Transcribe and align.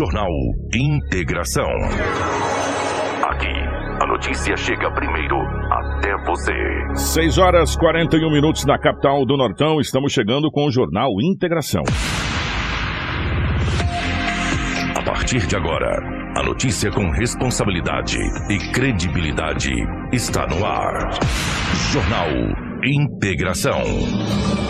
Jornal 0.00 0.30
Integração. 0.74 1.68
Aqui, 3.28 3.52
a 4.02 4.06
notícia 4.06 4.56
chega 4.56 4.90
primeiro 4.94 5.36
até 5.70 6.16
você. 6.24 6.54
6 6.94 7.36
horas 7.36 7.76
41 7.76 8.32
minutos 8.32 8.64
na 8.64 8.78
capital 8.78 9.26
do 9.26 9.36
Nortão. 9.36 9.78
Estamos 9.78 10.10
chegando 10.10 10.50
com 10.50 10.68
o 10.68 10.70
Jornal 10.70 11.10
Integração. 11.20 11.82
A 14.96 15.02
partir 15.02 15.46
de 15.46 15.54
agora, 15.54 16.00
a 16.34 16.42
notícia 16.44 16.90
com 16.90 17.10
responsabilidade 17.10 18.16
e 18.48 18.72
credibilidade 18.72 19.70
está 20.14 20.46
no 20.46 20.64
ar. 20.64 21.10
Jornal 21.92 22.30
Integração. 22.82 24.69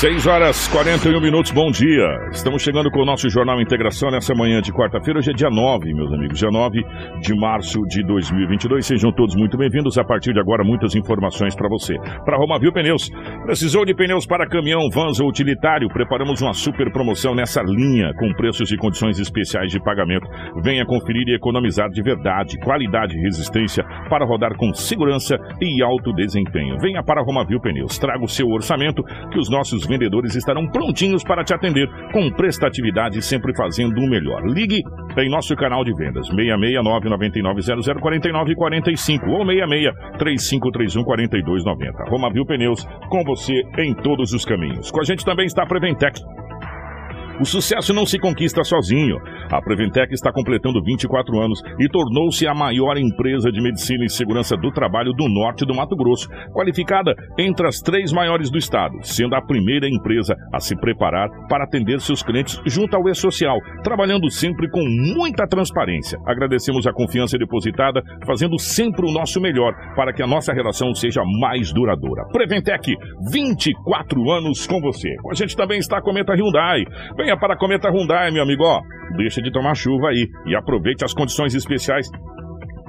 6 0.00 0.26
horas 0.26 0.66
41 0.68 1.20
minutos, 1.20 1.50
bom 1.50 1.70
dia. 1.70 2.06
Estamos 2.32 2.62
chegando 2.62 2.90
com 2.90 3.02
o 3.02 3.04
nosso 3.04 3.28
Jornal 3.28 3.60
Integração 3.60 4.10
nessa 4.10 4.34
manhã 4.34 4.62
de 4.62 4.72
quarta-feira. 4.72 5.18
Hoje 5.18 5.30
é 5.30 5.34
dia 5.34 5.50
9, 5.50 5.92
meus 5.92 6.10
amigos, 6.10 6.38
dia 6.38 6.48
9 6.50 6.80
de 7.20 7.38
março 7.38 7.78
de 7.82 8.02
2022. 8.06 8.86
Sejam 8.86 9.12
todos 9.12 9.36
muito 9.36 9.58
bem-vindos. 9.58 9.98
A 9.98 10.02
partir 10.02 10.32
de 10.32 10.40
agora, 10.40 10.64
muitas 10.64 10.94
informações 10.94 11.54
para 11.54 11.68
você. 11.68 11.98
Para 12.24 12.38
Romavil 12.38 12.72
Pneus, 12.72 13.10
precisou 13.44 13.84
de 13.84 13.94
pneus 13.94 14.24
para 14.24 14.48
caminhão, 14.48 14.88
vans 14.90 15.20
ou 15.20 15.28
utilitário? 15.28 15.86
Preparamos 15.90 16.40
uma 16.40 16.54
super 16.54 16.90
promoção 16.90 17.34
nessa 17.34 17.60
linha, 17.60 18.14
com 18.14 18.32
preços 18.32 18.72
e 18.72 18.78
condições 18.78 19.20
especiais 19.20 19.70
de 19.70 19.78
pagamento. 19.84 20.26
Venha 20.62 20.86
conferir 20.86 21.28
e 21.28 21.34
economizar 21.34 21.90
de 21.90 22.02
verdade, 22.02 22.58
qualidade 22.64 23.18
e 23.18 23.20
resistência 23.20 23.84
para 24.08 24.24
rodar 24.24 24.56
com 24.56 24.72
segurança 24.72 25.36
e 25.60 25.82
alto 25.82 26.10
desempenho. 26.14 26.78
Venha 26.80 27.02
para 27.02 27.20
Romavil 27.22 27.60
Pneus, 27.60 27.98
traga 27.98 28.24
o 28.24 28.28
seu 28.28 28.46
orçamento 28.46 29.02
que 29.30 29.38
os 29.38 29.50
nossos 29.50 29.89
vendedores 29.90 30.36
estarão 30.36 30.66
prontinhos 30.66 31.24
para 31.24 31.42
te 31.42 31.52
atender 31.52 31.88
com 32.12 32.30
prestatividade 32.30 33.18
e 33.18 33.22
sempre 33.22 33.54
fazendo 33.54 33.98
o 33.98 34.08
melhor. 34.08 34.42
Ligue 34.46 34.82
em 35.18 35.28
nosso 35.28 35.54
canal 35.56 35.84
de 35.84 35.92
vendas 35.92 36.26
669 36.28 37.08
9900 37.08 38.00
4945 38.00 39.30
ou 39.30 39.44
66 39.44 40.18
3531 40.18 41.04
4290. 41.04 42.04
Romavil 42.08 42.46
Pneus 42.46 42.86
com 43.08 43.24
você 43.24 43.62
em 43.78 43.94
todos 43.94 44.32
os 44.32 44.44
caminhos. 44.44 44.90
Com 44.90 45.00
a 45.00 45.04
gente 45.04 45.24
também 45.24 45.46
está 45.46 45.64
a 45.64 45.66
Preventec. 45.66 46.20
O 47.40 47.44
sucesso 47.46 47.94
não 47.94 48.04
se 48.04 48.18
conquista 48.18 48.62
sozinho. 48.62 49.16
A 49.50 49.62
Preventec 49.62 50.12
está 50.12 50.30
completando 50.30 50.82
24 50.84 51.40
anos 51.40 51.62
e 51.80 51.88
tornou-se 51.88 52.46
a 52.46 52.52
maior 52.52 52.98
empresa 52.98 53.50
de 53.50 53.62
medicina 53.62 54.04
e 54.04 54.10
segurança 54.10 54.58
do 54.58 54.70
trabalho 54.70 55.14
do 55.14 55.26
norte 55.26 55.64
do 55.64 55.74
Mato 55.74 55.96
Grosso, 55.96 56.28
qualificada 56.52 57.14
entre 57.38 57.66
as 57.66 57.80
três 57.80 58.12
maiores 58.12 58.50
do 58.50 58.58
estado, 58.58 58.94
sendo 59.00 59.34
a 59.34 59.40
primeira 59.40 59.88
empresa 59.88 60.36
a 60.52 60.60
se 60.60 60.78
preparar 60.78 61.30
para 61.48 61.64
atender 61.64 62.02
seus 62.02 62.22
clientes 62.22 62.60
junto 62.66 62.94
ao 62.94 63.08
E-Social, 63.08 63.56
trabalhando 63.82 64.30
sempre 64.30 64.68
com 64.68 64.84
muita 65.16 65.46
transparência. 65.46 66.18
Agradecemos 66.26 66.86
a 66.86 66.92
confiança 66.92 67.38
depositada, 67.38 68.02
fazendo 68.26 68.58
sempre 68.58 69.08
o 69.08 69.12
nosso 69.14 69.40
melhor 69.40 69.72
para 69.96 70.12
que 70.12 70.22
a 70.22 70.26
nossa 70.26 70.52
relação 70.52 70.94
seja 70.94 71.22
mais 71.40 71.72
duradoura. 71.72 72.22
Preventec, 72.32 72.94
24 73.32 74.30
anos 74.30 74.66
com 74.66 74.78
você. 74.78 75.08
Com 75.22 75.30
a 75.30 75.34
gente 75.34 75.56
também 75.56 75.78
está 75.78 75.96
a 75.96 76.02
Cometa 76.02 76.34
Hyundai. 76.34 76.84
Venha 77.30 77.38
para 77.38 77.54
a 77.54 77.56
Cometa 77.56 77.88
Hyundai, 77.88 78.32
meu 78.32 78.42
amigo, 78.42 78.64
ó. 78.64 78.82
Deixa 79.16 79.40
de 79.40 79.52
tomar 79.52 79.76
chuva 79.76 80.08
aí 80.08 80.28
e 80.46 80.56
aproveite 80.56 81.04
as 81.04 81.14
condições 81.14 81.54
especiais 81.54 82.08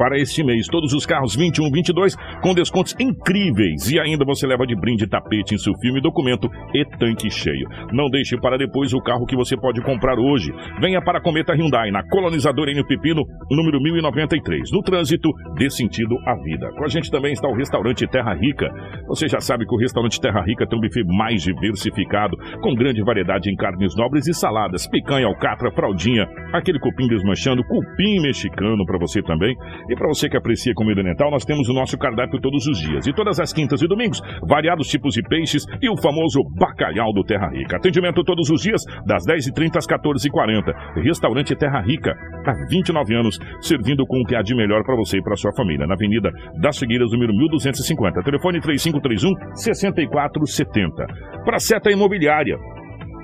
para 0.02 0.18
este 0.18 0.44
mês. 0.44 0.66
Todos 0.66 0.94
os 0.94 1.06
carros 1.06 1.36
21, 1.36 1.70
22 1.70 2.16
com 2.42 2.56
descontos 2.56 2.96
incríveis. 3.00 3.92
E 3.92 4.00
ainda 4.00 4.26
você 4.26 4.48
leva 4.48 4.66
de 4.66 4.76
brinde 4.76 5.06
tapete, 5.06 5.56
filme, 5.80 6.02
documento 6.02 6.50
e 6.74 6.84
tanque 6.98 7.30
cheio. 7.30 7.70
Não 7.94 8.10
deixe 8.10 8.36
para 8.36 8.58
depois 8.58 8.94
o 8.94 9.00
carro 9.00 9.28
que 9.28 9.36
você 9.36 9.56
pode 9.56 9.80
comprar 9.84 10.18
hoje. 10.18 10.52
Venha 10.80 11.00
para 11.04 11.20
a 11.20 11.22
Cometa 11.22 11.54
Hyundai, 11.54 11.92
na 11.92 12.02
colonizadora 12.10 12.72
N 12.72 12.84
Pepino, 12.84 13.22
número 13.52 13.80
1093. 13.80 14.72
No 14.72 14.82
trânsito, 14.82 15.30
dê 15.56 15.70
sentido 15.70 16.16
à 16.26 16.34
vida. 16.42 16.72
Com 16.80 16.84
a 16.84 16.88
gente 16.88 17.12
também 17.12 17.34
está 17.34 17.48
o 17.48 17.56
restaurante 17.56 18.08
Terra 18.08 18.34
Rica. 18.34 18.72
Você 19.08 19.28
já 19.28 19.40
sabe 19.40 19.68
que 19.68 19.76
o 19.76 19.78
restaurante 19.78 20.20
Terra 20.20 20.42
Rica 20.42 20.66
tem 20.66 20.80
um 20.80 20.82
buffet 20.82 21.04
mais 21.06 21.44
diversificado, 21.44 22.36
com 22.64 22.74
grande 22.74 23.04
variedade 23.04 23.52
em 23.52 23.56
carnes 23.56 23.96
nobres 23.96 24.26
e 24.26 24.34
saladas, 24.34 24.88
picanha, 24.88 25.28
alcatra, 25.28 25.72
fraldinha, 25.72 26.28
aquele 26.54 26.80
cupim 26.80 27.08
desmanchando, 27.08 27.64
cupim 27.64 28.20
mexicano 28.20 28.84
para 28.84 28.98
você 28.98 29.22
também. 29.22 29.56
E 29.92 29.96
para 29.96 30.08
você 30.08 30.30
que 30.30 30.38
aprecia 30.38 30.74
comida 30.74 31.02
oriental, 31.02 31.30
nós 31.30 31.44
temos 31.44 31.68
o 31.68 31.74
nosso 31.74 31.98
cardápio 31.98 32.40
todos 32.40 32.66
os 32.66 32.80
dias. 32.80 33.06
E 33.06 33.14
todas 33.14 33.42
as 33.42 33.52
quintas 33.52 33.82
e 33.82 33.88
domingos, 33.90 34.22
variados 34.48 34.88
tipos 34.88 35.14
de 35.14 35.22
peixes 35.22 35.66
e 35.82 35.90
o 35.90 35.98
famoso 35.98 36.40
bacalhau 36.58 37.12
do 37.12 37.26
Terra 37.26 37.50
Rica. 37.50 37.76
Atendimento 37.76 38.24
todos 38.24 38.50
os 38.50 38.62
dias, 38.62 38.82
das 39.06 39.26
10h30 39.26 39.76
às 39.76 39.86
14h40. 39.86 41.04
Restaurante 41.04 41.54
Terra 41.58 41.82
Rica, 41.82 42.16
há 42.46 42.54
29 42.70 43.16
anos, 43.16 43.38
servindo 43.60 44.06
com 44.08 44.22
o 44.22 44.26
que 44.26 44.34
há 44.34 44.42
de 44.42 44.56
melhor 44.56 44.82
para 44.86 44.96
você 44.96 45.18
e 45.18 45.22
para 45.22 45.36
sua 45.36 45.52
família. 45.58 45.86
Na 45.86 45.96
Avenida 45.96 46.32
das 46.62 46.80
Figueiras, 46.80 47.12
número 47.12 47.34
1250. 47.34 48.24
Telefone 48.24 48.62
3531 48.62 49.56
6470. 49.56 51.06
Para 51.44 51.60
Seta 51.60 51.92
Imobiliária. 51.92 52.56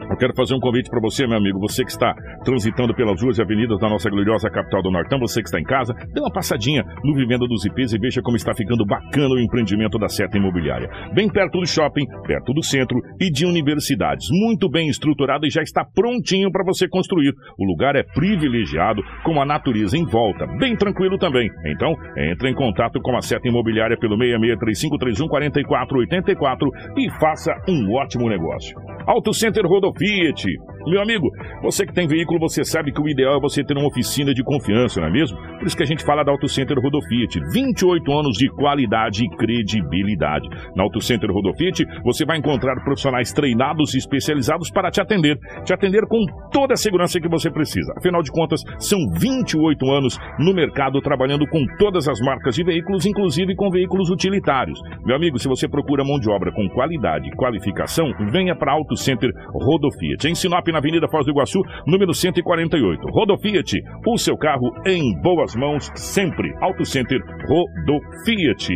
Eu 0.10 0.16
quero 0.16 0.34
fazer 0.36 0.56
um 0.56 0.60
convite 0.60 0.90
para 0.90 1.02
você, 1.02 1.28
meu 1.28 1.38
amigo, 1.38 1.60
você 1.60 1.84
que 1.84 1.92
está 1.92 2.16
transitando 2.46 2.96
pelas 2.96 3.22
ruas 3.22 3.38
e 3.38 3.42
avenidas 3.42 3.78
da 3.78 3.90
nossa 3.90 4.10
gloriosa 4.10 4.50
capital 4.50 4.82
do 4.82 4.90
Nortão, 4.90 5.20
você 5.20 5.42
que 5.42 5.50
está 5.50 5.60
em 5.60 5.64
casa, 5.64 5.94
dê 6.14 6.22
uma 6.22 6.32
passadinha 6.32 6.82
no 7.04 7.14
Vivenda 7.14 7.46
dos 7.46 7.66
IPs 7.66 7.92
e 7.94 8.00
veja 8.00 8.22
como 8.22 8.38
está 8.38 8.54
ficando 8.56 8.86
bacana 8.86 9.36
o 9.36 9.40
empreendimento 9.40 10.00
da 10.00 10.08
Seta 10.08 10.38
Imobiliária. 10.38 10.90
Bem 11.14 11.30
perto 11.30 11.60
do 11.60 11.68
shopping, 11.68 12.06
perto 12.26 12.54
do 12.54 12.64
centro 12.64 13.02
e 13.20 13.30
de 13.30 13.46
universidades. 13.46 14.30
Muito 14.32 14.70
bem 14.70 14.88
estruturado 14.88 15.46
e 15.46 15.50
já 15.50 15.62
está 15.62 15.84
prontinho 15.84 16.50
para 16.52 16.64
você 16.64 16.88
construir. 16.88 17.34
O 17.60 17.66
lugar 17.66 17.98
é 17.98 18.04
privilegiado, 18.04 19.04
com 19.26 19.42
a 19.42 19.46
natureza 19.46 19.98
em 19.98 20.06
volta, 20.06 20.48
bem 20.58 20.78
tranquilo 20.78 21.18
também. 21.18 21.50
Então, 21.66 21.94
entre 22.32 22.50
em 22.50 22.56
contato 22.56 23.02
com 23.02 23.18
a 23.18 23.22
Seta 23.22 23.46
Imobiliária 23.48 23.98
pelo 23.98 24.18
6635314484 24.18 26.70
e 26.98 27.10
faça 27.20 27.54
um 27.68 27.94
ótimo 27.94 28.30
negócio. 28.30 28.74
Auto 29.06 29.34
Center 29.34 29.66
Rodo 29.66 29.97
Fiat. 30.00 30.77
Meu 30.88 31.02
amigo, 31.02 31.30
você 31.62 31.86
que 31.86 31.94
tem 31.94 32.08
veículo, 32.08 32.40
você 32.40 32.64
sabe 32.64 32.94
que 32.94 33.02
o 33.02 33.10
ideal 33.10 33.38
é 33.38 33.42
você 33.42 33.62
ter 33.62 33.76
uma 33.78 33.88
oficina 33.88 34.34
de 34.34 34.42
confiança, 34.42 35.02
não 35.02 35.08
é 35.10 35.12
mesmo? 35.12 35.38
Por 35.58 35.68
isso 35.68 35.76
que 35.76 35.84
a 35.84 35.86
gente 35.86 36.04
fala 36.04 36.24
da 36.24 36.32
Auto 36.32 36.48
Center 36.48 36.78
Rodofiat. 36.80 37.42
28 37.52 38.10
anos 38.14 38.38
de 38.38 38.48
qualidade 38.50 39.26
e 39.26 39.30
credibilidade. 39.36 40.48
Na 40.78 40.84
Auto 40.84 41.02
Center 41.02 41.30
Rodofiat, 41.30 41.86
você 42.06 42.24
vai 42.26 42.38
encontrar 42.38 42.82
profissionais 42.86 43.34
treinados 43.34 43.96
e 43.96 43.98
especializados 43.98 44.72
para 44.72 44.90
te 44.90 45.02
atender. 45.02 45.38
Te 45.66 45.74
atender 45.74 46.08
com 46.08 46.26
toda 46.54 46.74
a 46.74 46.78
segurança 46.78 47.20
que 47.20 47.28
você 47.28 47.52
precisa. 47.52 47.94
Afinal 47.98 48.24
de 48.24 48.32
contas, 48.32 48.64
são 48.80 49.00
28 49.20 49.92
anos 49.92 50.18
no 50.40 50.54
mercado 50.54 51.02
trabalhando 51.02 51.46
com 51.48 51.66
todas 51.78 52.08
as 52.08 52.22
marcas 52.22 52.56
de 52.56 52.64
veículos, 52.64 53.06
inclusive 53.06 53.56
com 53.56 53.70
veículos 53.70 54.10
utilitários. 54.10 54.80
Meu 55.06 55.18
amigo, 55.18 55.38
se 55.38 55.50
você 55.50 55.68
procura 55.68 56.06
mão 56.06 56.18
de 56.18 56.30
obra 56.30 56.50
com 56.54 56.70
qualidade 56.70 57.28
e 57.28 57.36
qualificação, 57.36 58.10
venha 58.32 58.56
para 58.56 58.72
Auto 58.72 58.96
Center 58.96 59.32
Rodofiat. 59.54 60.30
Em 60.30 60.36
Sinop, 60.36 60.66
na 60.78 60.80
Avenida 60.80 61.08
Foz 61.10 61.26
do 61.26 61.32
Iguaçu, 61.32 61.60
número 61.88 62.14
148. 62.14 63.02
Rodofiat, 63.12 63.82
o 64.06 64.18
seu 64.18 64.38
carro 64.38 64.72
em 64.86 65.20
boas 65.22 65.56
mãos 65.56 65.90
sempre. 65.96 66.54
Auto 66.62 66.86
Center 66.86 67.20
Rodofiat. 67.48 68.68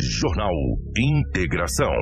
Jornal 0.00 0.54
Integração. 0.96 1.92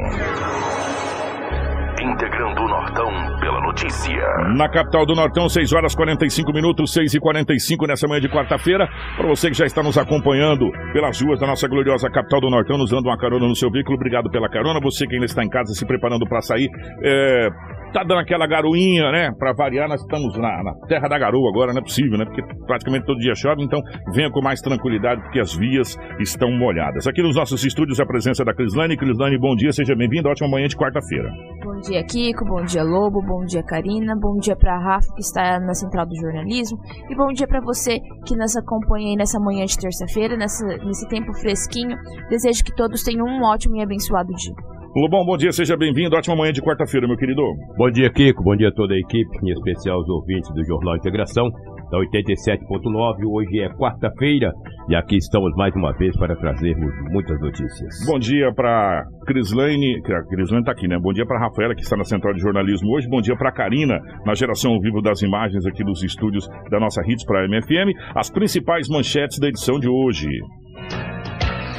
Integrando 2.02 2.62
o 2.62 2.68
Nortão 2.68 3.10
pela 3.40 3.60
notícia. 3.60 4.24
Na 4.56 4.70
capital 4.70 5.04
do 5.04 5.14
Nortão, 5.14 5.50
6 5.50 5.72
horas 5.74 5.94
45 5.94 6.50
minutos, 6.50 6.94
6 6.94 7.12
e 7.12 7.20
45 7.20 7.86
nessa 7.86 8.08
manhã 8.08 8.20
de 8.22 8.28
quarta-feira. 8.28 8.88
Para 9.16 9.28
você 9.28 9.50
que 9.50 9.56
já 9.56 9.66
está 9.66 9.82
nos 9.82 9.98
acompanhando 9.98 10.70
pelas 10.94 11.20
ruas 11.20 11.38
da 11.38 11.46
nossa 11.46 11.68
gloriosa 11.68 12.08
capital 12.08 12.40
do 12.40 12.48
Nortão, 12.48 12.78
nos 12.78 12.90
dando 12.90 13.06
uma 13.06 13.18
carona 13.18 13.46
no 13.46 13.54
seu 13.54 13.70
veículo, 13.70 13.96
obrigado 13.96 14.30
pela 14.30 14.48
carona. 14.48 14.80
Você 14.82 15.06
que 15.06 15.14
ainda 15.14 15.26
está 15.26 15.44
em 15.44 15.50
casa 15.50 15.74
se 15.74 15.86
preparando 15.86 16.26
para 16.26 16.40
sair, 16.40 16.70
é, 17.02 17.48
tá 17.92 18.02
dando 18.02 18.20
aquela 18.20 18.46
garoinha, 18.46 19.10
né? 19.10 19.30
Para 19.38 19.52
variar, 19.52 19.88
nós 19.88 20.00
estamos 20.00 20.36
na, 20.38 20.62
na, 20.62 20.72
terra 20.86 21.08
da 21.08 21.18
garoa 21.18 21.50
agora, 21.50 21.72
não 21.72 21.80
é 21.80 21.82
possível, 21.82 22.16
né? 22.16 22.24
Porque 22.24 22.42
praticamente 22.66 23.04
todo 23.04 23.18
dia 23.18 23.34
chove, 23.34 23.62
então 23.62 23.80
venha 24.14 24.30
com 24.30 24.40
mais 24.40 24.60
tranquilidade, 24.60 25.20
porque 25.22 25.40
as 25.40 25.54
vias 25.54 25.96
estão 26.18 26.50
molhadas. 26.50 27.06
Aqui 27.06 27.22
nos 27.22 27.36
nossos 27.36 27.64
estúdios, 27.64 28.00
a 28.00 28.06
presença 28.06 28.44
da 28.44 28.54
Crislane. 28.54 28.96
Crislane, 28.96 29.38
bom 29.38 29.54
dia, 29.54 29.72
seja 29.72 29.94
bem-vindo. 29.94 30.28
Ótima 30.28 30.48
manhã 30.48 30.66
de 30.66 30.76
quarta-feira. 30.76 31.28
Bom 31.62 31.80
dia, 31.80 31.89
Kiko. 32.04 32.44
Bom 32.44 32.62
dia, 32.62 32.84
Lobo. 32.84 33.20
Bom 33.20 33.44
dia, 33.44 33.62
Karina. 33.62 34.14
Bom 34.14 34.38
dia 34.38 34.54
para 34.54 34.78
Rafa, 34.78 35.12
que 35.14 35.20
está 35.20 35.58
na 35.58 35.74
Central 35.74 36.06
do 36.06 36.14
Jornalismo. 36.14 36.78
E 37.10 37.16
bom 37.16 37.32
dia 37.32 37.46
para 37.48 37.60
você 37.60 37.98
que 38.24 38.36
nos 38.36 38.56
acompanha 38.56 39.08
aí 39.08 39.16
nessa 39.16 39.40
manhã 39.40 39.64
de 39.64 39.76
terça-feira, 39.76 40.36
nesse 40.36 41.08
tempo 41.08 41.34
fresquinho. 41.34 41.96
Desejo 42.28 42.62
que 42.62 42.74
todos 42.74 43.02
tenham 43.02 43.26
um 43.26 43.42
ótimo 43.42 43.76
e 43.76 43.82
abençoado 43.82 44.32
dia. 44.34 44.54
Lobão, 44.94 45.24
bom 45.24 45.36
dia, 45.36 45.50
seja 45.50 45.76
bem-vindo. 45.76 46.16
Ótima 46.16 46.36
manhã 46.36 46.52
de 46.52 46.62
quarta-feira, 46.62 47.06
meu 47.06 47.16
querido. 47.16 47.42
Bom 47.76 47.90
dia, 47.90 48.10
Kiko. 48.12 48.44
Bom 48.44 48.56
dia 48.56 48.68
a 48.68 48.72
toda 48.72 48.94
a 48.94 48.98
equipe, 48.98 49.38
em 49.42 49.50
especial 49.50 49.98
os 50.00 50.08
ouvintes 50.08 50.48
do 50.54 50.64
Jornal 50.64 50.96
Integração 50.96 51.50
da 51.90 51.98
87.9. 51.98 53.26
Hoje 53.26 53.60
é 53.60 53.68
quarta-feira 53.70 54.52
e 54.88 54.94
aqui 54.94 55.16
estamos 55.16 55.52
mais 55.56 55.74
uma 55.74 55.92
vez 55.92 56.16
para 56.16 56.36
trazermos 56.36 56.92
muitas 57.10 57.38
notícias. 57.40 57.94
Bom 58.06 58.18
dia 58.18 58.52
para 58.54 59.04
Crislane, 59.26 59.96
a 59.98 60.22
Crislane 60.28 60.62
está 60.62 60.72
aqui, 60.72 60.88
né? 60.88 60.98
Bom 61.00 61.12
dia 61.12 61.26
para 61.26 61.40
Rafaela, 61.40 61.74
que 61.74 61.82
está 61.82 61.96
na 61.96 62.04
Central 62.04 62.34
de 62.34 62.40
Jornalismo 62.40 62.94
hoje. 62.94 63.08
Bom 63.08 63.20
dia 63.20 63.36
para 63.36 63.52
Karina, 63.52 63.98
na 64.24 64.34
geração 64.34 64.72
ao 64.72 64.80
vivo 64.80 65.02
das 65.02 65.20
imagens 65.22 65.66
aqui 65.66 65.84
dos 65.84 66.02
estúdios 66.02 66.48
da 66.70 66.78
nossa 66.78 67.02
Hits 67.06 67.24
para 67.24 67.44
a 67.44 67.48
MFM. 67.48 67.92
As 68.14 68.30
principais 68.30 68.88
manchetes 68.88 69.38
da 69.38 69.48
edição 69.48 69.78
de 69.78 69.88
hoje. 69.88 70.28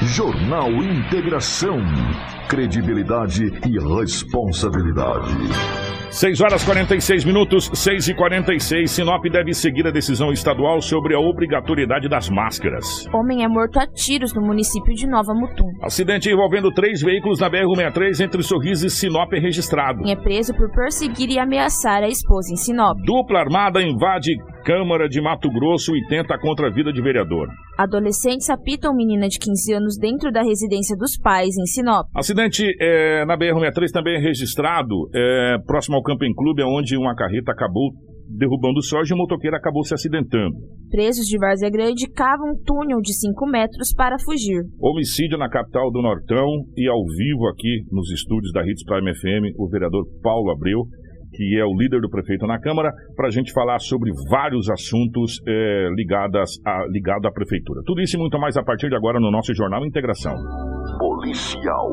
Jornal 0.04 0.72
Integração. 0.72 1.78
Credibilidade 2.50 3.46
e 3.46 4.00
responsabilidade. 4.00 5.81
6 6.12 6.42
horas 6.42 6.62
46 6.66 7.24
minutos, 7.24 7.72
6 7.74 8.10
e 8.10 8.14
46. 8.14 8.92
Sinop 8.92 9.24
deve 9.32 9.54
seguir 9.54 9.88
a 9.88 9.92
decisão 9.92 10.34
estadual 10.34 10.82
sobre 10.82 11.16
a 11.16 11.20
obrigatoriedade 11.20 12.10
das 12.10 12.30
máscaras. 12.30 13.08
Homem 13.14 13.46
é 13.46 13.48
morto 13.48 13.80
a 13.80 13.88
tiros 13.88 14.34
no 14.34 14.42
município 14.42 14.94
de 14.94 15.08
Nova 15.08 15.34
Mutum. 15.34 15.72
Acidente 15.82 16.30
envolvendo 16.30 16.70
três 16.74 17.02
veículos 17.02 17.40
na 17.40 17.50
BR-63 17.50 18.26
entre 18.26 18.44
Sorriso 18.44 18.88
e 18.88 18.90
Sinop 18.90 19.32
é 19.32 19.40
registrado. 19.40 20.02
É 20.06 20.16
preso 20.18 20.54
por 20.54 20.70
perseguir 20.72 21.30
e 21.30 21.40
ameaçar 21.40 22.04
a 22.04 22.10
esposa 22.10 22.52
em 22.52 22.58
Sinop. 22.58 22.98
Dupla 23.06 23.40
armada 23.40 23.82
invade 23.82 24.36
Câmara 24.64 25.08
de 25.08 25.22
Mato 25.22 25.50
Grosso 25.50 25.96
e 25.96 26.06
tenta 26.08 26.38
contra 26.38 26.68
a 26.68 26.72
vida 26.72 26.92
de 26.92 27.02
vereador. 27.02 27.48
Adolescentes 27.78 28.50
apitam 28.50 28.96
menina 28.96 29.28
de 29.28 29.40
15 29.40 29.74
anos 29.74 29.98
dentro 29.98 30.32
da 30.32 30.42
residência 30.42 30.96
dos 30.96 31.18
pais 31.18 31.58
em 31.58 31.66
Sinop. 31.66 32.08
Acidente 32.16 32.66
é, 32.80 33.26
na 33.26 33.38
BR-63 33.38 33.92
também 33.92 34.16
é 34.16 34.20
registrado 34.20 35.10
é, 35.14 35.58
próximo 35.66 35.96
ao 35.98 36.04
Camping 36.04 36.34
Clube, 36.34 36.64
onde 36.64 36.96
uma 36.96 37.16
carreta 37.16 37.52
acabou 37.52 37.92
derrubando 38.38 38.82
soja 38.82 39.14
e 39.14 39.16
o 39.16 39.18
motoqueiro 39.18 39.56
acabou 39.56 39.84
se 39.84 39.94
acidentando. 39.94 40.56
Presos 40.90 41.26
de 41.26 41.38
Várzea 41.38 41.70
Grande 41.70 42.10
cavam 42.12 42.52
um 42.52 42.64
túnel 42.64 43.00
de 43.02 43.14
5 43.14 43.46
metros 43.48 43.94
para 43.94 44.18
fugir. 44.20 44.62
Homicídio 44.80 45.38
na 45.38 45.50
capital 45.50 45.92
do 45.92 46.02
Nortão 46.02 46.48
e 46.76 46.88
ao 46.88 47.04
vivo 47.06 47.48
aqui 47.48 47.84
nos 47.92 48.12
estúdios 48.12 48.52
da 48.54 48.62
Hits 48.62 48.84
Prime 48.86 49.14
FM, 49.14 49.56
o 49.58 49.70
vereador 49.70 50.06
Paulo 50.22 50.52
Abreu 50.52 50.84
que 51.34 51.60
é 51.60 51.66
o 51.66 51.74
líder 51.74 52.02
do 52.02 52.10
prefeito 52.10 52.46
na 52.46 52.60
Câmara, 52.60 52.92
para 53.16 53.28
a 53.28 53.32
gente 53.32 53.54
falar 53.54 53.80
sobre 53.80 54.12
vários 54.30 54.70
assuntos 54.70 55.40
é, 55.48 55.90
ligados 55.96 56.60
à, 56.66 56.86
ligado 56.90 57.28
à 57.28 57.32
prefeitura. 57.32 57.82
Tudo 57.86 58.02
isso 58.02 58.18
e 58.18 58.20
muito 58.20 58.38
mais 58.40 58.58
a 58.58 58.64
partir 58.64 58.90
de 58.90 58.96
agora 58.96 59.20
no 59.20 59.32
nosso 59.32 59.54
Jornal 59.54 59.86
Integração. 59.86 60.36
Policial. 61.00 61.88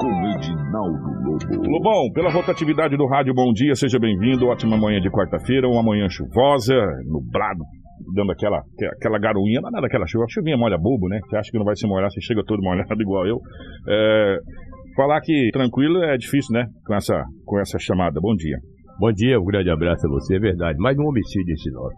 Com 0.00 0.28
Edinaldo 0.34 1.10
Lobo. 1.24 1.70
Lobão, 1.70 2.12
pela 2.12 2.30
rotatividade 2.30 2.96
do 2.96 3.06
rádio, 3.06 3.34
bom 3.34 3.52
dia, 3.52 3.74
seja 3.74 3.98
bem-vindo. 3.98 4.46
Ótima 4.46 4.76
manhã 4.76 5.00
de 5.00 5.10
quarta-feira, 5.10 5.68
uma 5.68 5.82
manhã 5.82 6.08
chuvosa, 6.08 6.74
nublado, 7.04 7.62
dando 8.14 8.32
aquela, 8.32 8.62
aquela 8.96 9.18
garoinha, 9.18 9.60
não 9.60 9.68
é 9.68 9.72
nada 9.72 9.86
aquela 9.86 10.06
chuva, 10.06 10.24
a 10.24 10.32
chuvinha 10.32 10.56
molha 10.56 10.78
bobo, 10.78 11.08
né? 11.08 11.20
Você 11.28 11.36
acha 11.36 11.50
que 11.50 11.58
não 11.58 11.64
vai 11.64 11.76
se 11.76 11.86
molhar, 11.86 12.10
você 12.10 12.20
chega 12.20 12.42
todo 12.44 12.62
molhado 12.62 12.88
igual 13.00 13.26
eu. 13.26 13.38
É, 13.88 14.38
Falar 14.96 15.20
que 15.20 15.50
tranquilo 15.52 16.02
é 16.02 16.16
difícil, 16.16 16.52
né? 16.52 16.66
Com 16.84 16.94
essa, 16.94 17.24
com 17.44 17.58
essa 17.58 17.78
chamada. 17.78 18.20
Bom 18.20 18.34
dia. 18.34 18.58
Bom 18.98 19.12
dia, 19.12 19.40
um 19.40 19.44
grande 19.44 19.70
abraço 19.70 20.06
a 20.06 20.10
você, 20.10 20.36
é 20.36 20.38
verdade. 20.38 20.78
Mais 20.78 20.98
um 20.98 21.06
homicídio 21.06 21.52
em 21.52 21.56
Sinop. 21.56 21.92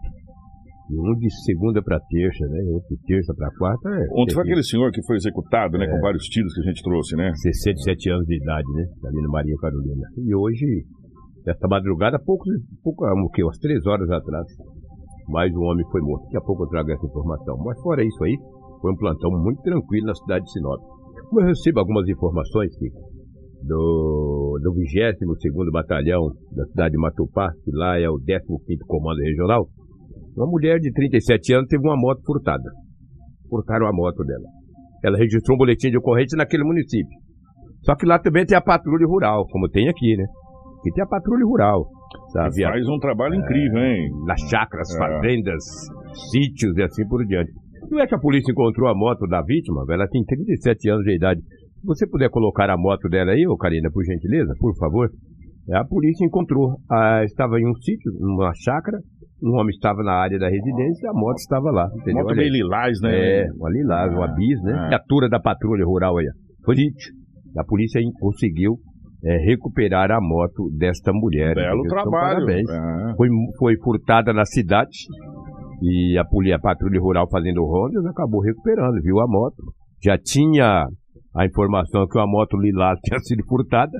Um 0.91 1.17
de 1.17 1.27
segunda 1.43 1.81
para 1.81 1.99
terça, 1.99 2.45
né? 2.47 2.59
Outro 2.71 2.95
de 2.95 3.03
terça 3.03 3.33
para 3.33 3.49
quarta. 3.57 3.89
É 3.89 4.05
Ontem 4.13 4.33
foi 4.33 4.43
aquele 4.43 4.63
senhor 4.63 4.91
que 4.91 5.01
foi 5.05 5.15
executado, 5.15 5.77
né? 5.77 5.85
É. 5.85 5.89
Com 5.89 5.99
vários 6.01 6.23
tiros 6.25 6.53
que 6.53 6.61
a 6.61 6.63
gente 6.63 6.83
trouxe, 6.83 7.15
né? 7.15 7.31
67 7.33 8.09
anos 8.11 8.25
de 8.27 8.37
idade, 8.37 8.67
né? 8.73 8.85
Ali 9.07 9.21
no 9.23 9.31
Maria 9.31 9.55
Carolina. 9.59 10.07
E 10.17 10.35
hoje, 10.35 10.85
essa 11.47 11.67
madrugada, 11.67 12.19
pouco, 12.19 12.45
pouco 12.83 13.05
o 13.05 13.29
quê? 13.31 13.43
Umas 13.43 13.57
três 13.57 13.85
horas 13.87 14.09
atrás, 14.11 14.45
mais 15.29 15.51
um 15.55 15.63
homem 15.63 15.85
foi 15.91 16.01
morto. 16.01 16.23
Daqui 16.25 16.37
a 16.37 16.41
pouco 16.41 16.63
eu 16.63 16.69
trago 16.69 16.91
essa 16.91 17.05
informação. 17.05 17.57
Mas 17.65 17.81
fora 17.81 18.03
isso 18.03 18.23
aí, 18.23 18.37
foi 18.79 18.91
um 18.91 18.97
plantão 18.97 19.31
muito 19.31 19.61
tranquilo 19.63 20.05
na 20.05 20.15
cidade 20.15 20.45
de 20.45 20.51
Sinop. 20.51 20.79
Como 21.33 21.41
eu 21.41 21.47
recebo 21.47 21.79
algumas 21.79 22.07
informações, 22.07 22.77
Kiko, 22.77 23.09
do, 23.63 24.59
do 24.61 24.71
22º 24.71 25.71
Batalhão 25.71 26.29
da 26.55 26.63
cidade 26.65 26.91
de 26.91 26.99
Matupá, 26.99 27.49
que 27.65 27.71
lá 27.73 27.99
é 27.99 28.07
o 28.07 28.19
15º 28.21 28.85
Comando 28.85 29.17
Regional, 29.17 29.65
uma 30.37 30.45
mulher 30.45 30.77
de 30.77 30.93
37 30.93 31.55
anos 31.55 31.67
teve 31.67 31.81
uma 31.83 31.97
moto 31.97 32.21
furtada. 32.23 32.69
Furtaram 33.49 33.87
a 33.87 33.91
moto 33.91 34.23
dela. 34.23 34.45
Ela 35.03 35.17
registrou 35.17 35.55
um 35.55 35.57
boletim 35.57 35.89
de 35.89 35.97
ocorrência 35.97 36.37
naquele 36.37 36.63
município. 36.63 37.17
Só 37.81 37.95
que 37.95 38.05
lá 38.05 38.19
também 38.19 38.45
tem 38.45 38.55
a 38.55 38.61
patrulha 38.61 39.07
rural, 39.07 39.47
como 39.47 39.67
tem 39.69 39.89
aqui, 39.89 40.15
né? 40.15 40.25
E 40.85 40.93
tem 40.93 41.03
a 41.03 41.07
patrulha 41.07 41.45
rural. 41.47 41.87
Sabe? 42.31 42.61
Faz 42.61 42.87
um 42.87 42.99
trabalho 42.99 43.33
é, 43.33 43.37
incrível, 43.37 43.81
hein? 43.81 44.07
Nas 44.27 44.39
chacras, 44.51 44.87
é. 44.93 44.97
fazendas, 44.99 45.63
sítios 46.29 46.77
e 46.77 46.83
assim 46.83 47.07
por 47.07 47.25
diante. 47.25 47.51
Não 47.89 47.99
é 47.99 48.07
que 48.07 48.15
a 48.15 48.19
polícia 48.19 48.51
encontrou 48.51 48.89
a 48.89 48.95
moto 48.95 49.27
da 49.27 49.41
vítima? 49.41 49.83
Ela 49.89 50.07
tem 50.07 50.23
37 50.23 50.89
anos 50.89 51.03
de 51.03 51.15
idade. 51.15 51.41
Se 51.41 51.85
você 51.85 52.07
puder 52.07 52.29
colocar 52.29 52.69
a 52.69 52.77
moto 52.77 53.09
dela 53.09 53.31
aí, 53.31 53.45
ô 53.47 53.57
Karina, 53.57 53.89
por 53.91 54.03
gentileza, 54.03 54.53
por 54.59 54.75
favor. 54.77 55.09
É, 55.69 55.77
a 55.77 55.85
polícia 55.85 56.25
encontrou. 56.25 56.77
Ah, 56.89 57.23
estava 57.23 57.59
em 57.59 57.67
um 57.67 57.73
sítio, 57.75 58.11
numa 58.19 58.51
chácara. 58.55 58.97
Um 59.41 59.59
homem 59.59 59.69
estava 59.69 60.01
na 60.03 60.13
área 60.13 60.39
da 60.39 60.47
residência 60.47 61.05
e 61.05 61.09
a 61.09 61.13
moto 61.13 61.37
estava 61.37 61.71
lá. 61.71 61.87
Entendeu? 62.01 62.23
Moto 62.23 62.35
meio 62.35 62.51
lilás, 62.51 62.99
né? 63.01 63.41
É, 63.41 63.45
uma 63.57 63.69
lilás, 63.69 64.13
ah, 64.13 64.17
uma 64.17 64.27
bis, 64.35 64.61
né? 64.63 64.73
Ah. 64.73 64.87
Viatura 64.89 65.29
da 65.29 65.39
patrulha 65.39 65.85
rural 65.85 66.17
aí. 66.17 66.27
Foi 66.65 66.75
sítio. 66.75 67.13
A 67.57 67.63
polícia 67.63 68.01
conseguiu 68.19 68.77
é, 69.23 69.37
recuperar 69.45 70.11
a 70.11 70.19
moto 70.21 70.69
desta 70.77 71.11
mulher. 71.13 71.55
Belo 71.55 71.81
então, 71.85 72.01
trabalho. 72.01 72.45
Parabéns. 72.45 72.69
É. 72.69 73.15
Foi, 73.15 73.27
foi 73.57 73.77
furtada 73.77 74.33
na 74.33 74.45
cidade 74.45 74.97
e 75.81 76.17
a, 76.17 76.21
a 76.21 76.59
patrulha 76.59 76.99
rural 76.99 77.27
fazendo 77.29 77.63
rondas 77.65 78.05
acabou 78.05 78.41
recuperando, 78.41 79.01
viu 79.01 79.19
a 79.19 79.27
moto. 79.27 79.73
Já 80.03 80.17
tinha 80.17 80.85
a 81.35 81.45
informação 81.45 82.07
que 82.07 82.17
uma 82.17 82.27
moto 82.27 82.57
lilás 82.57 82.99
tinha 83.03 83.19
sido 83.19 83.43
furtada 83.47 83.97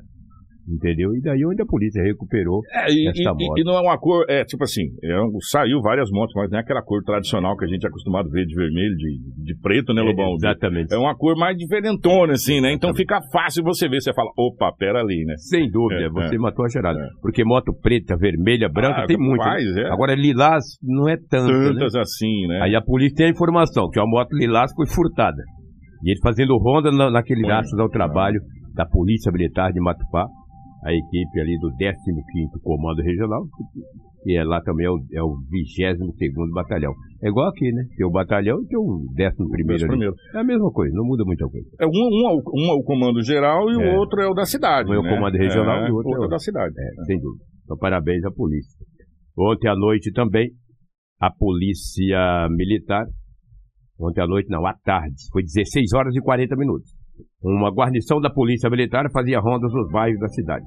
Entendeu? 0.67 1.13
E 1.13 1.21
daí 1.21 1.45
onde 1.45 1.61
a 1.61 1.65
polícia 1.65 2.01
recuperou 2.01 2.61
é, 2.71 2.89
e, 2.89 3.09
esta 3.09 3.21
e, 3.21 3.25
moto. 3.25 3.59
E 3.59 3.63
não 3.65 3.73
é 3.73 3.81
uma 3.81 3.97
cor, 3.97 4.25
é 4.29 4.45
tipo 4.45 4.63
assim, 4.63 4.83
é, 5.03 5.11
saiu 5.51 5.81
várias 5.81 6.09
motos, 6.09 6.33
mas 6.35 6.49
não 6.49 6.57
é 6.57 6.61
aquela 6.61 6.81
cor 6.81 7.03
tradicional 7.03 7.57
que 7.57 7.65
a 7.65 7.67
gente 7.67 7.85
é 7.85 7.89
acostumado 7.89 8.29
a 8.29 8.31
ver 8.31 8.45
de 8.45 8.55
vermelho, 8.55 8.95
de, 8.95 9.43
de 9.43 9.59
preto, 9.61 9.93
né, 9.93 10.01
é, 10.01 10.05
Lobão? 10.05 10.31
É, 10.31 10.35
exatamente. 10.35 10.93
É 10.93 10.97
uma 10.97 11.15
cor 11.17 11.35
mais 11.35 11.57
diferentona, 11.57 12.33
assim, 12.33 12.61
né? 12.61 12.71
Então 12.71 12.95
fica 12.95 13.19
fácil 13.31 13.61
você 13.63 13.89
ver, 13.89 14.01
você 14.01 14.13
fala, 14.13 14.29
opa, 14.37 14.71
pera 14.77 15.01
ali, 15.01 15.25
né? 15.25 15.35
Sem 15.37 15.69
dúvida, 15.69 16.01
é, 16.01 16.09
você 16.09 16.35
é. 16.35 16.39
matou 16.39 16.63
a 16.63 16.69
gerada. 16.69 17.09
Porque 17.21 17.43
moto 17.43 17.73
preta, 17.73 18.15
vermelha, 18.15 18.69
branca, 18.69 19.03
ah, 19.03 19.05
tem 19.05 19.17
muito. 19.17 19.43
Né? 19.43 19.89
Agora 19.91 20.15
lilás 20.15 20.63
não 20.81 21.09
é 21.09 21.17
tanto, 21.17 21.51
né? 21.51 21.73
Tantas 21.73 21.93
né? 21.93 21.99
assim, 21.99 22.47
né? 22.47 22.61
Aí 22.63 22.73
a 22.73 22.81
polícia 22.81 23.17
tem 23.17 23.27
a 23.27 23.31
informação 23.31 23.89
que 23.89 23.99
a 23.99 24.05
moto 24.05 24.31
lilás 24.31 24.71
foi 24.73 24.87
furtada. 24.87 25.43
E 26.05 26.11
ele 26.11 26.19
fazendo 26.21 26.57
ronda 26.57 26.89
na, 26.89 27.11
naquele 27.11 27.45
laço 27.45 27.79
ao 27.79 27.89
trabalho 27.89 28.39
da 28.73 28.85
Polícia 28.85 29.31
Militar 29.31 29.71
de 29.71 29.79
Matupá 29.79 30.25
a 30.83 30.91
equipe 30.91 31.39
ali 31.39 31.57
do 31.59 31.69
15º 31.71 32.61
Comando 32.61 33.01
Regional, 33.01 33.47
que 34.21 34.35
é 34.35 34.43
lá 34.43 34.61
também 34.61 34.85
é 34.85 34.89
o, 34.89 34.97
é 35.13 35.23
o 35.23 35.35
22º 35.47 36.51
Batalhão. 36.53 36.93
É 37.21 37.29
igual 37.29 37.47
aqui, 37.49 37.71
né? 37.71 37.83
Tem 37.95 38.05
o 38.05 38.11
batalhão 38.11 38.61
e 38.61 38.67
tem 38.67 38.77
o 38.77 39.05
11º 39.17 39.49
primeiro. 39.49 40.15
É 40.33 40.39
a 40.39 40.43
mesma 40.43 40.71
coisa, 40.71 40.93
não 40.95 41.05
muda 41.05 41.23
muita 41.25 41.47
coisa. 41.47 41.67
É 41.79 41.85
um, 41.85 41.89
um, 41.89 42.41
um 42.53 42.71
é 42.71 42.73
o 42.73 42.83
comando 42.83 43.23
geral 43.23 43.69
e 43.69 43.81
é. 43.81 43.93
o 43.93 43.99
outro 43.99 44.21
é 44.21 44.27
o 44.27 44.33
da 44.33 44.45
cidade, 44.45 44.89
Um 44.89 44.93
é 44.93 44.99
o 44.99 45.03
né? 45.03 45.09
comando 45.09 45.37
regional 45.37 45.85
é, 45.85 45.87
e 45.87 45.91
o 45.91 45.95
outro, 45.95 46.09
outro 46.09 46.23
é 46.23 46.27
o 46.27 46.29
da 46.29 46.39
cidade. 46.39 46.73
É, 46.77 47.03
sem 47.05 47.19
dúvida. 47.19 47.43
Então, 47.63 47.77
parabéns 47.77 48.25
à 48.25 48.31
polícia. 48.31 48.85
Ontem 49.37 49.69
à 49.69 49.75
noite 49.75 50.11
também, 50.11 50.51
a 51.19 51.31
polícia 51.31 52.47
militar, 52.51 53.05
ontem 53.97 54.21
à 54.21 54.27
noite 54.27 54.49
não, 54.49 54.65
à 54.65 54.73
tarde, 54.83 55.15
foi 55.31 55.43
16 55.43 55.93
horas 55.93 56.15
e 56.15 56.21
40 56.21 56.55
minutos 56.57 56.92
uma 57.43 57.71
guarnição 57.71 58.19
da 58.19 58.29
Polícia 58.29 58.69
Militar 58.69 59.05
fazia 59.11 59.39
rondas 59.39 59.71
nos 59.73 59.91
bairros 59.91 60.19
da 60.19 60.27
cidade. 60.29 60.65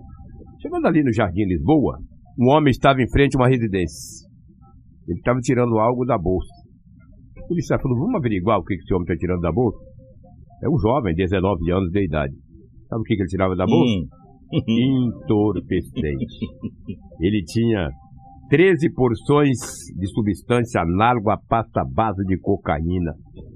Chegando 0.61 0.87
ali 0.87 1.03
no 1.03 1.12
Jardim 1.12 1.45
Lisboa, 1.45 1.99
um 2.38 2.50
homem 2.50 2.71
estava 2.71 3.00
em 3.00 3.11
frente 3.11 3.37
a 3.37 3.41
uma 3.41 3.49
residência. 3.49 4.26
Ele 5.09 5.19
estava 5.19 5.38
tirando 5.41 5.79
algo 5.79 6.05
da 6.05 6.19
bolsa. 6.19 6.53
O 7.38 7.49
policial 7.49 7.81
falou: 7.81 7.99
Vamos 7.99 8.17
averiguar 8.17 8.59
o 8.59 8.65
que 8.65 8.75
esse 8.75 8.93
homem 8.93 9.05
está 9.05 9.17
tirando 9.17 9.41
da 9.41 9.53
bolsa? 9.53 9.79
É 10.62 10.69
um 10.69 10.79
jovem, 10.79 11.15
19 11.15 11.71
anos 11.73 11.91
de 11.91 12.05
idade. 12.05 12.35
Sabe 12.88 13.00
o 13.00 13.05
que 13.05 13.15
ele 13.15 13.26
tirava 13.26 13.55
da 13.55 13.65
bolsa? 13.65 13.93
Hum. 13.93 14.09
Entorpecente. 14.69 16.47
Ele 17.21 17.43
tinha 17.45 17.91
13 18.49 18.93
porções 18.95 19.59
de 19.99 20.07
substância 20.09 20.81
análoga 20.81 21.35
à 21.35 21.37
pasta 21.37 21.83
base 21.85 22.25
de 22.26 22.38
cocaína 22.38 23.12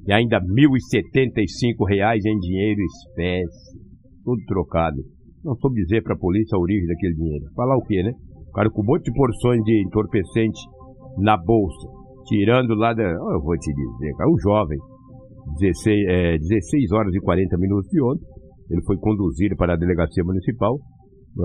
e 0.07 0.13
ainda 0.13 0.41
1.075 0.41 1.89
reais 1.89 2.25
em 2.25 2.37
dinheiro 2.39 2.81
espécie, 2.83 3.79
tudo 4.25 4.43
trocado. 4.47 4.99
Não 5.45 5.55
soube 5.57 5.83
dizer 5.83 6.03
para 6.03 6.15
a 6.15 6.19
polícia 6.19 6.57
a 6.57 6.61
origem 6.61 6.87
daquele 6.87 7.15
dinheiro. 7.15 7.45
Falar 7.55 7.77
o 7.77 7.83
quê, 7.83 8.03
né? 8.03 8.11
O 8.49 8.53
cara 8.53 8.69
com 8.69 8.83
um 8.83 8.87
monte 8.87 9.05
de 9.05 9.13
porções 9.13 9.63
de 9.63 9.81
entorpecente 9.87 10.61
na 11.19 11.37
bolsa, 11.37 11.89
tirando 12.27 12.75
lá 12.75 12.93
da. 12.93 13.05
Eu 13.05 13.41
vou 13.41 13.57
te 13.57 13.73
dizer, 13.73 14.13
cara, 14.17 14.29
o 14.29 14.39
jovem, 14.41 14.79
16, 15.61 16.09
é, 16.09 16.39
16 16.39 16.93
horas 16.93 17.15
e 17.15 17.21
40 17.21 17.57
minutos 17.59 17.89
de 17.91 18.03
ontem, 18.03 18.27
ele 18.71 18.83
foi 18.85 18.97
conduzido 18.97 19.57
para 19.57 19.75
a 19.75 19.77
delegacia 19.77 20.25
municipal, 20.25 20.79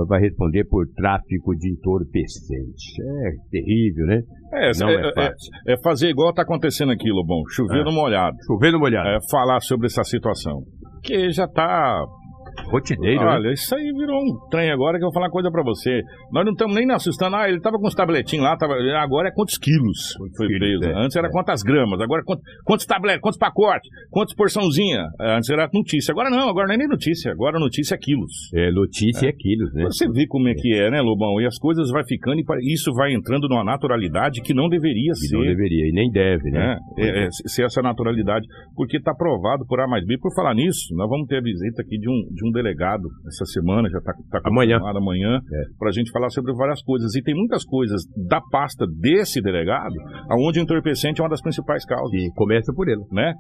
vai 0.08 0.20
responder 0.22 0.66
por 0.66 0.86
tráfico 0.96 1.56
de 1.56 1.72
entorpecente. 1.72 3.02
É 3.02 3.32
terrível, 3.52 4.06
né? 4.08 4.22
É, 4.54 4.72
Não 4.80 4.90
é, 4.90 4.96
é 5.10 5.14
fácil. 5.14 5.52
é- 5.68 5.74
é 5.74 5.76
fazer 5.84 6.10
igual 6.10 6.34
tá 6.34 6.42
acontecendo 6.42 6.92
aqui, 6.92 7.10
Lobão. 7.12 7.42
Chover 7.52 7.82
É. 7.82 7.84
no 7.84 7.92
molhado. 7.92 8.36
Chovendo 8.48 8.80
molhado. 8.80 9.08
É 9.10 9.18
falar 9.30 9.60
sobre 9.62 9.88
essa 9.88 10.04
situação. 10.04 10.62
Que 11.04 11.30
já 11.32 11.48
tá. 11.48 12.04
Rotineiro? 12.72 13.22
Olha, 13.22 13.52
isso 13.52 13.76
aí 13.76 13.92
virou 13.94 14.20
um 14.22 14.50
trem 14.50 14.72
agora 14.72 14.98
que 14.98 15.04
eu 15.04 15.08
vou 15.08 15.14
falar 15.14 15.28
uma 15.28 15.32
coisa 15.32 15.52
pra 15.52 15.64
você. 15.64 16.02
Nós 16.32 16.46
não 16.46 16.54
estamos 16.54 16.76
nem 16.76 16.90
assustando. 16.92 17.36
Ah, 17.36 17.50
ele 17.50 17.60
tava 17.60 17.78
com 17.78 17.88
os 17.88 17.96
tabletinhos 17.96 18.46
lá, 18.46 18.58
tava... 18.58 18.74
agora 18.98 19.30
é 19.30 19.32
quantos 19.32 19.58
quilos 19.58 20.14
foi 20.38 20.48
quilos, 20.48 20.80
preso. 20.80 20.84
é, 20.86 21.04
Antes 21.04 21.16
era 21.16 21.28
é. 21.28 21.32
quantas 21.32 21.62
gramas, 21.64 22.00
agora 22.02 22.24
quantos, 22.24 22.44
quantos 22.64 22.86
tabletes, 22.86 23.22
quantos 23.22 23.40
pacotes, 23.40 23.90
quantos 24.10 24.34
porçãozinha. 24.36 25.06
Antes 25.20 25.50
era 25.50 25.70
notícia. 25.74 26.12
Agora 26.12 26.30
não, 26.30 26.50
agora 26.50 26.68
não 26.68 26.76
é 26.76 26.78
nem 26.78 26.88
notícia. 26.88 27.32
Agora 27.32 27.60
notícia 27.60 27.96
é 27.96 27.98
quilos. 27.98 28.52
É, 28.54 28.72
notícia 28.72 29.28
é, 29.28 29.32
quilos, 29.32 29.74
né? 29.74 29.84
Você 29.86 30.10
vê 30.10 30.26
como 30.28 30.48
é 30.48 30.54
que 30.54 30.74
é, 30.74 30.90
né, 30.90 31.02
Lobão? 31.02 31.40
E 31.42 31.46
as 31.46 31.58
coisas 31.58 31.90
vai 31.92 32.04
ficando 32.06 32.40
e 32.40 32.74
isso 32.74 32.94
vai 32.94 33.14
entrando 33.14 33.48
numa 33.48 33.64
naturalidade 33.64 34.42
que 34.42 34.54
não 34.54 34.70
deveria 34.70 35.12
E 35.12 35.16
ser. 35.16 35.36
não 35.36 35.44
deveria, 35.44 35.90
e 35.90 35.92
nem 35.92 36.10
deve, 36.12 36.50
né? 36.52 36.78
É, 36.98 37.26
é, 37.26 37.28
ser 37.32 37.66
essa 37.66 37.82
naturalidade, 37.82 38.46
porque 38.76 38.98
está 38.98 39.14
provado 39.14 39.66
por 39.68 39.80
A 39.80 39.88
mais 39.88 40.06
B. 40.06 40.18
Por 40.18 40.34
falar 40.34 40.54
nisso, 40.56 40.94
nós 40.96 41.10
vamos 41.10 41.28
ter 41.28 41.38
a 41.38 41.42
visita 41.42 41.82
aqui 41.82 41.98
de 41.98 42.10
um, 42.10 42.34
de 42.34 42.45
um 42.48 42.52
delegado 42.52 43.04
essa 43.28 43.46
semana, 43.46 43.90
já 43.90 43.98
está 43.98 44.14
tá 44.32 44.42
Amanhã. 44.46 44.78
amanhã, 44.84 45.40
para 45.80 45.90
a 45.90 45.92
gente 45.92 46.12
falar 46.12 46.30
sobre 46.30 46.54
várias 46.54 46.82
coisas. 46.84 47.16
E 47.16 47.22
tem 47.22 47.36
muitas 47.36 47.64
coisas 47.66 48.02
da 48.30 48.40
pasta 48.52 48.86
desse 49.00 49.42
delegado, 49.42 49.96
aonde 50.30 50.60
o 50.60 50.64
entorpecente 50.64 51.20
é 51.20 51.24
uma 51.24 51.30
das 51.30 51.42
principais 51.42 51.86
causas, 51.86 52.14
E 52.14 52.30
começa 52.36 52.72
por 52.74 52.88
ele. 52.88 53.02
né? 53.12 53.34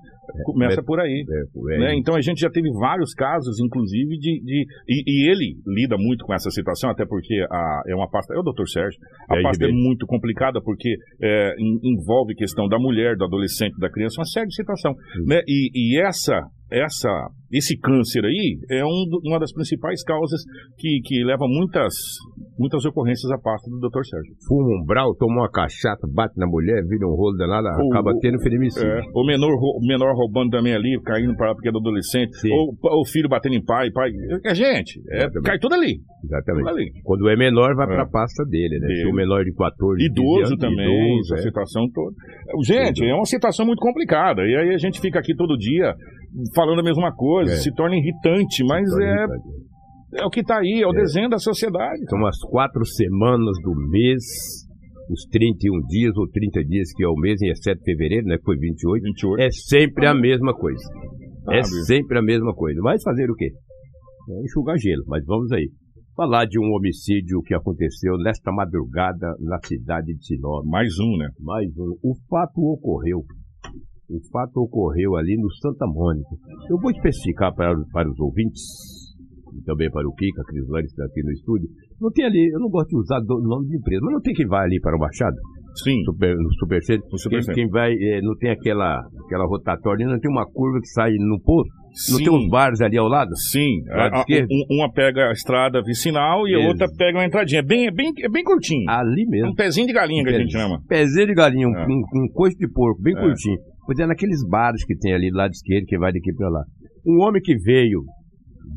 Começa 0.45 0.81
por 0.83 0.99
aí. 0.99 1.23
É, 1.29 1.75
é, 1.75 1.79
né? 1.79 1.95
Então 1.97 2.15
a 2.15 2.21
gente 2.21 2.39
já 2.39 2.49
teve 2.49 2.69
vários 2.79 3.13
casos, 3.13 3.59
inclusive, 3.59 4.17
de. 4.17 4.41
de 4.43 4.65
e, 4.89 5.03
e 5.05 5.31
ele 5.31 5.55
lida 5.67 5.95
muito 5.97 6.25
com 6.25 6.33
essa 6.33 6.49
situação, 6.49 6.89
até 6.89 7.05
porque 7.05 7.35
a, 7.51 7.81
é 7.87 7.95
uma 7.95 8.09
pasta. 8.09 8.33
É 8.33 8.39
o 8.39 8.43
doutor 8.43 8.67
Sérgio. 8.67 8.99
A 9.29 9.37
É, 9.37 9.41
pasta 9.41 9.65
é 9.65 9.71
muito 9.71 10.05
complicada 10.07 10.59
porque 10.61 10.95
é, 11.21 11.53
en- 11.59 11.79
envolve 11.83 12.33
questão 12.35 12.67
da 12.67 12.77
mulher, 12.79 13.15
do 13.15 13.25
adolescente, 13.25 13.77
da 13.79 13.89
criança, 13.89 14.19
uma 14.19 14.25
série 14.25 14.47
de 14.47 14.55
situação. 14.55 14.93
Né? 15.25 15.41
E, 15.47 15.69
e 15.73 16.01
essa. 16.01 16.41
Essa, 16.71 17.09
esse 17.53 17.77
câncer 17.79 18.25
aí 18.25 18.57
é 18.71 18.83
um 18.83 19.05
uma 19.23 19.39
das 19.39 19.53
principais 19.53 20.03
causas 20.03 20.41
que, 20.77 20.99
que 21.05 21.23
leva 21.23 21.45
muitas, 21.47 21.93
muitas 22.57 22.83
ocorrências 22.85 23.31
à 23.31 23.37
pasta 23.37 23.69
do 23.69 23.77
Dr. 23.79 24.03
Sérgio. 24.03 24.33
Fuma 24.47 24.81
um 24.81 24.83
brau, 24.83 25.15
toma 25.15 25.41
uma 25.41 25.49
cachaça, 25.51 26.07
bate 26.11 26.33
na 26.37 26.47
mulher, 26.47 26.81
vira 26.87 27.05
um 27.07 27.13
rolo 27.15 27.37
danado, 27.37 27.67
O- 27.67 27.87
acaba 27.93 28.11
o- 28.11 28.19
tendo 28.19 28.39
feminicídio. 28.41 28.89
É, 28.89 29.01
o 29.13 29.23
menor, 29.25 29.51
o 29.53 29.79
menor 29.85 30.15
roubando 30.15 30.49
também 30.49 30.73
ali, 30.73 30.99
caindo 31.05 31.35
para 31.35 31.53
porque 31.53 31.69
é 31.69 31.71
do 31.71 31.77
adolescente. 31.77 32.35
Sim. 32.39 32.51
Ou 32.51 32.73
ou 32.83 33.01
o 33.01 33.05
filho 33.05 33.29
batendo 33.29 33.55
em 33.55 33.63
pai, 33.63 33.91
pai. 33.91 34.09
É 34.43 34.55
gente, 34.55 34.99
é, 35.11 35.27
cai 35.43 35.59
tudo 35.59 35.75
ali. 35.75 35.99
Exatamente. 36.23 36.65
Tudo 36.65 36.75
ali. 36.77 36.91
Quando 37.03 37.29
é 37.29 37.35
menor, 37.37 37.75
vai 37.75 37.85
É. 37.85 37.89
para 37.89 38.03
a 38.03 38.09
pasta 38.09 38.43
dele, 38.45 38.79
né? 38.79 38.87
Dele. 38.87 39.01
Se 39.01 39.07
o 39.07 39.13
menor 39.13 39.43
de 39.45 39.53
14, 39.53 39.97
15 39.99 40.11
Idoso 40.11 40.47
anos, 40.53 40.59
também, 40.59 41.13
idoso, 41.13 41.33
essa 41.35 41.43
é. 41.43 41.47
situação 41.47 41.83
toda. 41.93 42.15
Gente, 42.63 43.05
é 43.05 43.13
uma 43.13 43.25
situação 43.25 43.65
muito 43.67 43.79
complicada. 43.79 44.41
E 44.41 44.55
aí 44.55 44.73
a 44.73 44.77
gente 44.77 44.99
fica 44.99 45.19
aqui 45.19 45.35
todo 45.35 45.55
dia 45.57 45.93
falando 46.55 46.79
a 46.79 46.83
mesma 46.83 47.13
coisa, 47.13 47.53
É. 47.53 47.55
se 47.57 47.73
torna 47.73 47.95
irritante, 47.95 48.63
mas 48.65 48.87
Então, 48.87 49.01
é, 49.01 50.21
é 50.21 50.25
o 50.25 50.29
que 50.29 50.41
está 50.41 50.57
aí, 50.59 50.81
é 50.81 50.87
o 50.87 50.91
desenho 50.91 51.29
da 51.29 51.37
sociedade. 51.37 52.03
São 52.09 52.25
as 52.25 52.37
quatro 52.49 52.85
semanas 52.85 53.55
do 53.63 53.73
mês, 53.89 54.23
os 55.09 55.25
31 55.31 55.85
dias 55.87 56.15
ou 56.17 56.27
30 56.29 56.63
dias 56.63 56.91
que 56.95 57.03
é 57.03 57.07
o 57.07 57.15
mês, 57.15 57.41
em 57.41 57.49
exceto 57.49 57.81
fevereiro, 57.83 58.25
né? 58.27 58.37
Que 58.37 58.43
foi 58.43 58.57
28. 58.57 59.03
28. 59.03 59.41
É 59.41 59.49
sempre 59.51 60.07
a 60.07 60.13
mesma 60.13 60.53
coisa. 60.53 60.83
É 61.51 61.61
sempre 61.63 62.17
a 62.17 62.21
mesma 62.23 62.53
coisa. 62.55 62.79
Mas 62.81 63.03
fazer 63.03 63.29
o 63.29 63.35
quê? 63.35 63.51
É 64.29 64.41
enxugar 64.43 64.77
gelo, 64.79 65.03
mas 65.07 65.23
vamos 65.25 65.51
aí. 65.51 65.69
Falar 66.15 66.45
de 66.45 66.57
um 66.57 66.73
homicídio 66.73 67.41
que 67.43 67.53
aconteceu 67.53 68.17
nesta 68.17 68.51
madrugada 68.51 69.35
na 69.41 69.59
cidade 69.63 70.07
de 70.15 70.25
Sinop. 70.25 70.65
Mais 70.65 70.97
um, 70.97 71.17
né? 71.17 71.27
Mais 71.41 71.67
um. 71.77 71.91
O 72.01 72.15
fato 72.29 72.61
ocorreu. 72.61 73.19
O 74.09 74.19
fato 74.31 74.57
ocorreu 74.61 75.15
ali 75.15 75.35
no 75.37 75.49
Santa 75.55 75.85
Mônica. 75.87 76.29
Eu 76.69 76.77
vou 76.79 76.91
especificar 76.91 77.53
para, 77.55 77.73
para 77.91 78.09
os 78.09 78.19
ouvintes, 78.19 78.61
e 79.57 79.63
também 79.63 79.89
para 79.89 80.07
o 80.07 80.13
Kika, 80.13 80.41
a 80.41 80.45
Crislane 80.45 80.85
está 80.85 81.05
aqui 81.05 81.23
no 81.23 81.31
estúdio. 81.31 81.67
Não 81.99 82.11
tem 82.11 82.25
ali, 82.25 82.49
eu 82.53 82.59
não 82.59 82.69
gosto 82.69 82.89
de 82.89 82.97
usar 82.97 83.19
o 83.19 83.41
nome 83.41 83.67
de 83.67 83.77
empresa, 83.77 84.01
mas 84.03 84.13
não 84.13 84.21
tem 84.21 84.33
quem 84.33 84.45
vai 84.47 84.65
ali 84.65 84.79
para 84.79 84.95
o 84.95 84.99
Machado, 84.99 85.35
Sim. 85.83 86.03
super, 86.03 86.35
no 86.35 86.53
Supercentro. 86.59 87.05
No 87.11 87.29
Quem, 87.29 87.53
quem 87.55 87.67
vai, 87.69 87.93
eh, 87.93 88.21
não 88.21 88.35
tem 88.37 88.51
aquela, 88.51 88.99
aquela 89.25 89.45
rotatória, 89.47 90.05
não 90.05 90.19
tem 90.19 90.29
uma 90.29 90.45
curva 90.45 90.79
que 90.81 90.87
sai 90.89 91.11
no 91.17 91.39
posto, 91.41 91.71
não 92.11 92.17
Sim. 92.19 92.23
tem 92.25 92.33
uns 92.33 92.49
bares 92.49 92.81
ali 92.81 92.97
ao 92.97 93.07
lado? 93.07 93.31
Sim, 93.49 93.81
Lado 93.87 94.13
a- 94.13 94.19
a- 94.19 94.45
um- 94.51 94.75
uma 94.77 94.91
pega 94.91 95.29
a 95.29 95.31
estrada 95.31 95.81
vicinal 95.83 96.45
e 96.47 96.53
a 96.53 96.67
outra 96.67 96.85
pega 96.97 97.17
uma 97.17 97.25
entradinha. 97.25 97.61
É 97.61 97.63
bem, 97.63 97.87
é 97.87 97.91
bem, 97.91 98.11
é 98.23 98.29
bem 98.29 98.43
curtinho. 98.43 98.83
Ali 98.89 99.23
É 99.23 99.29
mesmo. 99.29 99.51
um 99.51 99.55
pezinho 99.55 99.87
de 99.87 99.93
galinha 99.93 100.21
que 100.23 100.29
a 100.29 100.37
gente 100.39 100.51
chama. 100.51 100.79
Pezinho 100.87 101.27
de 101.27 101.33
galinha, 101.33 101.67
um, 101.67 101.75
É. 101.75 101.85
um, 101.87 102.23
um 102.23 102.27
coice 102.33 102.57
de 102.57 102.67
porco, 102.71 103.01
bem 103.01 103.15
É. 103.15 103.19
curtinho. 103.21 103.57
Pois 103.85 103.99
é, 103.99 104.05
naqueles 104.05 104.43
bares 104.47 104.83
que 104.83 104.97
tem 104.97 105.13
ali 105.13 105.29
do 105.29 105.37
lado 105.37 105.51
esquerdo, 105.51 105.85
que 105.85 105.97
vai 105.97 106.11
daqui 106.11 106.33
pra 106.33 106.49
lá. 106.49 106.63
Um 107.05 107.21
homem 107.21 107.41
que 107.41 107.55
veio 107.55 108.03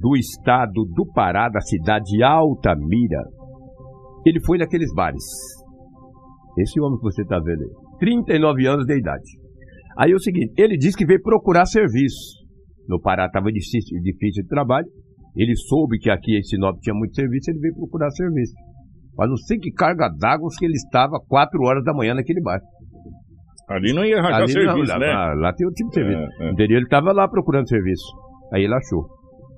do 0.01 0.17
estado 0.17 0.85
do 0.95 1.07
Pará, 1.13 1.49
da 1.49 1.61
cidade 1.61 2.05
de 2.05 2.23
Altamira, 2.23 3.23
ele 4.27 4.41
foi 4.45 4.59
naqueles 4.59 4.93
bares. 4.95 5.25
Esse 6.59 6.81
homem 6.81 6.99
que 6.99 7.05
você 7.05 7.25
tá 7.25 7.39
vendo 7.39 7.63
aí. 7.63 7.71
39 8.01 8.67
anos 8.67 8.87
de 8.87 8.99
idade. 8.99 9.31
Aí 9.99 10.13
é 10.13 10.15
o 10.15 10.21
seguinte, 10.21 10.53
ele 10.57 10.77
disse 10.77 10.97
que 10.97 11.07
veio 11.07 11.23
procurar 11.23 11.65
serviço. 11.65 12.39
No 12.87 13.01
Pará 13.01 13.27
estava 13.27 13.51
difícil, 13.51 14.01
difícil 14.03 14.43
de 14.43 14.49
trabalho. 14.49 14.87
Ele 15.35 15.55
soube 15.57 15.99
que 15.99 16.11
aqui 16.11 16.37
em 16.37 16.43
Sinop 16.43 16.79
tinha 16.81 16.95
muito 16.95 17.15
serviço, 17.15 17.51
ele 17.51 17.61
veio 17.61 17.75
procurar 17.75 18.11
serviço. 18.11 18.53
Mas 19.17 19.29
não 19.29 19.37
sei 19.37 19.59
que 19.59 19.71
carga 19.73 20.09
d'água 20.09 20.49
que 20.59 20.65
ele 20.65 20.75
estava 20.75 21.19
4 21.29 21.61
horas 21.63 21.85
da 21.85 21.93
manhã 21.93 22.15
naquele 22.15 22.41
bar. 22.41 22.61
Ali 23.69 23.93
não 23.93 24.05
ia 24.05 24.19
arranjar 24.19 24.43
Ali 24.43 24.53
serviço, 24.53 24.93
não, 24.93 24.99
né? 24.99 25.07
lá, 25.07 25.35
lá 25.35 25.53
tem 25.53 25.67
outro 25.67 25.77
tipo 25.77 25.89
de 25.91 25.95
serviço. 25.95 26.43
É, 26.43 26.47
é. 26.49 26.51
Entendeu? 26.53 26.77
Ele 26.79 26.87
estava 26.87 27.13
lá 27.13 27.29
procurando 27.29 27.69
serviço. 27.69 28.07
Aí 28.53 28.65
ele 28.65 28.75
achou. 28.75 29.07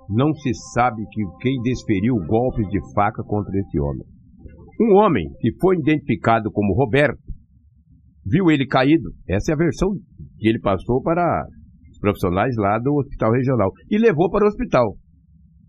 Não 0.08 0.32
se 0.34 0.50
sabe 0.74 1.02
que 1.12 1.22
quem 1.40 1.60
desferiu 1.62 2.16
golpes 2.26 2.66
de 2.68 2.80
faca 2.94 3.22
contra 3.22 3.56
esse 3.56 3.80
homem. 3.80 4.02
Um 4.80 4.96
homem 4.96 5.24
que 5.40 5.52
foi 5.60 5.76
identificado 5.76 6.50
como 6.50 6.74
Roberto 6.74 7.18
viu 8.26 8.50
ele 8.50 8.66
caído. 8.66 9.10
Essa 9.28 9.52
é 9.52 9.54
a 9.54 9.58
versão 9.58 9.90
que 10.38 10.48
ele 10.48 10.58
passou 10.58 11.00
para 11.02 11.44
os 11.92 11.98
profissionais 12.00 12.56
lá 12.56 12.78
do 12.78 12.94
hospital 12.94 13.32
regional 13.32 13.70
e 13.90 13.98
levou 13.98 14.28
para 14.30 14.44
o 14.44 14.48
hospital. 14.48 14.96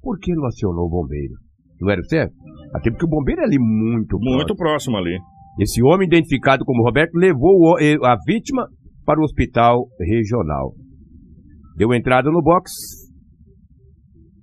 Por 0.02 0.18
que 0.18 0.34
não 0.34 0.46
acionou 0.46 0.86
o 0.88 0.90
bombeiro? 0.90 1.34
Não 1.80 1.92
era 1.92 2.02
certo? 2.04 2.34
Até 2.74 2.90
porque 2.90 3.06
o 3.06 3.10
bombeiro 3.10 3.42
é 3.42 3.44
ali 3.46 3.58
muito 3.60 4.18
Muito 4.20 4.56
próximo. 4.56 4.96
próximo 4.96 4.98
ali. 4.98 5.18
Esse 5.60 5.84
homem 5.84 6.08
identificado 6.08 6.64
como 6.64 6.84
Roberto 6.84 7.16
levou 7.16 7.78
eh, 7.80 7.98
a 8.04 8.16
vítima 8.26 8.68
para 9.06 9.20
o 9.20 9.24
hospital 9.24 9.88
regional. 10.00 10.74
Deu 11.76 11.94
entrada 11.94 12.30
no 12.32 12.42
box. 12.42 12.72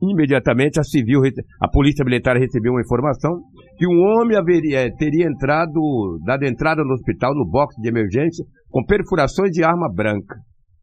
Imediatamente 0.01 0.79
a 0.79 0.85
civil, 0.85 1.23
a 1.61 1.69
polícia 1.69 2.05
militar 2.05 2.37
recebeu 2.37 2.73
uma 2.73 2.81
informação 2.81 3.41
que 3.77 3.87
um 3.87 4.01
homem 4.01 4.37
haveria, 4.37 4.87
eh, 4.87 4.91
teria 4.97 5.27
entrado, 5.27 6.19
dado 6.25 6.45
entrada 6.45 6.85
no 6.85 6.93
hospital 6.93 7.35
no 7.35 7.49
box 7.49 7.75
de 7.81 7.89
emergência 7.89 8.45
com 8.69 8.85
perfurações 8.85 9.51
de 9.51 9.65
arma 9.65 9.89
branca. 9.93 10.37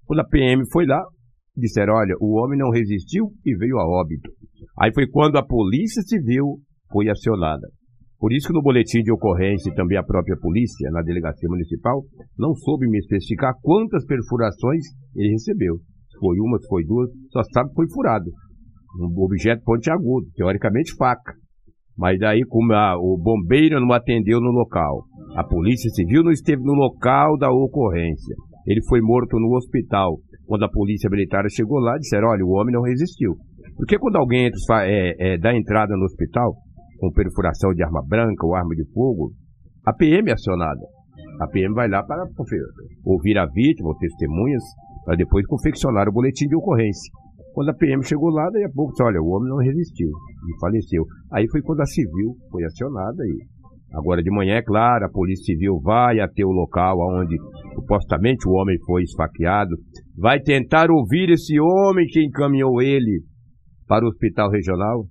Quando 0.05 0.19
a 0.19 0.27
PM 0.27 0.63
foi 0.71 0.85
lá, 0.85 1.01
disseram: 1.55 1.93
olha, 1.93 2.15
o 2.19 2.41
homem 2.41 2.57
não 2.57 2.71
resistiu 2.71 3.31
e 3.45 3.55
veio 3.55 3.77
a 3.77 3.87
óbito. 3.87 4.29
Aí 4.81 4.91
foi 4.93 5.07
quando 5.07 5.37
a 5.37 5.45
polícia 5.45 6.01
civil 6.01 6.59
foi 6.91 7.09
acionada. 7.09 7.67
Por 8.19 8.31
isso 8.31 8.47
que 8.47 8.53
no 8.53 8.61
boletim 8.61 9.01
de 9.01 9.11
ocorrência 9.11 9.69
e 9.69 9.75
também 9.75 9.97
a 9.97 10.03
própria 10.03 10.37
polícia, 10.41 10.89
na 10.91 11.01
delegacia 11.01 11.49
municipal, 11.49 12.01
não 12.37 12.53
soube 12.55 12.87
me 12.87 12.97
especificar 12.97 13.53
quantas 13.61 14.05
perfurações 14.05 14.83
ele 15.15 15.31
recebeu. 15.31 15.75
Se 16.09 16.17
foi 16.19 16.37
uma, 16.39 16.57
se 16.59 16.67
foi 16.67 16.83
duas, 16.85 17.09
só 17.31 17.41
sabe 17.53 17.69
que 17.69 17.75
foi 17.75 17.87
furado. 17.93 18.31
Um 18.99 19.23
objeto 19.23 19.61
pontiagudo, 19.63 20.27
teoricamente 20.35 20.95
faca. 20.95 21.33
Mas 21.97 22.17
daí, 22.19 22.41
como 22.47 22.73
a- 22.73 22.97
o 22.97 23.17
bombeiro 23.17 23.79
não 23.79 23.93
atendeu 23.93 24.39
no 24.39 24.51
local, 24.51 25.03
a 25.35 25.43
polícia 25.43 25.89
civil 25.91 26.23
não 26.23 26.31
esteve 26.31 26.61
no 26.63 26.73
local 26.73 27.37
da 27.37 27.49
ocorrência. 27.51 28.35
Ele 28.65 28.81
foi 28.87 29.01
morto 29.01 29.37
no 29.39 29.55
hospital. 29.55 30.17
Quando 30.45 30.63
a 30.63 30.69
polícia 30.69 31.09
militar 31.09 31.43
chegou 31.49 31.79
lá, 31.79 31.97
disseram: 31.97 32.29
olha, 32.29 32.45
o 32.45 32.51
homem 32.51 32.73
não 32.73 32.81
resistiu. 32.81 33.35
Porque 33.75 33.97
quando 33.99 34.15
alguém 34.17 34.47
entra, 34.47 34.87
é, 34.87 35.33
é, 35.33 35.37
dá 35.37 35.55
entrada 35.55 35.95
no 35.97 36.03
hospital, 36.05 36.53
com 36.97 37.11
perfuração 37.11 37.73
de 37.73 37.83
arma 37.83 38.01
branca 38.07 38.45
ou 38.45 38.55
arma 38.55 38.75
de 38.75 38.85
fogo, 38.93 39.31
a 39.85 39.93
PM 39.93 40.29
é 40.29 40.33
acionada. 40.33 40.81
A 41.39 41.47
PM 41.47 41.73
vai 41.73 41.87
lá 41.89 42.03
para 42.03 42.23
ouvir 43.03 43.37
a 43.37 43.45
vítima 43.45 43.89
ou 43.89 43.97
testemunhas, 43.97 44.63
para 45.03 45.15
depois 45.15 45.45
confeccionar 45.45 46.07
o 46.09 46.11
boletim 46.11 46.47
de 46.47 46.55
ocorrência. 46.55 47.11
Quando 47.53 47.69
a 47.69 47.73
PM 47.73 48.03
chegou 48.03 48.29
lá, 48.29 48.49
daí 48.51 48.63
a 48.63 48.69
pouco 48.69 48.91
disse, 48.91 49.03
olha, 49.03 49.21
o 49.21 49.29
homem 49.29 49.49
não 49.49 49.57
resistiu 49.57 50.09
e 50.09 50.59
faleceu. 50.59 51.05
Aí 51.31 51.47
foi 51.49 51.61
quando 51.61 51.81
a 51.81 51.85
civil 51.85 52.35
foi 52.51 52.65
acionada 52.65 53.23
e 53.25 53.45
agora 53.93 54.21
de 54.21 54.29
manhã, 54.29 54.55
é 54.55 54.61
claro, 54.61 55.05
a 55.05 55.09
Polícia 55.09 55.53
Civil 55.53 55.79
vai 55.81 56.19
até 56.19 56.43
o 56.43 56.51
local 56.51 56.97
onde 57.17 57.37
supostamente 57.75 58.45
o 58.47 58.51
homem 58.51 58.77
foi 58.85 59.03
esfaqueado, 59.03 59.75
vai 60.17 60.41
tentar 60.41 60.91
ouvir 60.91 61.29
esse 61.29 61.57
homem 61.59 62.05
que 62.07 62.25
encaminhou 62.25 62.81
ele 62.81 63.23
para 63.87 64.03
o 64.03 64.09
hospital 64.09 64.49
regional, 64.49 65.05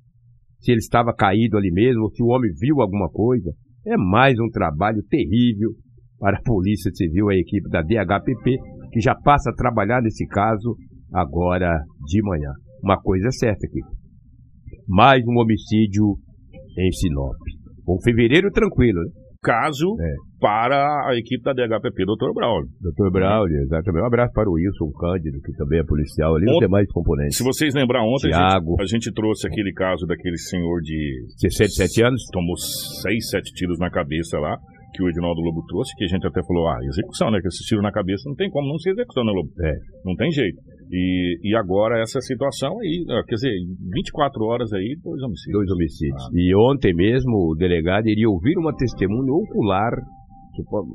se 0.64 0.72
ele 0.72 0.78
estava 0.78 1.12
caído 1.12 1.58
ali 1.58 1.70
mesmo, 1.70 2.04
ou 2.04 2.10
se 2.10 2.22
o 2.22 2.28
homem 2.28 2.50
viu 2.58 2.80
alguma 2.80 3.10
coisa. 3.10 3.52
É 3.86 3.98
mais 3.98 4.38
um 4.40 4.48
trabalho 4.48 5.02
terrível 5.10 5.72
para 6.18 6.38
a 6.38 6.42
Polícia 6.42 6.90
Civil, 6.94 7.28
a 7.28 7.34
equipe 7.34 7.68
da 7.68 7.82
DHPP, 7.82 8.56
que 8.90 9.00
já 9.00 9.14
passa 9.14 9.50
a 9.50 9.54
trabalhar 9.54 10.00
nesse 10.00 10.26
caso 10.26 10.74
agora 11.12 11.84
de 12.06 12.22
manhã. 12.22 12.50
Uma 12.82 12.98
coisa 12.98 13.28
é 13.28 13.30
certa 13.30 13.66
aqui. 13.66 13.80
Mais 14.88 15.22
um 15.26 15.38
homicídio 15.38 16.16
em 16.78 16.90
Sinop. 16.92 17.36
Um 17.86 18.00
fevereiro 18.02 18.50
tranquilo, 18.50 19.00
né? 19.02 19.23
Caso 19.44 19.96
É. 20.00 20.14
para 20.40 21.08
a 21.08 21.14
equipe 21.16 21.42
da 21.44 21.52
DHPP, 21.52 22.04
doutor 22.06 22.32
Braulio. 22.34 22.68
Doutor 22.80 23.10
Braulio, 23.12 23.58
exatamente. 23.62 24.02
Um 24.02 24.06
abraço 24.06 24.32
para 24.32 24.48
o 24.48 24.54
Wilson 24.54 24.90
Cândido, 24.98 25.38
que 25.42 25.52
também 25.52 25.80
é 25.80 25.84
policial 25.84 26.34
ali, 26.34 26.46
Ont- 26.46 26.52
não 26.54 26.58
tem 26.60 26.68
mais 26.68 26.90
componentes. 26.90 27.36
Se 27.36 27.44
vocês 27.44 27.74
lembrar 27.74 28.02
ontem, 28.02 28.32
a 28.34 28.58
gente, 28.58 28.80
a 28.80 28.84
gente 28.86 29.12
trouxe 29.12 29.46
aquele 29.46 29.72
caso 29.72 30.06
daquele 30.06 30.38
senhor 30.38 30.80
de 30.80 31.24
67 31.38 32.02
anos. 32.02 32.22
tomou 32.32 32.56
seis, 32.56 33.28
sete 33.30 33.52
tiros 33.54 33.78
na 33.78 33.90
cabeça 33.90 34.38
lá, 34.38 34.56
que 34.94 35.02
o 35.02 35.08
Edinaldo 35.08 35.40
Lobo 35.42 35.64
trouxe, 35.66 35.90
que 35.96 36.04
a 36.04 36.08
gente 36.08 36.24
até 36.26 36.40
falou, 36.46 36.68
ah, 36.68 36.78
execução, 36.86 37.30
né? 37.30 37.40
Que 37.42 37.48
esses 37.48 37.66
tiros 37.66 37.82
na 37.82 37.90
cabeça 37.90 38.22
não 38.28 38.36
tem 38.36 38.48
como 38.48 38.68
não 38.68 38.78
ser 38.78 38.90
execução, 38.90 39.24
né, 39.24 39.32
Lobo? 39.34 39.50
É. 39.60 39.74
Não 40.04 40.14
tem 40.14 40.30
jeito. 40.30 40.56
E, 40.90 41.38
e 41.42 41.56
agora 41.56 42.00
essa 42.00 42.20
situação 42.20 42.78
aí, 42.78 43.04
ó, 43.10 43.22
quer 43.24 43.34
dizer, 43.34 43.50
24 43.92 44.44
horas 44.44 44.72
aí, 44.72 44.96
dois 45.02 45.20
homicídios. 45.22 45.52
Dois 45.58 45.70
homicídios. 45.72 46.22
E 46.32 46.54
ontem 46.54 46.94
mesmo 46.94 47.50
o 47.50 47.54
delegado 47.56 48.06
iria 48.06 48.30
ouvir 48.30 48.56
uma 48.56 48.74
testemunha 48.76 49.32
ocular 49.32 49.90
supo- 50.54 50.86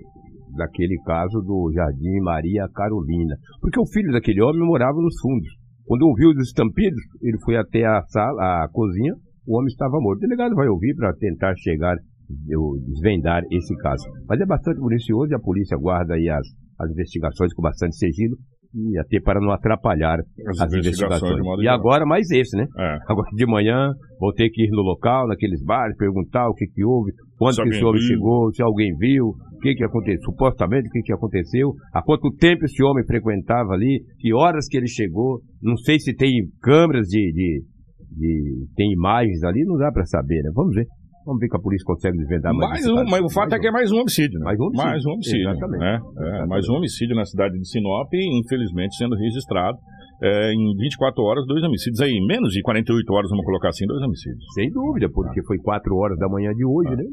daquele 0.55 0.95
caso 1.05 1.41
do 1.41 1.71
Jardim 1.75 2.19
Maria 2.21 2.65
Carolina. 2.73 3.35
Porque 3.61 3.79
o 3.79 3.85
filho 3.85 4.11
daquele 4.11 4.41
homem 4.41 4.65
morava 4.65 4.97
nos 5.01 5.19
fundos. 5.21 5.49
Quando 5.85 6.03
ouviu 6.07 6.29
os 6.29 6.47
estampidos, 6.47 7.01
ele 7.21 7.37
foi 7.43 7.57
até 7.57 7.83
a 7.85 8.01
sala, 8.07 8.63
a 8.63 8.67
cozinha, 8.71 9.13
o 9.47 9.57
homem 9.57 9.67
estava 9.67 9.97
morto. 9.99 10.17
O 10.19 10.27
delegado 10.27 10.53
vai 10.55 10.67
ouvir 10.67 10.95
para 10.95 11.11
tentar 11.15 11.53
chegar, 11.57 11.95
eu, 12.47 12.61
desvendar 12.87 13.41
esse 13.51 13.75
caso. 13.77 14.03
Mas 14.27 14.39
é 14.39 14.45
bastante 14.45 14.79
municioso 14.79 15.31
e 15.31 15.35
a 15.35 15.39
polícia 15.39 15.77
guarda 15.77 16.13
aí 16.15 16.29
as, 16.29 16.45
as 16.79 16.91
investigações 16.91 17.53
com 17.53 17.61
bastante 17.61 17.95
sigilo 17.97 18.35
e 18.71 18.99
até 18.99 19.19
para 19.19 19.39
não 19.41 19.49
atrapalhar 19.51 20.19
As, 20.19 20.61
as 20.61 20.73
investigações 20.73 21.23
investigações. 21.23 21.63
E 21.63 21.67
agora 21.67 22.05
mais 22.05 22.29
esse, 22.29 22.55
né? 22.55 22.67
É. 22.77 22.97
Agora 23.07 23.27
de 23.35 23.45
manhã 23.47 23.91
vou 24.19 24.31
ter 24.31 24.47
que 24.51 24.63
ir 24.63 24.69
no 24.69 24.81
local, 24.83 25.27
naqueles 25.27 25.63
bares, 25.63 25.97
perguntar 25.97 26.47
o 26.47 26.53
que 26.53 26.67
que 26.67 26.85
houve, 26.85 27.11
quando 27.37 27.55
Se 27.55 27.63
esse 27.63 27.83
homem 27.83 27.99
viu. 27.99 28.07
chegou, 28.07 28.53
se 28.53 28.61
alguém 28.61 28.95
viu, 28.99 29.25
o 29.29 29.59
que 29.59 29.73
que 29.73 29.83
aconteceu, 29.83 30.21
supostamente 30.21 30.87
o 30.87 30.91
que 30.91 31.01
que 31.01 31.11
aconteceu, 31.13 31.73
há 31.93 32.03
quanto 32.03 32.29
tempo 32.35 32.63
esse 32.65 32.83
homem 32.83 33.03
frequentava 33.07 33.73
ali, 33.73 34.03
que 34.19 34.31
horas 34.35 34.67
que 34.67 34.77
ele 34.77 34.87
chegou, 34.87 35.39
não 35.63 35.75
sei 35.75 35.99
se 35.99 36.13
tem 36.15 36.29
câmeras 36.61 37.07
de, 37.07 37.31
de, 37.33 37.63
de- 38.11 38.65
tem 38.75 38.91
imagens 38.93 39.43
ali, 39.43 39.63
não 39.65 39.77
dá 39.77 39.91
para 39.91 40.05
saber, 40.05 40.43
né? 40.43 40.51
Vamos 40.53 40.75
ver. 40.75 40.85
Vamos 41.29 41.39
ver 41.39 41.47
que 41.47 41.57
a 41.57 41.61
polícia 41.61 41.85
consegue 41.85 42.17
desvendar 42.17 42.51
mais. 42.55 42.81
Mais 42.81 42.87
um, 42.89 43.05
mas 43.05 43.21
o 43.21 43.29
fato 43.29 43.53
é 43.53 43.59
que 43.59 43.67
é 43.67 43.71
mais 43.71 43.91
um 43.91 43.97
homicídio, 44.01 44.39
né? 44.39 44.45
Mais 44.45 44.59
um 44.59 44.63
homicídio. 44.65 44.89
Mais 44.89 45.05
um 45.05 45.11
homicídio. 45.13 45.49
Exatamente. 45.49 45.79
né? 45.79 45.99
É, 46.41 46.45
mais 46.47 46.67
um 46.67 46.73
homicídio 46.73 47.15
na 47.15 47.25
cidade 47.25 47.53
de 47.53 47.69
Sinop 47.69 48.09
infelizmente, 48.13 48.95
sendo 48.97 49.13
registrado 49.15 49.77
é, 50.23 50.51
em 50.53 50.73
24 50.75 51.21
horas, 51.23 51.45
dois 51.45 51.61
homicídios 51.63 52.01
aí. 52.01 52.17
Menos 52.25 52.49
de 52.51 52.61
48 52.63 53.13
horas, 53.13 53.29
vamos 53.29 53.45
colocar 53.45 53.69
assim, 53.69 53.85
dois 53.85 54.01
homicídios. 54.01 54.43
Sem 54.55 54.71
dúvida, 54.71 55.07
porque 55.13 55.43
foi 55.45 55.57
4 55.59 55.95
horas 55.95 56.17
da 56.17 56.27
manhã 56.27 56.49
de 56.51 56.65
hoje, 56.65 56.95
né? 56.95 57.03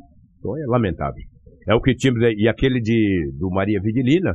Então 0.40 0.56
é 0.56 0.64
lamentável. 0.66 1.20
É 1.68 1.74
o 1.74 1.80
que 1.82 1.94
tínhamos 1.94 2.22
aí. 2.24 2.34
E 2.38 2.48
aquele 2.48 2.80
de, 2.80 3.30
do 3.38 3.50
Maria 3.50 3.78
Vidilina 3.82 4.32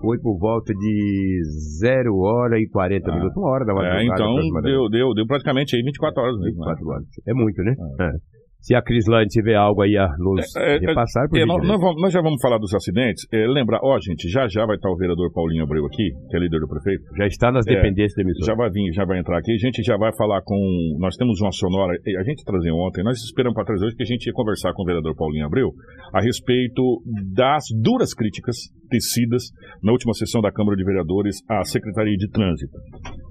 foi 0.00 0.18
por 0.18 0.38
volta 0.38 0.72
de 0.72 1.40
0 1.78 2.16
hora 2.16 2.58
e 2.58 2.66
40 2.68 3.10
Ah. 3.10 3.14
minutos, 3.14 3.36
uma 3.36 3.50
hora 3.50 3.64
da 3.66 3.72
É, 3.72 3.74
madrugada. 3.76 4.02
então, 4.04 4.30
aproximadamente. 4.32 4.72
deu, 4.72 4.88
deu, 4.88 5.14
deu 5.14 5.26
praticamente 5.26 5.76
aí 5.76 5.82
24 5.82 6.22
horas 6.22 6.36
mesmo. 6.40 6.58
né? 6.64 6.72
24 6.74 6.88
horas. 6.88 7.06
É 7.28 7.34
muito, 7.34 7.62
né? 7.62 7.74
É. 8.00 8.10
Se 8.60 8.74
a 8.74 8.82
Crislane 8.82 9.26
tiver 9.26 9.56
algo 9.56 9.82
aí 9.82 9.96
a 9.96 10.06
nos 10.18 10.44
É, 10.56 10.76
é, 10.76 10.78
repassar, 10.78 11.28
por 11.28 11.38
É, 11.38 11.46
nós, 11.46 11.64
nós 11.96 12.12
já 12.12 12.20
vamos 12.20 12.40
falar 12.42 12.58
dos 12.58 12.74
acidentes. 12.74 13.26
É, 13.32 13.46
lembrar, 13.46 13.80
ó, 13.82 13.98
gente, 14.00 14.28
já 14.28 14.46
já 14.48 14.66
vai 14.66 14.76
estar 14.76 14.90
o 14.90 14.96
vereador 14.96 15.32
Paulinho 15.32 15.64
Abreu 15.64 15.86
aqui, 15.86 16.10
que 16.28 16.36
é 16.36 16.40
líder 16.40 16.60
do 16.60 16.68
prefeito. 16.68 17.02
já 17.16 17.26
está 17.26 17.50
nas 17.50 17.66
é, 17.66 17.74
dependências 17.74 18.14
da 18.14 18.22
emissora. 18.22 18.46
Já 18.46 18.54
vai 18.54 18.70
vir, 18.70 18.92
já 18.92 19.04
vai 19.04 19.18
entrar 19.18 19.38
aqui. 19.38 19.52
A 19.52 19.58
gente 19.58 19.82
já 19.82 19.96
vai 19.96 20.14
falar 20.14 20.42
com. 20.42 20.56
Nós 20.98 21.16
temos 21.16 21.40
uma 21.40 21.52
sonora. 21.52 21.96
A 22.18 22.22
gente 22.22 22.44
trazia 22.44 22.74
ontem, 22.74 23.02
nós 23.02 23.16
esperamos 23.18 23.54
para 23.54 23.64
trazer 23.64 23.86
hoje 23.86 23.96
que 23.96 24.02
a 24.02 24.06
gente 24.06 24.26
ia 24.26 24.32
conversar 24.32 24.72
com 24.74 24.82
o 24.82 24.86
vereador 24.86 25.14
Paulinho 25.16 25.46
Abreu 25.46 25.70
a 26.12 26.20
respeito 26.20 27.02
das 27.34 27.64
duras 27.82 28.12
críticas 28.12 28.56
tecidas 28.90 29.44
na 29.82 29.92
última 29.92 30.12
sessão 30.12 30.42
da 30.42 30.52
Câmara 30.52 30.76
de 30.76 30.84
Vereadores 30.84 31.36
à 31.48 31.64
Secretaria 31.64 32.16
de 32.16 32.28
Trânsito. 32.28 32.76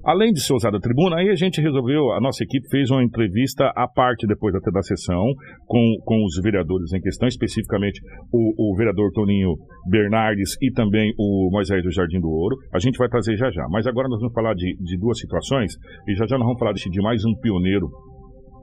Além 0.04 0.32
de 0.32 0.40
ser 0.40 0.54
usada 0.54 0.78
a 0.78 0.80
tribuna, 0.80 1.16
aí 1.16 1.28
a 1.28 1.34
gente 1.34 1.60
resolveu, 1.60 2.12
a 2.12 2.20
nossa 2.20 2.42
equipe 2.42 2.68
fez 2.70 2.90
uma 2.90 3.04
entrevista 3.04 3.70
à 3.76 3.86
parte 3.86 4.26
depois 4.26 4.54
até 4.54 4.70
da 4.70 4.82
sessão 4.82 5.24
com, 5.66 5.96
com 6.04 6.24
os 6.24 6.40
vereadores 6.42 6.92
em 6.92 7.00
questão, 7.00 7.28
especificamente 7.28 8.00
o, 8.32 8.72
o 8.72 8.76
vereador 8.76 9.10
Toninho 9.12 9.56
Bernardes 9.90 10.56
e 10.62 10.72
também 10.72 11.12
o 11.18 11.50
Moisés 11.52 11.82
do 11.82 11.92
Jardim 11.92 12.20
do 12.20 12.30
Ouro. 12.30 12.56
A 12.72 12.78
gente 12.78 12.96
vai 12.96 13.08
trazer 13.08 13.36
já 13.36 13.50
já. 13.50 13.66
Mas 13.70 13.86
agora 13.86 14.08
nós 14.08 14.20
vamos 14.20 14.34
falar 14.34 14.54
de, 14.54 14.74
de 14.80 14.98
duas 14.98 15.18
situações 15.18 15.72
e 16.08 16.14
já 16.14 16.26
já 16.26 16.38
nós 16.38 16.46
vamos 16.46 16.58
falar 16.58 16.72
de, 16.72 16.88
de 16.88 17.02
mais 17.02 17.22
um 17.24 17.34
pioneiro 17.40 17.88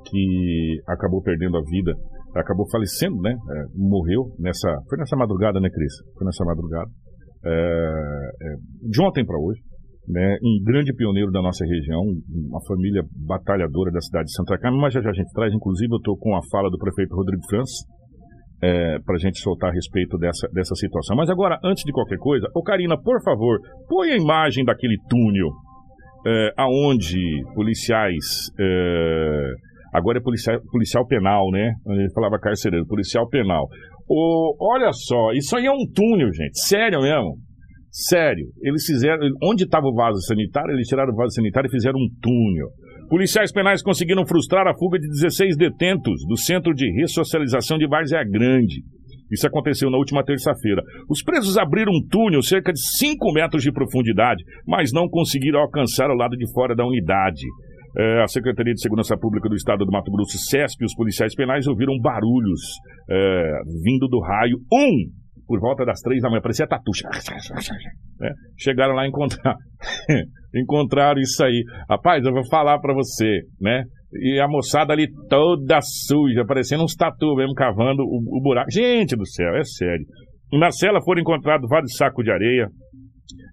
que 0.10 0.82
acabou 0.88 1.22
perdendo 1.22 1.58
a 1.58 1.62
vida, 1.62 1.94
acabou 2.36 2.66
falecendo, 2.72 3.18
né? 3.22 3.32
É, 3.32 3.64
morreu 3.76 4.32
nessa. 4.40 4.70
Foi 4.90 4.98
nessa 4.98 5.16
madrugada, 5.16 5.60
né, 5.60 5.70
Cris? 5.70 5.94
Foi 6.18 6.26
nessa 6.26 6.44
madrugada. 6.46 6.90
É, 7.46 7.50
é, 7.50 8.56
de 8.90 9.02
ontem 9.02 9.26
para 9.26 9.38
hoje. 9.38 9.62
Né, 10.08 10.38
um 10.42 10.64
grande 10.64 10.94
pioneiro 10.96 11.30
da 11.32 11.42
nossa 11.42 11.66
região, 11.66 12.02
uma 12.48 12.62
família 12.66 13.04
batalhadora 13.28 13.92
da 13.92 14.00
cidade 14.00 14.28
de 14.28 14.36
Santa 14.38 14.58
Carmen, 14.58 14.80
mas 14.80 14.94
já 14.94 15.02
já 15.02 15.10
a 15.10 15.14
gente 15.14 15.34
traz, 15.34 15.54
inclusive 15.54 15.92
eu 15.92 15.98
estou 15.98 16.18
com 16.18 16.34
a 16.34 16.40
fala 16.50 16.70
do 16.70 16.78
prefeito 16.78 17.14
Rodrigo 17.14 17.44
França, 17.50 17.84
é, 18.62 19.00
para 19.06 19.16
a 19.16 19.20
gente 19.20 19.40
soltar 19.40 19.70
a 19.70 19.74
respeito 19.74 20.18
dessa, 20.18 20.48
dessa 20.54 20.76
situação. 20.76 21.16
Mas 21.16 21.30
agora, 21.30 21.60
antes 21.64 21.84
de 21.84 21.92
qualquer 21.92 22.18
coisa, 22.18 22.48
ô 22.56 22.64
Karina, 22.64 22.98
por 22.98 23.22
favor, 23.22 23.60
põe 23.88 24.12
a 24.12 24.18
imagem 24.18 24.64
daquele 24.64 24.96
túnel 25.10 25.50
é, 26.26 26.52
aonde 26.58 27.20
policiais. 27.54 28.50
é, 28.60 29.52
agora 29.94 30.20
é 30.20 30.22
policial, 30.22 30.60
policial 30.72 31.06
penal, 31.06 31.52
né? 31.52 31.74
Ele 31.86 32.12
falava 32.14 32.40
carcereiro, 32.40 32.86
policial 32.88 33.28
penal. 33.28 33.68
Olha 34.10 34.92
só, 34.94 35.32
isso 35.34 35.56
aí 35.58 35.66
é 35.66 35.72
um 35.72 35.86
túnel, 35.94 36.34
gente. 36.34 36.60
Sério 36.60 37.02
mesmo. 37.02 37.36
Sério. 37.92 38.48
Eles 38.62 38.86
fizeram. 38.86 39.20
Onde 39.44 39.64
estava 39.64 39.88
o 39.88 39.94
vaso 39.94 40.20
sanitário, 40.22 40.74
eles 40.74 40.88
tiraram 40.88 41.14
o 41.14 41.16
vaso 41.16 41.34
sanitário 41.36 41.68
e 41.68 41.72
fizeram 41.72 42.00
um 42.00 42.08
túnel. 42.22 42.68
Policiais 43.10 43.52
penais 43.52 43.82
conseguiram 43.82 44.26
frustrar 44.26 44.68
a 44.68 44.76
fuga 44.78 45.00
de 45.00 45.08
16 45.08 45.56
detentos 45.56 46.26
do 46.28 46.38
Centro 46.38 46.74
de 46.74 46.92
Ressocialização 47.00 47.78
de 47.78 47.88
Várzea 47.88 48.24
Grande. 48.24 48.84
Isso 49.32 49.48
aconteceu 49.48 49.90
na 49.90 49.98
última 49.98 50.24
terça-feira. 50.24 50.82
Os 51.10 51.22
presos 51.22 51.58
abriram 51.58 51.92
um 51.92 52.06
túnel 52.10 52.42
cerca 52.42 52.72
de 52.72 52.80
5 52.80 53.34
metros 53.34 53.64
de 53.64 53.72
profundidade, 53.72 54.44
mas 54.66 54.92
não 54.94 55.08
conseguiram 55.08 55.60
alcançar 55.60 56.10
o 56.10 56.16
lado 56.16 56.36
de 56.36 56.52
fora 56.54 56.76
da 56.76 56.86
unidade. 56.86 57.46
É, 57.98 58.22
a 58.22 58.28
Secretaria 58.28 58.74
de 58.74 58.82
Segurança 58.82 59.18
Pública 59.18 59.50
do 59.50 59.56
Estado 59.56 59.86
do 59.86 59.92
Mato 59.92 60.12
Grosso, 60.12 60.38
CESP, 60.38 60.84
e 60.84 60.86
os 60.86 60.94
policiais 60.94 61.34
penais 61.34 61.66
ouviram 61.66 61.98
barulhos 62.00 62.62
é, 63.10 63.60
vindo 63.84 64.08
do 64.08 64.20
raio 64.20 64.58
1 64.72 65.27
por 65.48 65.60
volta 65.60 65.86
das 65.86 66.02
três 66.02 66.22
da 66.22 66.30
manhã, 66.30 66.42
parecia 66.42 66.68
tatu. 66.68 66.92
né? 68.20 68.32
Chegaram 68.58 68.94
lá 68.94 69.06
e 69.06 69.10
encontraram, 69.10 69.58
encontraram 70.54 71.22
isso 71.22 71.44
aí. 71.44 71.64
Rapaz, 71.90 72.24
eu 72.26 72.34
vou 72.34 72.46
falar 72.50 72.80
pra 72.80 72.94
você, 72.94 73.42
né? 73.60 73.84
E 74.14 74.40
a 74.40 74.48
moçada 74.48 74.94
ali 74.94 75.08
toda 75.30 75.80
suja, 75.82 76.46
parecendo 76.46 76.84
uns 76.84 76.96
tatu 76.96 77.36
mesmo, 77.36 77.54
cavando 77.54 78.04
o, 78.04 78.40
o 78.40 78.42
buraco. 78.42 78.72
Gente 78.72 79.16
do 79.16 79.26
céu, 79.26 79.56
é 79.56 79.64
sério. 79.64 80.06
Na 80.54 80.72
cela 80.72 81.02
foram 81.02 81.22
encontrados 81.22 81.70
vários 81.70 81.96
sacos 81.96 82.24
de 82.24 82.32
areia. 82.32 82.70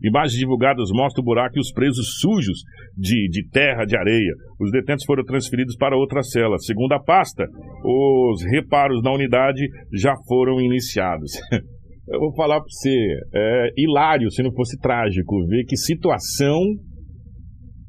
Imagens 0.05 0.39
divulgadas 0.39 0.91
mostram 0.93 1.23
o 1.23 1.25
buraco 1.25 1.57
e 1.57 1.61
os 1.61 1.73
presos 1.73 2.21
sujos 2.21 2.59
de, 2.97 3.29
de 3.29 3.49
terra, 3.49 3.85
de 3.85 3.97
areia. 3.97 4.33
Os 4.61 4.71
detentos 4.71 5.05
foram 5.05 5.25
transferidos 5.25 5.77
para 5.77 5.97
outra 5.97 6.23
cela. 6.23 6.57
Segundo 6.59 6.93
a 6.93 7.03
pasta, 7.03 7.45
os 7.85 8.45
reparos 8.45 9.03
na 9.03 9.13
unidade 9.13 9.67
já 9.93 10.15
foram 10.29 10.61
iniciados. 10.61 11.33
Eu 12.07 12.21
vou 12.21 12.35
falar 12.35 12.61
para 12.61 12.69
você, 12.69 12.95
é 13.35 13.69
hilário 13.77 14.31
se 14.31 14.43
não 14.43 14.53
fosse 14.53 14.79
trágico 14.79 15.47
ver 15.47 15.65
que 15.65 15.77
situação 15.77 16.61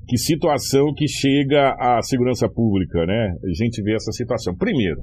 que 0.08 0.18
situação 0.18 0.94
que 0.96 1.08
chega 1.08 1.74
à 1.80 2.02
segurança 2.02 2.48
pública, 2.48 3.06
né? 3.08 3.34
A 3.44 3.64
gente 3.64 3.82
vê 3.82 3.96
essa 3.96 4.12
situação. 4.12 4.56
Primeiro, 4.56 5.02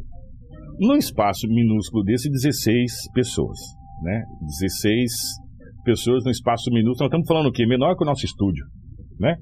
num 0.78 0.96
espaço 0.96 1.48
minúsculo 1.48 2.04
desse, 2.04 2.30
16 2.30 3.10
pessoas, 3.12 3.58
né? 4.04 4.22
16 4.60 5.10
pessoas 5.84 6.24
num 6.24 6.30
espaço 6.30 6.70
minúsculo. 6.70 7.08
Nós 7.08 7.18
estamos 7.18 7.26
falando 7.26 7.46
o 7.48 7.52
quê? 7.52 7.66
Menor 7.66 7.96
que 7.96 8.04
o 8.04 8.06
nosso 8.06 8.24
estúdio. 8.24 8.64
Né? 9.18 9.34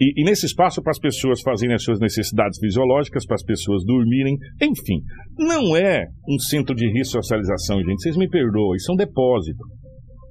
E, 0.00 0.22
e 0.22 0.24
nesse 0.24 0.46
espaço 0.46 0.82
para 0.82 0.90
as 0.90 0.98
pessoas 0.98 1.40
fazerem 1.42 1.74
as 1.74 1.82
suas 1.82 2.00
necessidades 2.00 2.58
fisiológicas, 2.58 3.26
para 3.26 3.34
as 3.34 3.44
pessoas 3.44 3.84
dormirem, 3.84 4.36
enfim. 4.62 5.00
Não 5.38 5.76
é 5.76 6.06
um 6.28 6.38
centro 6.38 6.74
de 6.74 6.86
ressocialização, 6.92 7.78
gente. 7.78 8.02
Vocês 8.02 8.16
me 8.16 8.28
perdoem, 8.28 8.76
isso 8.76 8.90
é 8.90 8.94
um 8.94 8.96
depósito. 8.96 9.64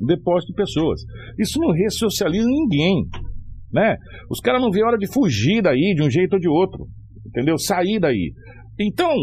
Um 0.01 0.05
depósito 0.05 0.51
de 0.51 0.55
pessoas. 0.55 1.01
Isso 1.39 1.59
não 1.59 1.71
ressocializa 1.71 2.47
ninguém, 2.47 3.05
né? 3.71 3.97
Os 4.29 4.39
caras 4.39 4.61
não 4.61 4.71
vêem 4.71 4.85
hora 4.85 4.97
de 4.97 5.11
fugir 5.11 5.61
daí, 5.61 5.93
de 5.95 6.03
um 6.03 6.09
jeito 6.09 6.33
ou 6.33 6.39
de 6.39 6.49
outro, 6.49 6.87
entendeu? 7.25 7.57
Sair 7.57 7.99
daí. 7.99 8.33
Então, 8.79 9.13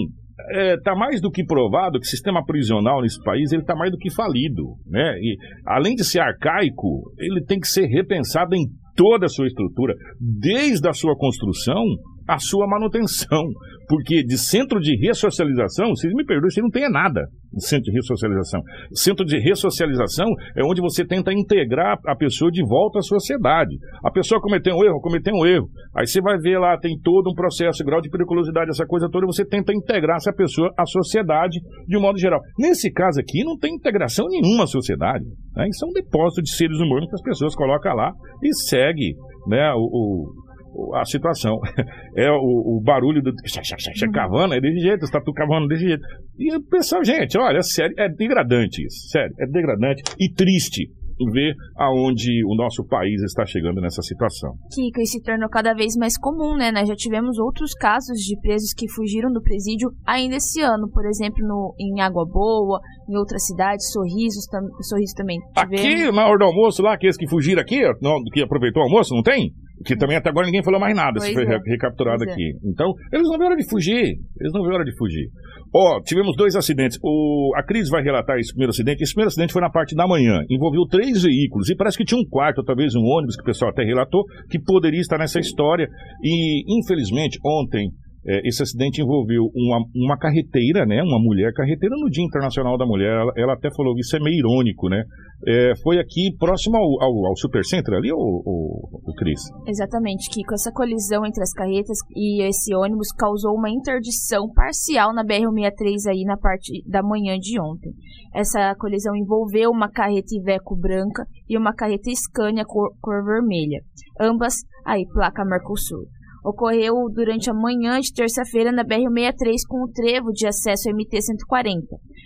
é, 0.52 0.76
tá 0.78 0.94
mais 0.94 1.20
do 1.20 1.30
que 1.30 1.44
provado 1.44 1.98
que 1.98 2.06
o 2.06 2.10
sistema 2.10 2.44
prisional 2.44 3.02
nesse 3.02 3.22
país 3.22 3.52
ele 3.52 3.62
está 3.62 3.74
mais 3.74 3.90
do 3.90 3.98
que 3.98 4.10
falido, 4.12 4.76
né? 4.86 5.16
E 5.20 5.36
além 5.66 5.94
de 5.94 6.04
ser 6.04 6.20
arcaico, 6.20 7.12
ele 7.18 7.44
tem 7.44 7.58
que 7.58 7.68
ser 7.68 7.86
repensado 7.86 8.54
em 8.54 8.66
toda 9.00 9.24
a 9.24 9.28
sua 9.30 9.46
estrutura, 9.46 9.94
desde 10.20 10.86
a 10.86 10.92
sua 10.92 11.16
construção 11.16 11.82
à 12.30 12.38
sua 12.38 12.66
manutenção. 12.66 13.42
Porque 13.88 14.22
de 14.22 14.38
centro 14.38 14.78
de 14.78 14.96
ressocialização, 15.04 15.88
vocês 15.88 16.12
me 16.14 16.24
perdoem, 16.24 16.50
você 16.50 16.62
não 16.62 16.70
tem 16.70 16.88
nada 16.88 17.26
de 17.52 17.66
centro 17.66 17.84
de 17.84 17.92
ressocialização. 17.92 18.60
Centro 18.94 19.24
de 19.24 19.36
ressocialização 19.40 20.28
é 20.56 20.62
onde 20.64 20.80
você 20.80 21.04
tenta 21.04 21.32
integrar 21.32 21.98
a 22.06 22.14
pessoa 22.14 22.52
de 22.52 22.64
volta 22.64 23.00
à 23.00 23.02
sociedade. 23.02 23.76
A 24.04 24.10
pessoa 24.12 24.40
cometeu 24.40 24.76
um 24.76 24.84
erro, 24.84 25.00
cometeu 25.00 25.34
um 25.34 25.44
erro. 25.44 25.68
Aí 25.96 26.06
você 26.06 26.20
vai 26.20 26.38
ver 26.38 26.58
lá, 26.58 26.78
tem 26.78 26.96
todo 27.02 27.30
um 27.30 27.34
processo, 27.34 27.84
grau 27.84 28.00
de 28.00 28.08
periculosidade, 28.08 28.70
essa 28.70 28.86
coisa 28.86 29.08
toda, 29.10 29.26
você 29.26 29.44
tenta 29.44 29.72
integrar 29.72 30.18
essa 30.18 30.32
pessoa 30.32 30.70
à 30.78 30.86
sociedade 30.86 31.58
de 31.88 31.96
um 31.96 32.00
modo 32.00 32.18
geral. 32.18 32.40
Nesse 32.58 32.92
caso 32.92 33.20
aqui, 33.20 33.42
não 33.42 33.58
tem 33.58 33.74
integração 33.74 34.26
nenhuma 34.28 34.64
à 34.64 34.66
sociedade. 34.68 35.24
Né? 35.56 35.66
Isso 35.68 35.84
é 35.84 35.88
um 35.88 35.92
depósito 35.92 36.42
de 36.42 36.50
seres 36.50 36.78
humanos 36.78 37.08
que 37.08 37.16
as 37.16 37.22
pessoas 37.22 37.56
colocam 37.56 37.94
lá 37.94 38.12
e 38.40 38.54
segue 38.54 39.14
né, 39.48 39.72
o, 39.74 39.80
o 39.82 40.49
a 40.94 41.04
situação. 41.04 41.58
É 42.16 42.28
o, 42.28 42.78
o 42.78 42.82
barulho 42.84 43.22
do 43.22 43.30
uhum. 43.30 44.12
cavando, 44.12 44.54
é 44.54 44.60
desse 44.60 44.80
jeito, 44.80 45.04
está 45.04 45.20
cavando 45.32 45.68
desse 45.68 45.86
jeito. 45.86 46.02
E 46.36 46.54
o 46.56 46.62
pessoal, 46.62 47.04
gente, 47.04 47.38
olha, 47.38 47.62
sério, 47.62 47.94
é 47.96 48.08
degradante 48.08 48.84
isso. 48.84 49.08
Sério, 49.10 49.32
é 49.38 49.46
degradante 49.46 50.02
e 50.18 50.32
triste 50.34 50.90
ver 51.28 51.54
aonde 51.76 52.30
o 52.46 52.54
nosso 52.54 52.84
país 52.86 53.20
está 53.22 53.44
chegando 53.44 53.80
nessa 53.80 54.02
situação. 54.02 54.54
Kika, 54.72 55.02
isso 55.02 55.12
se 55.12 55.22
tornou 55.22 55.48
cada 55.48 55.74
vez 55.74 55.94
mais 55.96 56.16
comum, 56.16 56.56
né? 56.56 56.70
Nós 56.72 56.88
já 56.88 56.94
tivemos 56.94 57.38
outros 57.38 57.74
casos 57.74 58.18
de 58.18 58.38
presos 58.40 58.72
que 58.72 58.88
fugiram 58.88 59.30
do 59.32 59.42
presídio 59.42 59.90
ainda 60.06 60.36
esse 60.36 60.60
ano, 60.62 60.88
por 60.90 61.04
exemplo, 61.06 61.46
no, 61.46 61.74
em 61.78 62.00
Água 62.00 62.24
Boa, 62.24 62.80
em 63.08 63.16
outras 63.18 63.44
cidades, 63.46 63.90
Sorrisos, 63.92 64.46
tam, 64.46 64.60
Sorriso 64.82 65.14
também. 65.16 65.38
Tivemos. 65.58 65.80
Aqui, 65.80 66.16
na 66.16 66.26
hora 66.26 66.38
do 66.38 66.44
almoço 66.44 66.82
lá, 66.82 66.94
aqueles 66.94 67.16
que 67.16 67.28
fugiram 67.28 67.60
aqui, 67.60 67.80
não, 68.00 68.22
que 68.32 68.42
aproveitou 68.42 68.82
o 68.82 68.86
almoço, 68.86 69.14
não 69.14 69.22
tem? 69.22 69.52
Que 69.84 69.96
também 69.96 70.16
até 70.16 70.28
agora 70.28 70.46
ninguém 70.46 70.62
falou 70.62 70.78
mais 70.78 70.94
nada, 70.94 71.14
pois 71.16 71.24
se 71.24 71.32
foi 71.32 71.44
é. 71.44 71.58
recapturado 71.66 72.18
pois 72.18 72.28
é. 72.28 72.32
aqui. 72.32 72.44
É. 72.44 72.68
Então, 72.68 72.92
eles 73.12 73.26
não 73.26 73.38
viram 73.38 73.46
hora 73.46 73.56
de 73.56 73.68
fugir. 73.68 74.18
Eles 74.38 74.52
não 74.52 74.62
viram 74.62 74.74
hora 74.74 74.84
de 74.84 74.96
fugir. 74.96 75.28
Ó, 75.74 75.96
oh, 75.96 76.02
tivemos 76.02 76.36
dois 76.36 76.54
acidentes. 76.54 76.98
O, 77.02 77.52
a 77.56 77.62
Cris 77.62 77.88
vai 77.88 78.02
relatar 78.02 78.38
esse 78.38 78.52
primeiro 78.52 78.70
acidente. 78.70 79.02
Esse 79.02 79.14
primeiro 79.14 79.28
acidente 79.28 79.52
foi 79.52 79.62
na 79.62 79.70
parte 79.70 79.94
da 79.94 80.06
manhã. 80.06 80.42
Envolveu 80.50 80.84
três 80.86 81.22
veículos. 81.22 81.70
E 81.70 81.76
parece 81.76 81.96
que 81.96 82.04
tinha 82.04 82.20
um 82.20 82.28
quarto, 82.28 82.62
talvez 82.62 82.94
um 82.94 83.04
ônibus, 83.04 83.36
que 83.36 83.42
o 83.42 83.46
pessoal 83.46 83.70
até 83.70 83.82
relatou, 83.84 84.24
que 84.50 84.58
poderia 84.58 85.00
estar 85.00 85.16
nessa 85.16 85.38
história. 85.38 85.88
E, 86.22 86.64
infelizmente, 86.78 87.38
ontem 87.44 87.88
é, 88.26 88.46
esse 88.46 88.62
acidente 88.62 89.00
envolveu 89.00 89.44
uma, 89.54 89.78
uma 89.94 90.18
carreteira, 90.18 90.84
né, 90.84 91.02
uma 91.02 91.18
mulher 91.18 91.52
carreteira 91.54 91.94
no 91.98 92.10
Dia 92.10 92.24
Internacional 92.24 92.76
da 92.76 92.86
Mulher. 92.86 93.12
Ela, 93.12 93.32
ela 93.36 93.52
até 93.54 93.68
falou 93.74 93.94
isso 93.98 94.16
é 94.16 94.20
meio 94.20 94.38
irônico, 94.38 94.88
né? 94.88 95.04
É, 95.46 95.72
foi 95.82 95.98
aqui 95.98 96.36
próximo 96.38 96.76
ao, 96.76 97.02
ao, 97.02 97.26
ao 97.28 97.36
Supercenter 97.36 97.94
ali, 97.94 98.12
o, 98.12 98.16
o, 98.16 99.10
o 99.10 99.14
Cris? 99.14 99.40
Exatamente, 99.66 100.28
Kiko. 100.28 100.52
Essa 100.52 100.70
colisão 100.70 101.24
entre 101.24 101.42
as 101.42 101.52
carretas 101.54 101.96
e 102.14 102.42
esse 102.42 102.74
ônibus 102.74 103.08
causou 103.12 103.54
uma 103.54 103.70
interdição 103.70 104.52
parcial 104.52 105.14
na 105.14 105.24
BR-163 105.24 106.10
aí 106.10 106.24
na 106.24 106.36
parte 106.36 106.84
da 106.86 107.02
manhã 107.02 107.38
de 107.38 107.58
ontem. 107.58 107.92
Essa 108.34 108.74
colisão 108.74 109.16
envolveu 109.16 109.70
uma 109.70 109.90
carreta 109.90 110.34
Iveco 110.34 110.76
branca 110.76 111.24
e 111.48 111.56
uma 111.56 111.72
carreta 111.72 112.10
Scania 112.14 112.64
cor, 112.66 112.90
cor 113.00 113.24
vermelha. 113.24 113.80
Ambas 114.20 114.56
aí 114.84 115.06
placa 115.06 115.42
Mercosul 115.42 116.06
ocorreu 116.44 116.94
durante 117.12 117.50
a 117.50 117.54
manhã 117.54 117.98
de 118.00 118.12
terça-feira 118.12 118.72
na 118.72 118.84
BR-63 118.84 119.56
com 119.68 119.84
o 119.84 119.92
trevo 119.92 120.32
de 120.32 120.46
acesso 120.46 120.88
MT-140. 120.90 121.82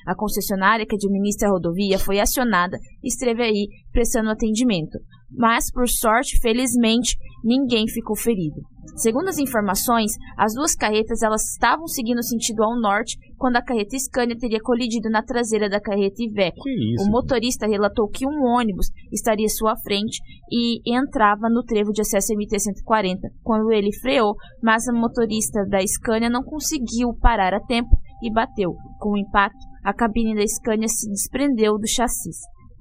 A 0.07 0.15
concessionária 0.15 0.87
que 0.87 0.97
administra 0.97 1.49
a 1.49 1.53
rodovia 1.53 1.99
foi 1.99 2.21
acionada 2.21 2.77
e 3.03 3.09
esteve 3.09 3.43
aí 3.43 3.69
prestando 3.93 4.31
atendimento. 4.31 4.99
Mas, 5.37 5.71
por 5.71 5.89
sorte, 5.89 6.39
felizmente, 6.41 7.17
ninguém 7.43 7.87
ficou 7.89 8.17
ferido. 8.17 8.63
Segundo 8.97 9.29
as 9.29 9.39
informações, 9.39 10.13
as 10.37 10.55
duas 10.55 10.75
carretas 10.75 11.23
elas 11.23 11.43
estavam 11.53 11.87
seguindo 11.89 12.23
sentido 12.23 12.63
ao 12.63 12.79
norte 12.79 13.19
quando 13.37 13.57
a 13.57 13.63
carreta 13.63 13.99
Scania 13.99 14.37
teria 14.39 14.61
colidido 14.61 15.11
na 15.11 15.23
traseira 15.23 15.69
da 15.69 15.81
carreta 15.81 16.23
Iveco. 16.23 16.63
O 17.01 17.11
motorista 17.11 17.67
relatou 17.67 18.09
que 18.09 18.27
um 18.27 18.45
ônibus 18.45 18.87
estaria 19.13 19.47
à 19.47 19.49
sua 19.49 19.75
frente 19.77 20.21
e 20.51 20.81
entrava 20.87 21.49
no 21.49 21.65
trevo 21.65 21.91
de 21.91 22.03
acesso 22.03 22.35
MT-140 22.35 23.17
quando 23.43 23.73
ele 23.73 23.93
freou, 24.01 24.35
mas 24.63 24.87
a 24.87 24.93
motorista 24.93 25.65
da 25.69 25.85
Scania 25.85 26.31
não 26.31 26.43
conseguiu 26.43 27.13
parar 27.21 27.53
a 27.53 27.61
tempo 27.61 27.91
e 28.23 28.33
bateu. 28.33 28.75
Com 29.01 29.11
o 29.11 29.19
impacto, 29.19 29.59
a 29.83 29.93
cabine 29.93 30.35
da 30.35 30.47
Scania 30.47 30.89
se 30.89 31.11
desprendeu 31.11 31.77
do 31.79 31.89
chassi. 31.89 32.31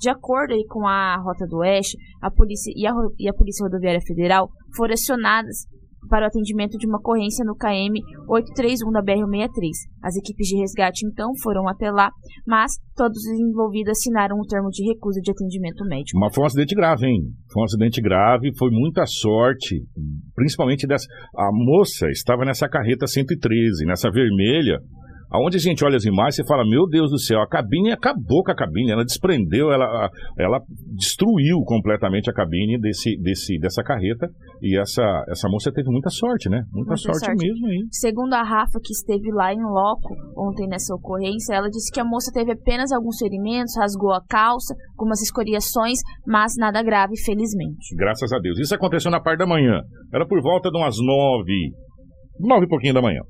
De 0.04 0.10
acordo 0.10 0.54
com 0.68 0.86
a 0.86 1.16
Rota 1.16 1.48
do 1.48 1.60
Oeste, 1.60 1.96
a 2.22 2.30
polícia 2.30 2.74
e 2.76 2.86
a, 2.86 2.92
e 3.18 3.30
a 3.30 3.34
Polícia 3.34 3.63
Rodoviária 3.63 4.02
Federal 4.06 4.50
foram 4.76 4.92
acionadas 4.92 5.66
para 6.10 6.26
o 6.26 6.28
atendimento 6.28 6.78
de 6.78 6.86
uma 6.86 6.98
ocorrência 6.98 7.46
no 7.46 7.56
KM 7.56 7.96
831 8.28 8.92
da 8.92 9.02
BR-63. 9.02 9.72
As 10.04 10.18
equipes 10.18 10.48
de 10.50 10.58
resgate 10.60 11.08
então 11.08 11.32
foram 11.42 11.70
até 11.70 11.89
lá, 11.89 12.12
mas 12.46 12.74
todos 12.98 13.18
os 13.18 13.39
envolvidos 13.39 13.92
assinaram 13.92 14.36
um 14.36 14.46
termo 14.46 14.68
de 14.72 14.84
recusa 14.92 15.22
de 15.22 15.32
atendimento 15.32 15.86
médico. 15.86 16.20
Mas 16.20 16.36
foi 16.36 16.44
um 16.44 16.48
acidente 16.48 16.76
grave, 16.76 17.08
hein? 17.08 17.22
Foi 17.50 17.62
um 17.62 17.63
acidente 17.63 18.02
grave, 18.02 18.52
foi 18.58 18.72
muita 18.72 19.06
sorte, 19.06 19.86
principalmente 20.36 20.86
dessa. 20.86 21.08
A 21.34 21.50
moça 21.54 22.10
estava 22.10 22.44
nessa 22.44 22.68
carreta 22.68 23.08
113, 23.08 23.86
nessa 23.86 24.12
vermelha, 24.12 24.80
Aonde 25.34 25.58
a 25.58 25.60
gente 25.60 25.84
olha 25.84 25.98
as 25.98 26.06
imagens, 26.06 26.36
você 26.36 26.46
fala, 26.46 26.63
meu 26.63 26.88
Deus 26.88 27.10
do 27.10 27.17
céu, 27.17 27.41
a 27.41 27.48
cabine 27.48 27.91
acabou 27.91 28.43
com 28.43 28.52
a 28.52 28.56
cabine, 28.56 28.91
ela 28.91 29.04
desprendeu, 29.04 29.72
ela, 29.72 30.08
ela 30.38 30.62
destruiu 30.96 31.58
completamente 31.65 32.30
a 32.30 32.34
cabine 32.34 32.80
desse, 32.80 33.17
desse, 33.17 33.58
dessa 33.58 33.82
carreta. 33.82 34.30
E 34.62 34.80
essa, 34.80 35.02
essa 35.28 35.50
moça 35.50 35.72
teve 35.74 35.89
muita 35.89 36.12
sorte, 36.12 36.50
né? 36.50 36.62
Muita, 36.72 36.93
muita 36.93 36.98
sorte, 36.98 37.26
sorte, 37.26 37.48
mesmo 37.48 37.65
aí. 37.65 37.88
Segundo 37.89 38.34
a 38.34 38.43
Rafa, 38.43 38.80
que 38.80 38.93
esteve 38.93 39.32
lá 39.34 39.52
em 39.52 39.63
loco 39.63 40.13
ontem 40.38 40.67
nessa 40.67 40.93
ocorrência, 40.93 41.56
ela 41.56 41.67
disse 41.67 41.91
que 41.91 42.00
a 42.00 42.06
moça 42.06 42.32
teve 42.32 42.52
apenas 42.52 42.91
alguns 42.91 43.17
ferimentos, 43.17 43.74
rasgou 43.76 44.13
a 44.13 44.22
calça, 44.30 44.76
algumas 44.91 45.19
escoriações, 45.24 45.98
mas 46.28 46.54
nada 46.60 46.84
grave, 46.84 47.17
felizmente. 47.26 47.96
Graças 47.98 48.32
a 48.32 48.38
Deus. 48.38 48.60
Isso 48.60 48.76
aconteceu 48.76 49.10
na 49.10 49.19
parte 49.19 49.39
da 49.39 49.48
manhã. 49.48 49.82
Era 50.13 50.28
por 50.28 50.39
volta 50.43 50.69
de 50.69 50.78
umas 50.78 50.96
nove, 51.00 51.74
nove 52.39 52.65
e 52.65 52.69
pouquinho 52.69 52.93
da 52.93 53.02
manhã. 53.02 53.22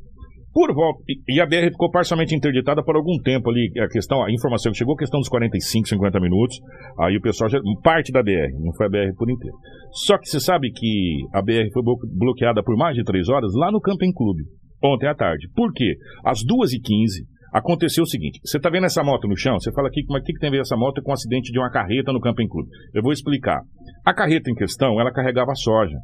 Por 0.53 0.71
volta. 0.73 1.01
E 1.27 1.41
a 1.41 1.45
BR 1.47 1.71
ficou 1.71 1.89
parcialmente 1.89 2.35
interditada 2.35 2.83
por 2.83 2.95
algum 2.95 3.17
tempo 3.23 3.49
ali. 3.49 3.71
A 3.79 3.87
questão, 3.87 4.23
a 4.23 4.31
informação 4.31 4.71
que 4.71 4.77
chegou, 4.77 4.93
a 4.93 4.97
questão 4.97 5.19
dos 5.19 5.27
45, 5.27 5.87
50 5.87 6.19
minutos. 6.19 6.57
Aí 6.99 7.17
o 7.17 7.21
pessoal 7.21 7.49
já. 7.49 7.59
Parte 7.81 8.11
da 8.11 8.21
BR, 8.21 8.53
não 8.63 8.71
foi 8.73 8.85
a 8.85 8.89
BR 8.89 9.15
por 9.17 9.29
inteiro. 9.29 9.57
Só 10.05 10.17
que 10.17 10.27
você 10.27 10.39
sabe 10.39 10.71
que 10.71 11.25
a 11.33 11.41
BR 11.41 11.71
foi 11.73 11.81
bloqueada 12.15 12.63
por 12.63 12.77
mais 12.77 12.95
de 12.95 13.03
três 13.03 13.29
horas 13.29 13.51
lá 13.55 13.71
no 13.71 13.81
Camping 13.81 14.13
Clube, 14.13 14.43
ontem 14.83 15.07
à 15.07 15.15
tarde. 15.15 15.47
Por 15.55 15.73
quê? 15.73 15.95
Às 16.23 16.39
2h15, 16.45 17.25
aconteceu 17.51 18.03
o 18.03 18.07
seguinte: 18.07 18.39
você 18.43 18.57
está 18.57 18.69
vendo 18.69 18.85
essa 18.85 19.03
moto 19.03 19.27
no 19.27 19.35
chão? 19.35 19.59
Você 19.59 19.71
fala 19.71 19.87
aqui, 19.87 20.03
como 20.03 20.19
é 20.19 20.21
que 20.21 20.33
tem 20.33 20.49
a 20.49 20.51
ver 20.51 20.61
essa 20.61 20.77
moto 20.77 21.01
com 21.01 21.11
o 21.11 21.13
acidente 21.13 21.51
de 21.51 21.59
uma 21.59 21.71
carreta 21.71 22.13
no 22.13 22.19
Camping 22.19 22.47
Clube? 22.47 22.69
Eu 22.93 23.01
vou 23.01 23.11
explicar. 23.11 23.61
A 24.05 24.13
carreta 24.13 24.51
em 24.51 24.55
questão, 24.55 24.99
ela 24.99 25.11
carregava 25.11 25.55
soja. 25.55 25.97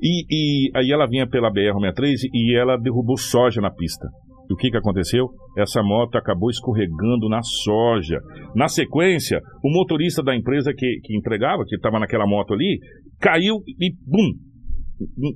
E, 0.00 0.24
e 0.30 0.70
aí 0.76 0.90
ela 0.90 1.06
vinha 1.06 1.26
pela 1.26 1.50
BR-63 1.50 2.28
e 2.32 2.56
ela 2.56 2.76
derrubou 2.76 3.16
soja 3.16 3.60
na 3.60 3.70
pista. 3.70 4.08
E 4.48 4.52
o 4.52 4.56
que, 4.56 4.70
que 4.70 4.76
aconteceu? 4.76 5.28
Essa 5.56 5.82
moto 5.82 6.16
acabou 6.16 6.50
escorregando 6.50 7.28
na 7.28 7.40
soja. 7.42 8.18
Na 8.54 8.68
sequência, 8.68 9.40
o 9.62 9.70
motorista 9.70 10.22
da 10.22 10.36
empresa 10.36 10.72
que, 10.76 11.00
que 11.02 11.16
entregava, 11.16 11.64
que 11.66 11.76
estava 11.76 11.98
naquela 11.98 12.26
moto 12.26 12.52
ali, 12.52 12.78
caiu 13.20 13.56
e 13.80 13.90
bum! 14.06 14.32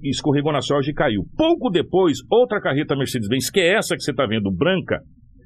Escorregou 0.05 0.53
na 0.53 0.61
soja 0.61 0.91
e 0.91 0.95
caiu. 0.95 1.23
Pouco 1.37 1.71
depois, 1.71 2.19
outra 2.31 2.61
carreta 2.61 2.97
Mercedes-Benz, 2.97 3.51
que 3.51 3.61
é 3.61 3.77
essa 3.77 3.97
que 3.97 4.03
você 4.03 4.11
está 4.11 4.27
vendo, 4.27 4.53
branca, 4.53 5.01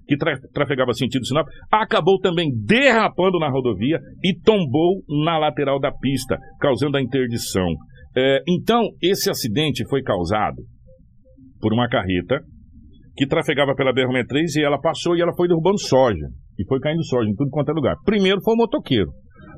que 0.06 0.16
tra 0.16 0.34
trafegava 0.52 0.92
sentido 0.92 1.24
Sinop, 1.24 1.46
acabou 1.70 2.18
também 2.18 2.50
derrapando 2.66 3.38
na 3.38 3.48
rodovia 3.48 3.98
e 4.22 4.38
tombou 4.42 5.02
na 5.24 5.38
lateral 5.38 5.78
da 5.78 5.92
pista, 5.92 6.36
causando 6.60 6.96
a 6.96 7.02
interdição. 7.02 7.68
É, 8.16 8.42
então, 8.48 8.82
esse 9.02 9.30
acidente 9.30 9.88
foi 9.88 10.02
causado 10.02 10.62
por 11.60 11.72
uma 11.72 11.88
carreta 11.88 12.40
que 13.16 13.26
trafegava 13.26 13.74
pela 13.74 13.92
BR-63 13.92 14.60
e 14.60 14.64
ela 14.64 14.80
passou 14.80 15.16
e 15.16 15.22
ela 15.22 15.34
foi 15.34 15.48
derrubando 15.48 15.78
soja. 15.80 16.26
E 16.58 16.66
foi 16.66 16.80
caindo 16.80 17.04
soja 17.04 17.28
em 17.28 17.34
tudo 17.34 17.50
quanto 17.50 17.70
é 17.70 17.74
lugar. 17.74 17.96
Primeiro 18.04 18.40
foi 18.42 18.54
o 18.54 18.58
motoqueiro. 18.58 19.10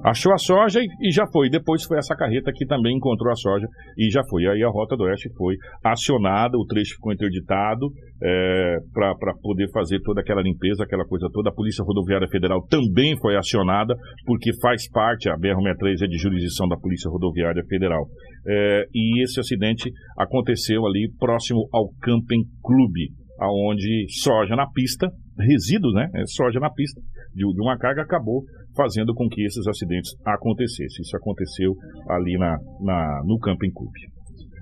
Achou 0.05 0.35
a 0.35 0.37
soja 0.37 0.81
e, 0.81 1.09
e, 1.09 1.11
já 1.11 1.25
foi. 1.33 1.49
Depois 1.49 1.83
foi 1.85 1.97
essa 1.97 2.14
carreta 2.14 2.53
que 2.55 2.67
também 2.67 2.95
encontrou 2.95 3.33
a 3.33 3.37
soja 3.37 3.67
e 3.97 4.11
já 4.11 4.21
foi. 4.29 4.47
Aí 4.47 4.62
a 4.62 4.69
Rota 4.69 4.95
do 4.97 5.05
Oeste 5.05 5.31
foi 5.35 5.57
acionada, 5.83 6.59
o 6.59 6.67
trecho 6.67 6.97
ficou 6.97 7.11
interditado 7.11 7.88
é, 8.23 8.77
para 8.93 9.33
poder 9.40 9.71
fazer 9.73 10.01
toda 10.03 10.21
aquela 10.21 10.43
limpeza, 10.43 10.85
aquela 10.85 11.07
coisa 11.07 11.27
toda. 11.33 11.49
A 11.49 11.55
Polícia 11.55 11.83
Rodoviária 11.83 12.29
Federal 12.29 12.61
também 12.69 13.17
foi 13.19 13.35
acionada, 13.35 13.95
porque 14.27 14.51
faz 14.61 14.90
parte, 14.90 15.31
a 15.31 15.38
BR-63 15.38 16.03
é 16.03 16.07
de 16.07 16.19
jurisdição 16.19 16.69
da 16.69 16.77
Polícia 16.77 17.11
Rodoviária 17.11 17.64
Federal. 17.67 18.05
É, 18.47 18.85
e 18.95 19.25
esse 19.25 19.40
acidente 19.40 19.90
aconteceu 20.19 20.85
ali 20.85 21.11
próximo 21.19 21.67
ao 21.73 21.88
Camping 22.03 22.45
Clube, 22.62 23.09
aonde 23.40 24.05
soja 24.23 24.55
na 24.55 24.67
pista, 24.71 25.09
resíduos, 25.38 25.95
né? 25.95 26.09
É 26.14 26.27
soja 26.27 26.61
na 26.61 26.71
pista 26.71 27.01
de, 27.35 27.44
de 27.53 27.61
uma 27.61 27.77
carga 27.77 28.03
acabou 28.03 28.44
fazendo 28.77 29.14
com 29.14 29.29
que 29.29 29.44
esses 29.44 29.66
acidentes 29.66 30.12
acontecessem. 30.25 31.03
Isso 31.03 31.16
aconteceu 31.16 31.75
ali 32.09 32.38
na, 32.38 32.57
na 32.81 33.23
no 33.25 33.38
Camping 33.38 33.73
Club. 33.73 33.92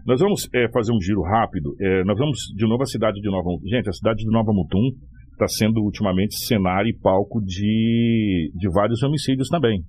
Nós 0.06 0.20
vamos 0.20 0.48
é, 0.52 0.68
fazer 0.70 0.92
um 0.92 1.00
giro 1.00 1.22
rápido. 1.22 1.74
É, 1.80 2.04
nós 2.04 2.18
vamos 2.18 2.38
de 2.56 2.66
novo 2.66 2.82
à 2.82 2.86
cidade 2.86 3.20
de 3.20 3.30
Nova 3.30 3.48
Mutum. 3.50 3.68
Gente, 3.68 3.88
a 3.88 3.92
cidade 3.92 4.24
de 4.24 4.30
Nova 4.30 4.52
Mutum 4.52 4.90
está 5.32 5.46
sendo 5.46 5.80
ultimamente 5.80 6.34
cenário 6.36 6.88
e 6.88 6.98
palco 6.98 7.40
de, 7.40 8.50
de 8.54 8.68
vários 8.72 9.02
homicídios 9.02 9.48
também. 9.48 9.82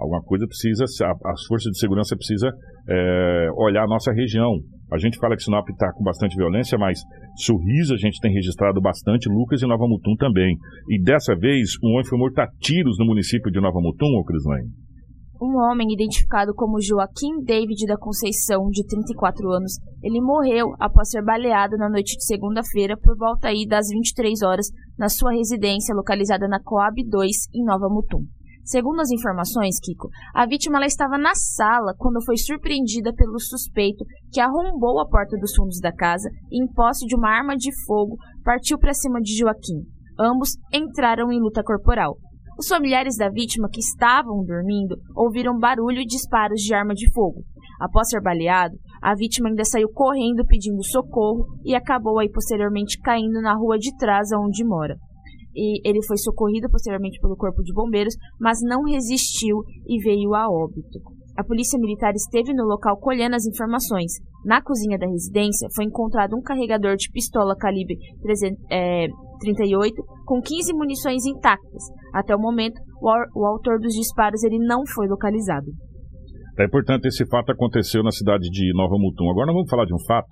Alguma 0.00 0.22
coisa 0.22 0.46
precisa, 0.46 0.84
as 0.84 1.46
forças 1.46 1.70
de 1.72 1.78
segurança 1.78 2.16
precisam 2.16 2.50
é, 2.88 3.48
olhar 3.54 3.84
a 3.84 3.86
nossa 3.86 4.12
região. 4.12 4.50
A 4.90 4.98
gente 4.98 5.18
fala 5.18 5.36
que 5.36 5.42
Sinop 5.42 5.68
está 5.68 5.92
com 5.92 6.02
bastante 6.02 6.34
violência, 6.34 6.78
mas 6.78 6.98
Sorriso 7.36 7.94
a 7.94 7.98
gente 7.98 8.18
tem 8.20 8.32
registrado 8.32 8.80
bastante, 8.80 9.28
Lucas 9.28 9.62
e 9.62 9.66
Nova 9.66 9.86
Mutum 9.86 10.16
também. 10.16 10.56
E 10.88 11.00
dessa 11.02 11.36
vez, 11.36 11.72
um 11.84 11.92
homem 11.92 12.06
foi 12.06 12.18
morto 12.18 12.38
a 12.40 12.48
tiros 12.60 12.96
no 12.98 13.06
município 13.06 13.52
de 13.52 13.60
Nova 13.60 13.78
Mutum, 13.78 14.18
ô 14.18 14.24
Crislane? 14.24 14.68
Um 15.40 15.56
homem 15.56 15.86
identificado 15.92 16.52
como 16.54 16.82
Joaquim 16.82 17.42
David 17.44 17.86
da 17.86 17.96
Conceição, 17.96 18.68
de 18.70 18.84
34 18.84 19.48
anos, 19.50 19.78
ele 20.02 20.20
morreu 20.20 20.74
após 20.78 21.08
ser 21.08 21.22
baleado 21.22 21.78
na 21.78 21.88
noite 21.88 22.16
de 22.16 22.24
segunda-feira 22.24 22.94
por 22.96 23.16
volta 23.16 23.48
aí 23.48 23.66
das 23.66 23.88
23 23.88 24.42
horas 24.42 24.66
na 24.98 25.08
sua 25.08 25.32
residência 25.32 25.94
localizada 25.94 26.46
na 26.46 26.60
Coab 26.62 26.94
2, 27.08 27.30
em 27.54 27.64
Nova 27.64 27.88
Mutum. 27.88 28.24
Segundo 28.70 29.00
as 29.00 29.10
informações, 29.10 29.80
Kiko, 29.82 30.08
a 30.32 30.46
vítima 30.46 30.86
estava 30.86 31.18
na 31.18 31.34
sala 31.34 31.92
quando 31.98 32.24
foi 32.24 32.36
surpreendida 32.36 33.12
pelo 33.12 33.40
suspeito 33.40 34.04
que 34.32 34.38
arrombou 34.38 35.00
a 35.00 35.08
porta 35.08 35.36
dos 35.40 35.56
fundos 35.56 35.80
da 35.80 35.92
casa 35.92 36.30
e, 36.52 36.62
em 36.62 36.72
posse 36.72 37.04
de 37.04 37.16
uma 37.16 37.30
arma 37.30 37.56
de 37.56 37.68
fogo, 37.84 38.14
partiu 38.44 38.78
para 38.78 38.94
cima 38.94 39.20
de 39.20 39.36
Joaquim. 39.36 39.82
Ambos 40.16 40.50
entraram 40.72 41.32
em 41.32 41.40
luta 41.40 41.64
corporal. 41.64 42.16
Os 42.56 42.68
familiares 42.68 43.16
da 43.16 43.28
vítima, 43.28 43.68
que 43.68 43.80
estavam 43.80 44.44
dormindo, 44.44 44.94
ouviram 45.16 45.58
barulho 45.58 46.00
e 46.00 46.06
disparos 46.06 46.60
de 46.60 46.72
arma 46.72 46.94
de 46.94 47.12
fogo. 47.12 47.42
Após 47.80 48.08
ser 48.08 48.22
baleado, 48.22 48.76
a 49.02 49.16
vítima 49.16 49.48
ainda 49.48 49.64
saiu 49.64 49.88
correndo 49.92 50.46
pedindo 50.46 50.84
socorro 50.84 51.44
e 51.64 51.74
acabou 51.74 52.20
aí 52.20 52.30
posteriormente 52.30 53.00
caindo 53.00 53.42
na 53.42 53.52
rua 53.52 53.76
de 53.76 53.90
trás 53.96 54.28
onde 54.32 54.64
mora 54.64 54.96
e 55.54 55.86
ele 55.88 56.04
foi 56.06 56.16
socorrido 56.16 56.68
posteriormente 56.70 57.20
pelo 57.20 57.36
Corpo 57.36 57.62
de 57.62 57.72
Bombeiros, 57.72 58.14
mas 58.38 58.58
não 58.62 58.82
resistiu 58.84 59.62
e 59.86 60.02
veio 60.02 60.34
a 60.34 60.48
óbito. 60.48 61.00
A 61.36 61.44
polícia 61.44 61.78
militar 61.78 62.12
esteve 62.14 62.52
no 62.52 62.64
local 62.64 62.98
colhendo 62.98 63.34
as 63.34 63.46
informações. 63.46 64.12
Na 64.44 64.62
cozinha 64.62 64.98
da 64.98 65.06
residência 65.06 65.68
foi 65.74 65.84
encontrado 65.84 66.36
um 66.36 66.42
carregador 66.42 66.96
de 66.96 67.10
pistola 67.10 67.56
calibre 67.56 67.96
300, 68.20 68.58
é, 68.70 69.06
38 69.40 70.02
com 70.26 70.40
15 70.40 70.72
munições 70.74 71.24
intactas. 71.24 71.82
Até 72.12 72.34
o 72.34 72.38
momento, 72.38 72.80
o, 73.00 73.46
autor 73.46 73.78
dos 73.78 73.94
disparos 73.94 74.42
ele 74.44 74.58
não 74.58 74.82
foi 74.86 75.08
localizado. 75.08 75.66
É 76.58 76.64
importante 76.66 77.08
esse 77.08 77.26
fato 77.26 77.52
aconteceu 77.52 78.02
na 78.02 78.10
cidade 78.10 78.50
de 78.50 78.72
Nova 78.74 78.96
Mutum. 78.98 79.30
Agora 79.30 79.46
nós 79.46 79.54
vamos 79.54 79.70
falar 79.70 79.86
de 79.86 79.94
um 79.94 80.04
fato 80.06 80.28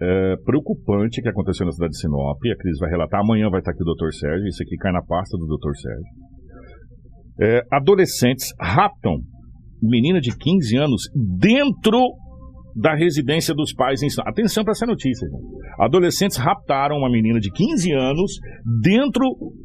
é, 0.00 0.36
preocupante 0.44 1.20
que 1.20 1.28
aconteceu 1.28 1.66
na 1.66 1.72
cidade 1.72 1.92
de 1.92 2.00
Sinop. 2.00 2.38
A 2.38 2.56
Cris 2.56 2.78
vai 2.78 2.90
relatar. 2.90 3.20
Amanhã 3.20 3.48
vai 3.50 3.60
estar 3.60 3.72
aqui 3.72 3.82
o 3.82 3.94
Dr. 3.94 4.12
Sérgio. 4.12 4.46
Isso 4.46 4.62
aqui 4.62 4.76
cai 4.76 4.92
na 4.92 5.02
pasta 5.02 5.36
do 5.36 5.46
Dr. 5.46 5.74
Sérgio. 5.76 6.28
É, 7.40 7.62
adolescentes 7.70 8.52
raptam 8.60 9.16
menina 9.82 10.20
de 10.20 10.36
15 10.36 10.76
anos 10.76 11.02
dentro 11.38 12.14
da 12.78 12.94
residência 12.94 13.52
dos 13.54 13.74
pais 13.74 14.02
em. 14.02 14.08
Atenção 14.24 14.62
para 14.62 14.70
essa 14.70 14.86
notícia. 14.86 15.26
Adolescentes 15.80 16.36
raptaram 16.36 16.96
uma 16.96 17.10
menina 17.10 17.40
de 17.40 17.50
15 17.50 17.92
anos 17.92 18.32
dentro 18.80 19.24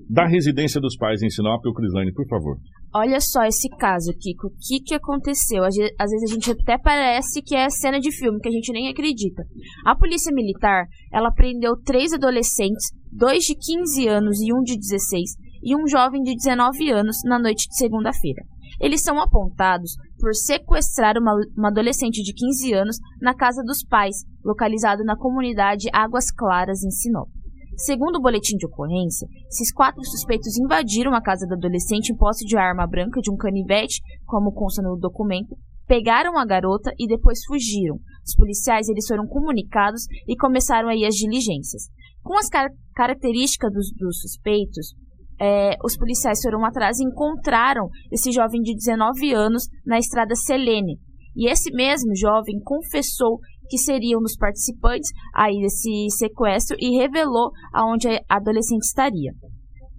da 0.10 0.28
residência 0.28 0.82
dos 0.82 0.98
pais 0.98 1.22
em 1.22 1.30
Sinop. 1.30 1.64
O 1.64 1.74
Crislane, 1.74 2.12
por 2.12 2.28
favor. 2.28 2.58
Olha 2.96 3.20
só 3.20 3.44
esse 3.44 3.70
caso, 3.78 4.12
Kiko. 4.20 4.48
O 4.48 4.52
que, 4.52 4.80
que 4.84 4.96
aconteceu? 4.96 5.64
Às 5.64 5.76
vezes 5.76 6.32
a 6.32 6.34
gente 6.34 6.52
até 6.52 6.78
parece 6.78 7.42
que 7.44 7.56
é 7.56 7.70
cena 7.70 8.00
de 8.00 8.12
filme, 8.12 8.40
que 8.40 8.50
a 8.50 8.52
gente 8.52 8.72
nem 8.72 8.90
acredita. 8.90 9.44
A 9.86 9.96
polícia 9.96 10.34
militar, 10.34 10.86
ela 11.12 11.32
prendeu 11.32 11.76
três 11.84 12.14
adolescentes, 12.14 12.92
dois 13.12 13.44
de 13.44 13.56
15 13.56 14.08
anos 14.08 14.42
e 14.42 14.52
um 14.54 14.62
de 14.62 14.76
16, 14.76 15.32
e 15.64 15.76
um 15.76 15.88
jovem 15.88 16.22
de 16.24 16.36
19 16.36 16.92
anos 16.92 17.18
na 17.26 17.40
noite 17.40 17.68
de 17.68 17.78
segunda-feira. 17.78 18.44
Eles 18.80 19.02
são 19.02 19.20
apontados 19.20 19.96
por 20.24 20.34
sequestrar 20.34 21.18
uma, 21.18 21.36
uma 21.58 21.68
adolescente 21.68 22.24
de 22.24 22.34
15 22.34 22.74
anos 22.74 22.98
na 23.22 23.36
casa 23.36 23.62
dos 23.62 23.84
pais, 23.84 24.16
localizado 24.42 25.04
na 25.04 25.18
comunidade 25.18 25.90
Águas 25.92 26.32
Claras, 26.32 26.82
em 26.82 26.92
Sinop. 26.92 27.28
Segundo 27.76 28.16
o 28.16 28.22
boletim 28.22 28.56
de 28.56 28.66
ocorrência, 28.66 29.28
esses 29.50 29.74
quatro 29.74 30.02
suspeitos 30.06 30.58
invadiram 30.58 31.14
a 31.14 31.22
casa 31.22 31.46
da 31.46 31.56
adolescente 31.56 32.14
em 32.14 32.16
posse 32.16 32.46
de 32.46 32.56
arma 32.56 32.88
branca 32.88 33.20
de 33.20 33.30
um 33.30 33.36
canivete, 33.36 34.00
como 34.26 34.54
consta 34.54 34.82
no 34.82 34.96
documento, 34.96 35.58
pegaram 35.86 36.38
a 36.38 36.46
garota 36.46 36.94
e 36.98 37.06
depois 37.06 37.44
fugiram. 37.46 37.98
Os 38.26 38.34
policiais 38.34 38.88
eles 38.88 39.06
foram 39.06 39.28
comunicados 39.28 40.06
e 40.26 40.38
começaram 40.38 40.88
aí 40.88 41.04
as 41.04 41.16
diligências. 41.16 41.90
Com 42.24 42.38
as 42.38 42.48
car 42.48 42.70
características 42.96 43.74
dos, 43.74 43.92
dos 43.98 44.22
suspeitos, 44.22 44.96
é, 45.44 45.76
os 45.84 45.98
policiais 45.98 46.42
foram 46.42 46.64
atrás 46.64 47.00
e 47.00 47.04
encontraram 47.04 47.90
esse 48.10 48.32
jovem 48.32 48.62
de 48.62 48.74
19 48.74 49.34
anos 49.34 49.64
na 49.86 50.00
estrada 50.00 50.34
Selene. 50.36 50.98
E 51.36 51.52
esse 51.52 51.70
mesmo 51.74 52.16
jovem 52.16 52.62
confessou 52.64 53.40
que 53.68 53.78
seria 53.78 54.18
um 54.18 54.22
dos 54.22 54.38
participantes 54.38 55.10
aí 55.36 55.60
desse 55.60 56.08
sequestro 56.18 56.78
e 56.80 56.98
revelou 56.98 57.52
aonde 57.74 58.08
a 58.08 58.38
adolescente 58.38 58.84
estaria. 58.84 59.34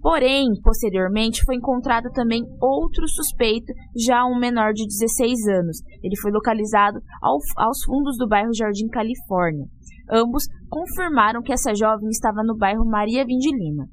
Porém, 0.01 0.47
posteriormente, 0.63 1.43
foi 1.45 1.55
encontrado 1.55 2.09
também 2.11 2.41
outro 2.59 3.07
suspeito, 3.07 3.71
já 3.95 4.25
um 4.25 4.39
menor 4.39 4.73
de 4.73 4.85
16 4.85 5.47
anos. 5.47 5.77
Ele 6.01 6.15
foi 6.19 6.31
localizado 6.31 6.99
ao, 7.21 7.37
aos 7.57 7.83
fundos 7.83 8.17
do 8.17 8.27
bairro 8.27 8.53
Jardim 8.53 8.87
Califórnia. 8.87 9.65
Ambos 10.11 10.45
confirmaram 10.69 11.41
que 11.41 11.51
essa 11.53 11.73
jovem 11.75 12.09
estava 12.09 12.43
no 12.43 12.55
bairro 12.55 12.85
Maria 12.85 13.25
Vindilina. 13.25 13.85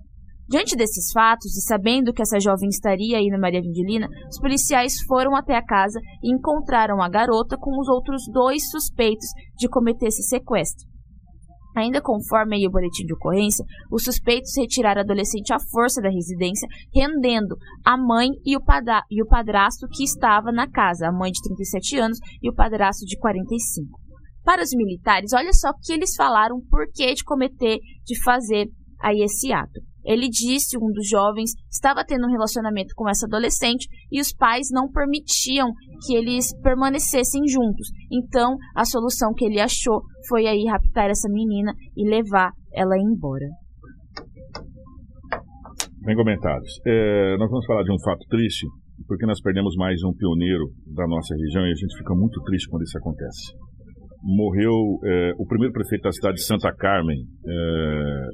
Diante 0.49 0.77
desses 0.77 1.13
fatos 1.13 1.57
e 1.57 1.63
sabendo 1.63 2.13
que 2.13 2.21
essa 2.21 2.39
jovem 2.39 2.69
estaria 2.69 3.17
aí 3.17 3.29
na 3.29 3.39
Maria 3.39 3.63
Vindilina, 3.63 4.09
os 4.29 4.39
policiais 4.39 5.01
foram 5.07 5.35
até 5.35 5.57
a 5.57 5.65
casa 5.65 5.99
e 6.23 6.35
encontraram 6.35 7.01
a 7.01 7.09
garota 7.09 7.57
com 7.57 7.81
os 7.81 7.89
outros 7.89 8.23
dois 8.31 8.71
suspeitos 8.71 9.29
de 9.57 9.69
cometer 9.69 10.07
esse 10.07 10.23
sequestro. 10.23 10.93
Ainda 11.75 12.03
conforme 12.03 12.67
o 12.67 12.71
boletim 12.71 13.07
de 13.07 13.15
ocorrência, 13.15 13.65
os 13.91 14.05
suspeitos 14.05 14.53
retiraram 14.57 15.01
a 15.01 15.05
adolescente 15.05 15.55
à 15.55 15.59
força 15.59 16.03
da 16.03 16.11
residência, 16.11 16.69
rendendo 16.95 17.57
a 17.83 17.97
mãe 17.97 18.29
e 18.45 18.57
o, 18.57 18.61
e 19.11 19.23
o 19.23 19.27
padrasto 19.27 19.87
que 19.91 20.05
estava 20.05 20.53
na 20.53 20.71
casa, 20.71 21.09
a 21.09 21.13
mãe 21.13 21.31
de 21.31 21.41
37 21.43 21.97
anos 21.97 22.19
e 22.43 22.51
o 22.51 22.55
padrasto 22.55 23.07
de 23.07 23.17
45. 23.19 23.99
Para 24.45 24.63
os 24.63 24.71
militares, 24.75 25.33
olha 25.33 25.53
só 25.53 25.71
o 25.71 25.79
que 25.83 25.93
eles 25.95 26.15
falaram 26.15 26.61
por 26.69 26.87
que 26.93 27.15
de 27.15 27.25
cometer, 27.25 27.79
de 28.05 28.23
fazer 28.23 28.67
aí 29.01 29.23
esse 29.23 29.51
ato. 29.53 29.81
Ele 30.05 30.29
disse, 30.29 30.77
um 30.77 30.91
dos 30.93 31.09
jovens, 31.09 31.53
estava 31.71 32.05
tendo 32.05 32.27
um 32.27 32.31
relacionamento 32.31 32.95
com 32.95 33.09
essa 33.09 33.27
adolescente 33.27 33.87
e 34.11 34.21
os 34.21 34.33
pais 34.33 34.69
não 34.71 34.91
permitiam 34.91 35.69
que 36.07 36.15
eles 36.15 36.55
permanecessem 36.63 37.43
juntos. 37.47 37.89
Então, 38.11 38.57
a 38.75 38.85
solução 38.85 39.33
que 39.35 39.45
ele 39.45 39.61
achou 39.61 40.03
foi 40.29 40.47
aí 40.47 40.65
raptar 40.67 41.11
essa 41.11 41.29
menina 41.29 41.73
e 41.97 42.09
levar 42.09 42.53
ela 42.75 42.97
embora. 42.99 43.47
Bem 46.05 46.17
comentados. 46.17 46.69
É, 46.85 47.37
nós 47.39 47.49
vamos 47.49 47.65
falar 47.65 47.85
de 47.85 47.93
um 47.93 48.01
fato 48.03 48.27
triste, 48.29 48.67
porque 49.07 49.25
nós 49.25 49.41
perdemos 49.41 49.77
mais 49.77 50.03
um 50.03 50.13
pioneiro 50.13 50.65
da 50.95 51.07
nossa 51.07 51.33
região 51.37 51.65
e 51.65 51.71
a 51.71 51.75
gente 51.75 51.97
fica 51.97 52.13
muito 52.15 52.43
triste 52.43 52.69
quando 52.69 52.83
isso 52.83 52.99
acontece. 52.99 53.55
Morreu 54.21 54.99
é, 55.05 55.33
o 55.39 55.47
primeiro 55.47 55.73
prefeito 55.73 56.03
da 56.03 56.13
cidade 56.13 56.37
de 56.37 56.45
Santa 56.45 56.75
Carmen, 56.75 57.19
é, 57.47 58.27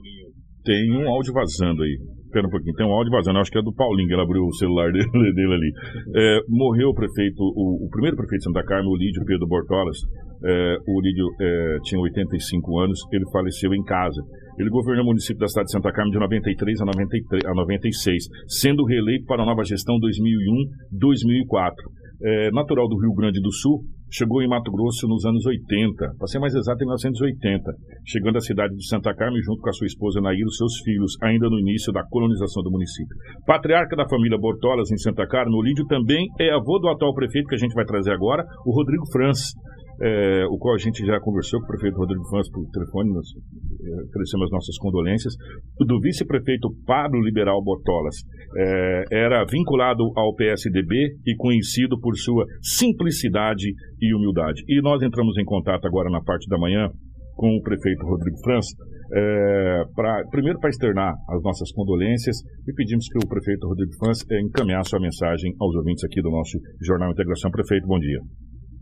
tem 0.68 0.92
um 0.92 1.08
áudio 1.08 1.32
vazando 1.32 1.82
aí. 1.82 1.96
Espera 2.28 2.46
um 2.46 2.50
pouquinho, 2.50 2.76
tem 2.76 2.84
um 2.84 2.92
áudio 2.92 3.10
vazando, 3.10 3.38
acho 3.38 3.50
que 3.50 3.56
é 3.56 3.62
do 3.62 3.72
Paulinho, 3.72 4.12
ele 4.12 4.20
abriu 4.20 4.44
o 4.44 4.52
celular 4.52 4.92
dele, 4.92 5.08
dele 5.08 5.54
ali. 5.54 5.72
É, 6.14 6.40
morreu 6.46 6.90
o 6.90 6.94
prefeito, 6.94 7.40
o, 7.40 7.86
o, 7.86 7.88
primeiro 7.88 8.18
prefeito 8.18 8.40
de 8.40 8.44
Santa 8.44 8.62
Carmen, 8.62 8.92
o 8.92 8.96
Lídio 8.96 9.24
Pedro 9.24 9.48
Bortolas, 9.48 9.96
É, 10.44 10.76
o 10.86 11.00
Lídio 11.00 11.24
é, 11.40 11.78
tinha 11.84 11.98
85 11.98 12.78
anos, 12.80 13.00
ele 13.10 13.24
faleceu 13.32 13.72
em 13.72 13.82
casa. 13.82 14.20
Ele 14.58 14.68
governou 14.68 15.04
o 15.04 15.06
município 15.08 15.40
da 15.40 15.48
cidade 15.48 15.66
de 15.66 15.72
Santa 15.72 15.90
Carmen 15.90 16.12
de 16.12 16.18
93 16.18 16.82
a, 16.82 16.84
93 16.84 17.44
a 17.46 17.54
96, 17.54 18.24
sendo 18.46 18.84
reeleito 18.84 19.24
para 19.24 19.42
a 19.42 19.46
nova 19.46 19.64
gestão 19.64 19.96
2001-2004. 19.96 21.72
É, 22.20 22.50
natural 22.50 22.88
do 22.88 23.00
Rio 23.00 23.14
Grande 23.14 23.40
do 23.40 23.52
Sul, 23.52 23.80
chegou 24.10 24.42
em 24.42 24.48
Mato 24.48 24.70
Grosso 24.70 25.06
nos 25.06 25.24
anos 25.24 25.44
80, 25.44 26.14
para 26.18 26.26
ser 26.26 26.38
mais 26.38 26.54
exato, 26.54 26.82
em 26.82 26.86
1980, 26.86 27.62
chegando 28.06 28.36
à 28.36 28.40
cidade 28.40 28.74
de 28.74 28.86
Santa 28.86 29.14
Carmen 29.14 29.42
junto 29.42 29.60
com 29.60 29.68
a 29.68 29.72
sua 29.72 29.86
esposa 29.86 30.20
Nair 30.20 30.46
e 30.46 30.54
seus 30.54 30.78
filhos, 30.84 31.16
ainda 31.22 31.48
no 31.48 31.58
início 31.58 31.92
da 31.92 32.04
colonização 32.04 32.62
do 32.62 32.70
município. 32.70 33.16
Patriarca 33.46 33.96
da 33.96 34.08
família 34.08 34.38
Bortolas 34.38 34.90
em 34.90 34.98
Santa 34.98 35.26
Carmen, 35.26 35.54
o 35.54 35.62
Lídio 35.62 35.86
também 35.86 36.26
é 36.40 36.50
avô 36.50 36.78
do 36.78 36.88
atual 36.88 37.14
prefeito 37.14 37.48
que 37.48 37.54
a 37.54 37.58
gente 37.58 37.74
vai 37.74 37.84
trazer 37.84 38.12
agora, 38.12 38.44
o 38.64 38.74
Rodrigo 38.74 39.04
Franz 39.12 39.52
é, 40.00 40.46
o 40.46 40.58
qual 40.58 40.74
a 40.74 40.78
gente 40.78 41.04
já 41.04 41.18
conversou 41.20 41.60
com 41.60 41.66
o 41.66 41.68
prefeito 41.68 41.96
Rodrigo 41.96 42.24
Fãs 42.30 42.48
por 42.50 42.64
telefone, 42.70 43.12
nós 43.12 43.26
é, 43.26 44.02
oferecemos 44.04 44.44
as 44.46 44.50
nossas 44.50 44.78
condolências, 44.78 45.34
do 45.78 46.00
vice-prefeito 46.00 46.68
Pablo 46.86 47.20
Liberal 47.20 47.62
Botolas. 47.62 48.16
É, 48.56 49.04
era 49.12 49.44
vinculado 49.44 50.04
ao 50.16 50.34
PSDB 50.34 51.16
e 51.26 51.36
conhecido 51.36 51.98
por 52.00 52.16
sua 52.16 52.44
simplicidade 52.62 53.68
e 54.00 54.14
humildade. 54.14 54.62
E 54.68 54.80
nós 54.80 55.02
entramos 55.02 55.36
em 55.38 55.44
contato 55.44 55.86
agora 55.86 56.10
na 56.10 56.22
parte 56.22 56.48
da 56.48 56.58
manhã 56.58 56.88
com 57.34 57.56
o 57.56 57.62
prefeito 57.62 58.04
Rodrigo 58.04 58.36
França, 58.42 58.74
é, 59.14 59.84
pra, 59.94 60.24
primeiro 60.30 60.58
para 60.58 60.70
externar 60.70 61.14
as 61.30 61.42
nossas 61.42 61.70
condolências 61.72 62.36
e 62.66 62.72
pedimos 62.74 63.06
que 63.08 63.18
o 63.18 63.28
prefeito 63.28 63.66
Rodrigo 63.66 63.92
França 63.98 64.24
é, 64.30 64.40
encaminhasse 64.40 64.94
a 64.94 65.00
mensagem 65.00 65.54
aos 65.60 65.74
ouvintes 65.76 66.04
aqui 66.04 66.20
do 66.20 66.30
nosso 66.30 66.58
Jornal 66.84 67.12
Integração. 67.12 67.50
Prefeito, 67.50 67.86
bom 67.86 67.98
dia. 67.98 68.18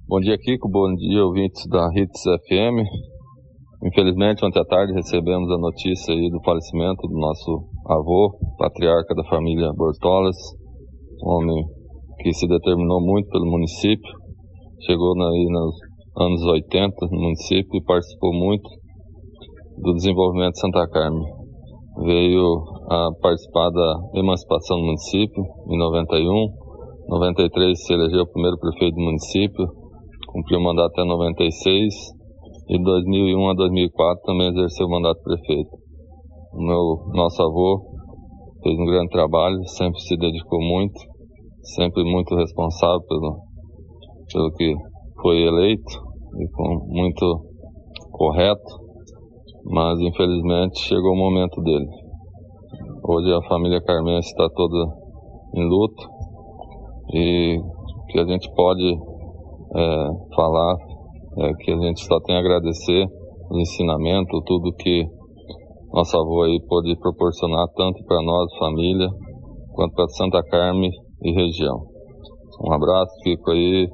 Bom 0.09 0.21
dia, 0.21 0.39
Kiko. 0.39 0.69
Bom 0.71 0.95
dia, 0.95 1.25
ouvintes 1.25 1.67
da 1.67 1.91
Hits 1.93 2.23
FM. 2.23 2.79
Infelizmente, 3.83 4.47
ontem 4.47 4.61
à 4.61 4.65
tarde 4.65 4.93
recebemos 4.93 5.51
a 5.51 5.59
notícia 5.59 6.15
aí 6.15 6.31
do 6.31 6.41
falecimento 6.45 7.09
do 7.09 7.19
nosso 7.19 7.67
avô, 7.91 8.39
patriarca 8.57 9.13
da 9.17 9.25
família 9.25 9.73
Bortolas, 9.75 10.37
homem 11.25 11.61
que 12.21 12.33
se 12.33 12.47
determinou 12.47 13.01
muito 13.01 13.29
pelo 13.31 13.51
município, 13.51 14.13
chegou 14.87 15.13
aí 15.21 15.47
nos 15.51 15.75
anos 16.17 16.41
80 16.53 16.95
no 17.11 17.21
município 17.23 17.75
e 17.75 17.83
participou 17.83 18.33
muito 18.33 18.71
do 19.83 19.93
desenvolvimento 19.93 20.53
de 20.53 20.61
Santa 20.61 20.89
Carmen. 20.89 21.27
Veio 22.05 22.63
a 22.93 23.09
participar 23.21 23.71
da 23.71 24.21
emancipação 24.21 24.77
do 24.77 24.85
município 24.85 25.43
em 25.69 25.77
91, 25.77 26.47
93 27.09 27.85
se 27.85 27.93
elegeu 27.93 28.23
o 28.23 28.31
primeiro 28.31 28.57
prefeito 28.57 28.95
do 28.95 29.03
município, 29.03 29.86
cumpriu 30.37 30.59
o 30.59 30.63
mandato 30.63 30.93
até 30.93 31.05
96 31.05 31.95
e 32.69 32.77
de 32.77 32.85
2001 32.85 33.49
a 33.49 33.55
2004 33.55 34.23
também 34.23 34.49
exerceu 34.49 34.87
o 34.87 34.91
mandato 34.91 35.17
de 35.17 35.23
prefeito. 35.23 35.71
O 36.53 36.63
meu 36.63 37.15
nosso 37.15 37.43
avô 37.43 37.81
fez 38.63 38.79
um 38.79 38.85
grande 38.85 39.09
trabalho, 39.09 39.57
sempre 39.67 39.99
se 40.01 40.15
dedicou 40.19 40.61
muito, 40.61 41.01
sempre 41.75 42.05
muito 42.05 42.35
responsável 42.37 43.01
pelo, 43.09 43.39
pelo 44.31 44.53
que 44.53 44.75
foi 45.23 45.43
eleito 45.43 46.05
e 46.39 46.49
com 46.51 46.87
muito 46.87 47.41
correto, 48.11 48.77
mas 49.65 49.99
infelizmente 50.01 50.81
chegou 50.81 51.13
o 51.13 51.17
momento 51.17 51.63
dele. 51.63 51.89
Hoje 53.09 53.33
a 53.33 53.49
família 53.49 53.81
Carmense 53.81 54.29
está 54.29 54.49
toda 54.55 54.85
em 55.55 55.67
luto 55.67 56.09
e 57.15 57.59
que 58.11 58.19
a 58.19 58.27
gente 58.27 58.53
pode 58.55 59.16
é, 59.75 60.09
falar 60.35 60.77
é, 61.39 61.53
que 61.61 61.73
a 61.73 61.77
gente 61.77 62.05
só 62.05 62.21
tem 62.21 62.37
a 62.37 62.41
agradecer 62.41 63.07
o 63.51 63.59
ensinamento, 63.59 64.43
tudo 64.45 64.75
que 64.77 65.05
nosso 65.93 66.17
avô 66.17 66.43
aí 66.43 66.61
pôde 66.69 66.95
proporcionar 66.99 67.67
tanto 67.75 68.05
para 68.05 68.23
nós, 68.23 68.55
família, 68.59 69.09
quanto 69.73 69.95
para 69.95 70.09
Santa 70.09 70.43
Carme 70.51 70.91
e 71.23 71.33
região. 71.33 71.79
Um 72.61 72.73
abraço, 72.73 73.13
fico 73.23 73.51
aí. 73.51 73.89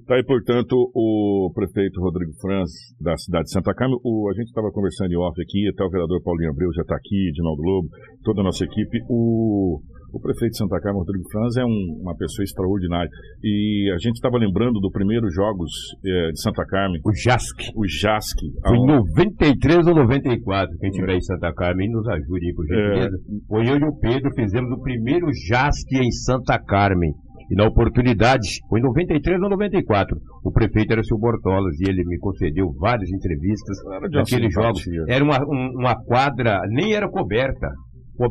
Está 0.00 0.14
aí, 0.14 0.24
portanto, 0.24 0.74
o 0.94 1.50
prefeito 1.54 2.00
Rodrigo 2.00 2.32
Franz, 2.40 2.70
da 3.00 3.16
cidade 3.16 3.44
de 3.44 3.52
Santa 3.52 3.74
Carmen. 3.74 3.98
O, 4.04 4.28
a 4.30 4.32
gente 4.34 4.48
estava 4.48 4.70
conversando 4.70 5.12
em 5.12 5.16
off 5.16 5.40
aqui, 5.40 5.68
até 5.68 5.84
o 5.84 5.90
vereador 5.90 6.22
Paulinho 6.22 6.50
Abreu 6.50 6.72
já 6.74 6.82
está 6.82 6.96
aqui, 6.96 7.30
Dinaldo 7.32 7.62
Lobo, 7.62 7.88
toda 8.24 8.40
a 8.40 8.44
nossa 8.44 8.64
equipe. 8.64 8.98
O, 9.08 9.80
o 10.12 10.20
prefeito 10.20 10.52
de 10.52 10.58
Santa 10.58 10.78
Carmen, 10.80 11.00
Rodrigo 11.00 11.24
Franz, 11.30 11.56
é 11.56 11.64
um, 11.64 12.00
uma 12.02 12.14
pessoa 12.14 12.44
extraordinária. 12.44 13.08
E 13.42 13.90
a 13.94 13.98
gente 13.98 14.16
estava 14.16 14.36
lembrando 14.36 14.78
do 14.78 14.90
primeiro 14.90 15.30
Jogos 15.30 15.70
é, 16.04 16.32
de 16.32 16.40
Santa 16.40 16.64
Carmen. 16.66 17.00
O 17.04 17.12
JASC. 17.14 17.72
O 17.74 17.86
JASC. 17.86 18.38
Foi 18.66 18.76
em 18.76 18.86
93 18.86 19.86
ou 19.86 19.94
94. 19.94 20.76
Quem 20.78 20.90
estiver 20.90 21.16
em 21.16 21.22
Santa 21.22 21.52
Carmen, 21.54 21.90
nos 21.90 22.06
ajude 22.06 22.46
aí, 22.46 22.54
por 22.54 22.66
gentileza. 22.66 23.16
É. 23.16 23.46
Foi 23.48 23.68
eu 23.68 23.78
e 23.78 23.84
o 23.84 23.96
Pedro 23.98 24.30
fizemos 24.34 24.70
o 24.70 24.82
primeiro 24.82 25.26
JASC 25.48 25.90
em 25.94 26.10
Santa 26.10 26.58
Carmen. 26.58 27.12
E 27.50 27.54
na 27.54 27.66
oportunidade, 27.66 28.48
foi 28.68 28.80
em 28.80 28.82
93 28.82 29.42
ou 29.42 29.50
94, 29.50 30.16
o 30.42 30.50
prefeito 30.50 30.92
era 30.92 31.00
o 31.00 31.04
seu 31.04 31.18
Bortolas 31.18 31.78
e 31.80 31.90
ele 31.90 32.02
me 32.06 32.18
concedeu 32.18 32.72
várias 32.78 33.10
entrevistas 33.10 33.76
naqueles 34.10 34.54
jogos. 34.54 34.82
Era 35.06 35.22
uma, 35.22 35.38
uma 35.44 35.94
quadra, 36.04 36.60
nem 36.70 36.94
era 36.94 37.10
coberta 37.10 37.68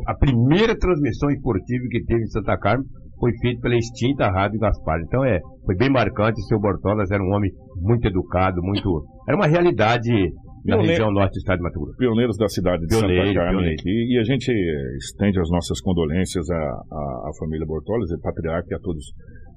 a 0.07 0.15
primeira 0.15 0.77
transmissão 0.77 1.29
esportiva 1.29 1.83
que 1.89 2.03
teve 2.05 2.23
em 2.23 2.27
Santa 2.27 2.57
Carmen 2.57 2.85
foi 3.19 3.31
feita 3.37 3.61
pela 3.61 3.75
extinta 3.75 4.31
Rádio 4.31 4.59
Gaspar. 4.59 4.99
Então 5.01 5.23
é, 5.23 5.39
foi 5.65 5.75
bem 5.75 5.89
marcante. 5.89 6.41
O 6.41 6.45
seu 6.47 6.59
Bortolas 6.59 7.11
era 7.11 7.23
um 7.23 7.33
homem 7.35 7.51
muito 7.77 8.07
educado, 8.07 8.61
muito. 8.61 9.05
Era 9.27 9.37
uma 9.37 9.47
realidade 9.47 10.11
na 10.65 10.77
região 10.77 11.11
norte 11.11 11.33
do 11.33 11.37
estado 11.37 11.57
de 11.57 11.63
Mato 11.63 11.79
Grosso. 11.79 11.97
Pioneiros 11.97 12.37
da 12.37 12.47
cidade 12.47 12.81
de 12.81 12.87
pioneiro, 12.87 13.27
Santa 13.27 13.39
Carmen 13.39 13.73
aqui. 13.73 13.89
E 13.89 14.19
a 14.19 14.23
gente 14.23 14.51
estende 14.97 15.39
as 15.39 15.49
nossas 15.49 15.79
condolências 15.81 16.49
à, 16.49 16.55
à, 16.55 17.29
à 17.29 17.31
família 17.39 17.65
Bortolas, 17.65 18.09
e 18.11 18.19
patriarca 18.19 18.67
e 18.71 18.75
a 18.75 18.79
todos 18.79 19.05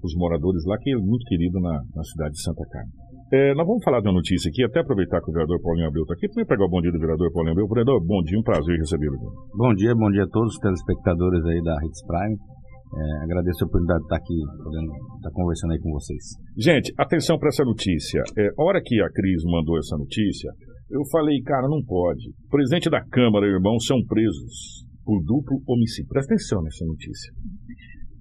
os 0.02 0.14
moradores 0.16 0.64
lá, 0.66 0.76
que 0.78 0.92
é 0.92 0.96
muito 0.96 1.24
querido 1.26 1.60
na, 1.60 1.80
na 1.94 2.02
cidade 2.04 2.32
de 2.32 2.42
Santa 2.42 2.64
Carmen. 2.70 2.92
É, 3.34 3.50
nós 3.58 3.66
vamos 3.66 3.82
falar 3.82 3.98
de 3.98 4.06
uma 4.06 4.14
notícia 4.14 4.46
aqui, 4.46 4.62
até 4.62 4.78
aproveitar 4.78 5.18
que 5.18 5.26
o 5.26 5.34
vereador 5.34 5.58
Paulinho 5.58 5.90
Abreu 5.90 6.06
está 6.06 6.14
aqui. 6.14 6.30
Primeiro 6.30 6.46
pegar 6.46 6.66
o 6.66 6.70
bom 6.70 6.78
dia 6.78 6.94
do 6.94 7.02
vereador 7.02 7.26
Paulinho 7.34 7.50
Abreu. 7.50 7.66
Vereador, 7.66 7.98
bom 7.98 8.22
dia, 8.22 8.38
um 8.38 8.46
prazer 8.46 8.78
recebê-lo. 8.78 9.18
Bom 9.58 9.74
dia, 9.74 9.90
bom 9.90 10.06
dia 10.06 10.22
a 10.22 10.30
todos 10.30 10.54
os 10.54 10.60
telespectadores 10.62 11.42
aí 11.42 11.60
da 11.66 11.74
Hits 11.82 12.06
Prime. 12.06 12.38
É, 12.38 13.24
agradeço 13.26 13.58
a 13.58 13.66
oportunidade 13.66 13.98
de 13.98 14.06
estar 14.06 14.18
aqui, 14.22 14.38
podendo 14.62 14.86
estar 15.18 15.32
conversando 15.34 15.72
aí 15.74 15.80
com 15.82 15.90
vocês. 15.90 16.22
Gente, 16.54 16.94
atenção 16.94 17.34
para 17.34 17.48
essa 17.50 17.64
notícia. 17.66 18.22
É, 18.38 18.54
a 18.54 18.62
hora 18.62 18.78
que 18.78 19.02
a 19.02 19.10
Cris 19.10 19.42
mandou 19.50 19.82
essa 19.82 19.98
notícia, 19.98 20.54
eu 20.94 21.02
falei, 21.10 21.34
cara, 21.42 21.66
não 21.66 21.82
pode. 21.82 22.30
O 22.46 22.50
presidente 22.54 22.86
da 22.86 23.02
Câmara 23.02 23.46
e 23.46 23.50
o 23.50 23.58
irmão 23.58 23.80
são 23.80 23.98
presos 24.06 24.86
por 25.02 25.18
duplo 25.26 25.58
homicídio. 25.66 26.06
Presta 26.06 26.34
atenção 26.34 26.62
nessa 26.62 26.86
notícia. 26.86 27.34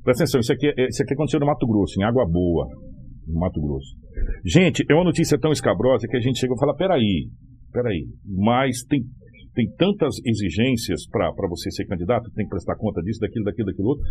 Presta 0.02 0.24
atenção, 0.24 0.42
isso 0.42 0.54
aqui, 0.54 0.74
é, 0.74 0.90
isso 0.90 1.04
aqui 1.06 1.14
aconteceu 1.14 1.40
no 1.40 1.46
Mato 1.46 1.68
Grosso, 1.70 2.02
em 2.02 2.04
Água 2.04 2.26
Boa 2.26 2.66
no 3.28 3.40
Mato 3.40 3.62
Grosso. 3.62 4.03
Gente, 4.46 4.86
é 4.90 4.94
uma 4.94 5.04
notícia 5.04 5.38
tão 5.40 5.52
escabrosa 5.52 6.08
que 6.08 6.18
a 6.18 6.22
gente 6.22 6.40
chega 6.40 6.54
e 6.54 6.60
fala: 6.60 6.76
peraí, 6.76 7.30
peraí, 7.72 8.06
mas 8.26 8.84
tem 8.84 9.04
tem 9.54 9.70
tantas 9.78 10.16
exigências 10.26 11.08
para 11.08 11.32
você 11.48 11.70
ser 11.72 11.86
candidato, 11.86 12.32
tem 12.36 12.46
que 12.46 12.50
prestar 12.50 12.76
conta 12.76 13.02
disso, 13.02 13.20
daquilo, 13.20 13.46
daquilo, 13.46 13.68
daquilo 13.68 13.90
outro. 13.90 14.04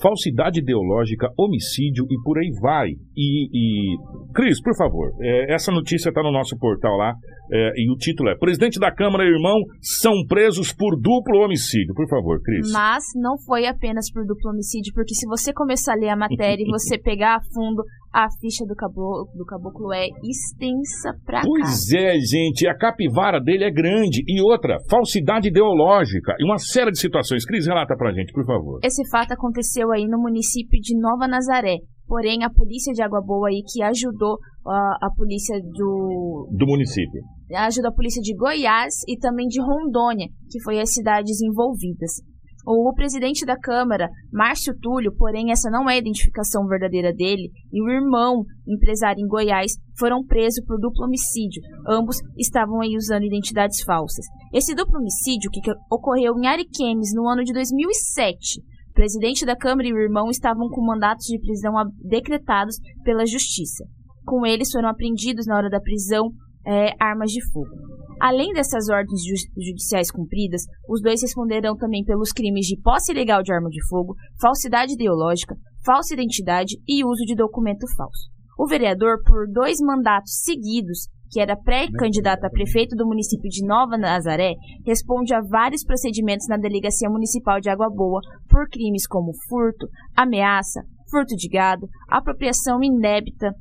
Falsidade 0.00 0.60
ideológica, 0.60 1.28
homicídio 1.38 2.04
e 2.10 2.16
por 2.24 2.38
aí 2.38 2.50
vai. 2.60 2.88
E, 3.14 3.48
e... 3.52 3.96
Cris, 4.34 4.60
por 4.62 4.74
favor, 4.76 5.12
é, 5.20 5.54
essa 5.54 5.70
notícia 5.70 6.08
está 6.08 6.22
no 6.22 6.32
nosso 6.32 6.56
portal 6.58 6.96
lá 6.96 7.14
é, 7.52 7.72
e 7.76 7.92
o 7.92 7.96
título 7.96 8.30
é 8.30 8.36
Presidente 8.36 8.80
da 8.80 8.90
Câmara 8.90 9.24
e 9.24 9.28
irmão 9.28 9.56
são 9.80 10.12
presos 10.26 10.72
por 10.72 10.96
duplo 10.98 11.44
homicídio. 11.44 11.94
Por 11.94 12.08
favor, 12.08 12.40
Cris. 12.42 12.72
Mas 12.72 13.04
não 13.14 13.38
foi 13.38 13.66
apenas 13.66 14.10
por 14.10 14.24
duplo 14.24 14.50
homicídio, 14.50 14.92
porque 14.94 15.14
se 15.14 15.26
você 15.26 15.52
começar 15.52 15.92
a 15.92 15.96
ler 15.96 16.08
a 16.08 16.16
matéria 16.16 16.62
e 16.62 16.70
você 16.70 16.96
pegar 16.98 17.36
a 17.36 17.40
fundo, 17.54 17.84
a 18.16 18.28
ficha 18.40 18.64
do 18.64 18.74
caboclo, 18.74 19.28
do 19.36 19.44
caboclo 19.44 19.92
é 19.92 20.06
extensa 20.24 21.12
pra 21.26 21.42
Pois 21.44 21.90
cá. 21.90 21.98
é, 22.00 22.18
gente, 22.18 22.66
a 22.66 22.74
capivara 22.74 23.38
dele 23.38 23.64
é 23.64 23.70
grande. 23.70 24.22
E 24.26 24.40
outra, 24.40 24.78
falsidade 24.88 25.48
ideológica 25.48 26.32
e 26.40 26.44
uma 26.44 26.56
série 26.56 26.90
de 26.90 26.98
situações. 26.98 27.44
Cris, 27.44 27.66
relata 27.66 27.94
pra 27.94 28.14
gente, 28.14 28.32
por 28.32 28.46
favor. 28.46 28.80
Esse 28.82 29.02
fato 29.10 29.32
aconteceu 29.32 29.92
aí 29.92 30.06
no 30.06 30.18
município 30.18 30.80
de 30.80 30.98
Nova 30.98 31.28
Nazaré. 31.28 31.76
Porém, 32.06 32.42
a 32.42 32.48
polícia 32.48 32.92
de 32.94 33.02
Água 33.02 33.20
Boa 33.20 33.48
aí 33.48 33.60
que 33.70 33.82
ajudou 33.82 34.38
a, 34.66 34.96
a 35.02 35.10
polícia 35.14 35.58
do... 35.60 36.48
Do 36.56 36.66
município. 36.66 37.20
Ajudou 37.52 37.90
a 37.90 37.94
polícia 37.94 38.22
de 38.22 38.34
Goiás 38.34 38.94
e 39.06 39.18
também 39.18 39.46
de 39.46 39.60
Rondônia, 39.60 40.28
que 40.50 40.62
foi 40.62 40.80
as 40.80 40.92
cidades 40.94 41.40
envolvidas. 41.42 42.22
O 42.66 42.92
presidente 42.92 43.46
da 43.46 43.56
Câmara, 43.56 44.10
Márcio 44.32 44.76
Túlio, 44.80 45.14
porém 45.16 45.52
essa 45.52 45.70
não 45.70 45.88
é 45.88 45.94
a 45.94 45.98
identificação 45.98 46.66
verdadeira 46.66 47.12
dele, 47.12 47.52
e 47.72 47.80
o 47.80 47.88
irmão, 47.88 48.42
empresário 48.66 49.22
em 49.22 49.28
Goiás, 49.28 49.74
foram 49.96 50.26
presos 50.26 50.64
por 50.64 50.76
duplo 50.80 51.04
homicídio. 51.04 51.62
Ambos 51.88 52.16
estavam 52.36 52.80
aí 52.80 52.96
usando 52.96 53.22
identidades 53.22 53.84
falsas. 53.84 54.26
Esse 54.52 54.74
duplo 54.74 54.98
homicídio 54.98 55.48
que 55.48 55.60
ocorreu 55.88 56.36
em 56.36 56.48
Ariquemes 56.48 57.14
no 57.14 57.28
ano 57.28 57.44
de 57.44 57.52
2007. 57.52 58.60
O 58.90 58.94
presidente 58.94 59.46
da 59.46 59.54
Câmara 59.54 59.86
e 59.86 59.92
o 59.92 60.00
irmão 60.00 60.28
estavam 60.28 60.68
com 60.68 60.84
mandatos 60.84 61.26
de 61.26 61.38
prisão 61.38 61.72
decretados 62.02 62.78
pela 63.04 63.26
Justiça. 63.26 63.84
Com 64.24 64.44
eles 64.44 64.72
foram 64.72 64.88
apreendidos 64.88 65.46
na 65.46 65.56
hora 65.56 65.70
da 65.70 65.80
prisão 65.80 66.30
é, 66.66 66.96
armas 66.98 67.30
de 67.30 67.40
fogo. 67.52 67.95
Além 68.20 68.52
dessas 68.52 68.88
ordens 68.88 69.20
judiciais 69.56 70.10
cumpridas, 70.10 70.62
os 70.88 71.02
dois 71.02 71.20
responderão 71.20 71.76
também 71.76 72.02
pelos 72.02 72.32
crimes 72.32 72.66
de 72.66 72.80
posse 72.80 73.12
ilegal 73.12 73.42
de 73.42 73.52
arma 73.52 73.68
de 73.68 73.86
fogo, 73.88 74.14
falsidade 74.40 74.94
ideológica, 74.94 75.54
falsa 75.84 76.14
identidade 76.14 76.76
e 76.88 77.04
uso 77.04 77.24
de 77.26 77.34
documento 77.34 77.86
falso. 77.96 78.30
O 78.58 78.66
vereador, 78.66 79.22
por 79.22 79.46
dois 79.52 79.78
mandatos 79.80 80.40
seguidos, 80.42 81.08
que 81.30 81.40
era 81.40 81.56
pré-candidato 81.56 82.44
a 82.44 82.50
prefeito 82.50 82.96
do 82.96 83.06
município 83.06 83.50
de 83.50 83.66
Nova 83.66 83.98
Nazaré, 83.98 84.54
responde 84.86 85.34
a 85.34 85.42
vários 85.42 85.84
procedimentos 85.84 86.46
na 86.48 86.56
Delegacia 86.56 87.10
Municipal 87.10 87.60
de 87.60 87.68
Água 87.68 87.90
Boa 87.90 88.20
por 88.48 88.66
crimes 88.70 89.06
como 89.06 89.32
furto, 89.48 89.86
ameaça, 90.16 90.80
furto 91.10 91.36
de 91.36 91.48
gado, 91.48 91.86
apropriação 92.08 92.82
indébita, 92.82 93.52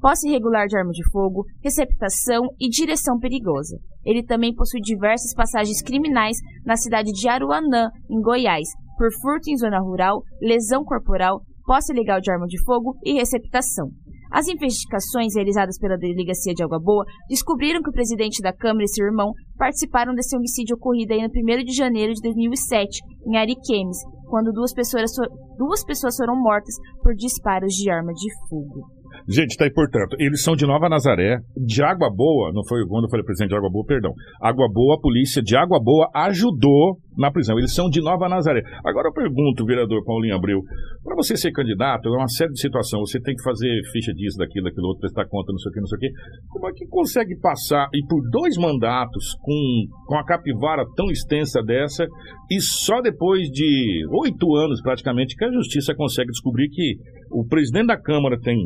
posse 0.00 0.28
irregular 0.28 0.66
de 0.66 0.76
arma 0.76 0.92
de 0.92 1.02
fogo, 1.10 1.44
receptação 1.62 2.44
e 2.60 2.68
direção 2.68 3.18
perigosa. 3.18 3.76
Ele 4.04 4.22
também 4.22 4.54
possui 4.54 4.80
diversas 4.80 5.34
passagens 5.34 5.82
criminais 5.82 6.36
na 6.64 6.76
cidade 6.76 7.12
de 7.12 7.28
Aruanã, 7.28 7.90
em 8.10 8.20
Goiás, 8.20 8.68
por 8.96 9.08
furto 9.20 9.50
em 9.50 9.56
zona 9.56 9.80
rural, 9.80 10.22
lesão 10.40 10.84
corporal, 10.84 11.42
posse 11.64 11.92
ilegal 11.92 12.20
de 12.20 12.30
arma 12.30 12.46
de 12.46 12.62
fogo 12.64 12.96
e 13.04 13.14
receptação. 13.14 13.88
As 14.30 14.48
investigações 14.48 15.36
realizadas 15.36 15.78
pela 15.78 15.96
Delegacia 15.96 16.52
de 16.52 16.64
Água 16.64 16.80
Boa 16.80 17.04
descobriram 17.28 17.80
que 17.80 17.88
o 17.88 17.92
presidente 17.92 18.42
da 18.42 18.52
Câmara 18.52 18.82
e 18.84 18.88
seu 18.88 19.06
irmão 19.06 19.32
participaram 19.56 20.12
desse 20.12 20.36
homicídio 20.36 20.74
ocorrido 20.74 21.14
no 21.14 21.28
1 21.28 21.64
de 21.64 21.72
janeiro 21.72 22.12
de 22.12 22.20
2007, 22.20 22.98
em 23.28 23.36
Ariquemes, 23.36 23.98
quando 24.28 24.52
duas 24.52 24.74
pessoas, 24.74 25.12
duas 25.56 25.84
pessoas 25.84 26.16
foram 26.16 26.34
mortas 26.34 26.74
por 27.00 27.14
disparos 27.14 27.72
de 27.74 27.88
arma 27.88 28.12
de 28.12 28.28
fogo. 28.48 28.88
Gente, 29.28 29.56
tá 29.56 29.64
aí, 29.64 29.72
portanto, 29.72 30.16
eles 30.18 30.42
são 30.42 30.54
de 30.54 30.66
Nova 30.66 30.88
Nazaré, 30.88 31.38
de 31.56 31.82
Água 31.82 32.10
Boa, 32.14 32.52
não 32.52 32.64
foi 32.66 32.86
quando 32.86 33.04
eu 33.04 33.10
falei 33.10 33.24
presidente 33.24 33.50
de 33.50 33.56
Água 33.56 33.70
Boa, 33.70 33.84
perdão. 33.86 34.12
Água 34.40 34.68
Boa, 34.72 34.96
a 34.96 35.00
polícia 35.00 35.42
de 35.42 35.56
Água 35.56 35.80
Boa 35.82 36.08
ajudou 36.14 36.98
na 37.16 37.30
prisão. 37.30 37.58
Eles 37.58 37.74
são 37.74 37.88
de 37.88 38.00
Nova 38.00 38.28
Nazaré. 38.28 38.62
Agora 38.84 39.08
eu 39.08 39.12
pergunto, 39.12 39.64
vereador 39.64 40.04
Paulinho 40.04 40.36
Abreu, 40.36 40.60
para 41.02 41.14
você 41.16 41.36
ser 41.36 41.52
candidato, 41.52 42.08
é 42.08 42.16
uma 42.16 42.28
série 42.28 42.52
de 42.52 42.60
situações, 42.60 43.10
você 43.10 43.20
tem 43.20 43.34
que 43.34 43.42
fazer 43.42 43.68
ficha 43.92 44.12
disso, 44.12 44.38
daquilo, 44.38 44.64
daquilo 44.64 44.88
outro, 44.88 45.00
prestar 45.00 45.26
conta, 45.26 45.52
não 45.52 45.58
sei 45.58 45.70
o 45.70 45.72
que, 45.72 45.80
não 45.80 45.86
sei 45.86 45.96
o 45.96 46.00
que. 46.00 46.10
Como 46.48 46.68
é 46.68 46.72
que 46.72 46.86
consegue 46.86 47.38
passar 47.40 47.88
e 47.94 48.04
por 48.06 48.20
dois 48.30 48.56
mandatos 48.56 49.34
com, 49.40 49.86
com 50.06 50.16
a 50.16 50.24
capivara 50.24 50.84
tão 50.96 51.10
extensa 51.10 51.62
dessa 51.62 52.06
e 52.50 52.60
só 52.60 53.00
depois 53.00 53.48
de 53.48 54.06
oito 54.10 54.54
anos 54.56 54.80
praticamente 54.82 55.36
que 55.36 55.44
a 55.44 55.52
justiça 55.52 55.94
consegue 55.94 56.30
descobrir 56.30 56.68
que 56.68 56.96
o 57.30 57.46
presidente 57.46 57.86
da 57.86 58.00
Câmara 58.00 58.38
tem 58.40 58.56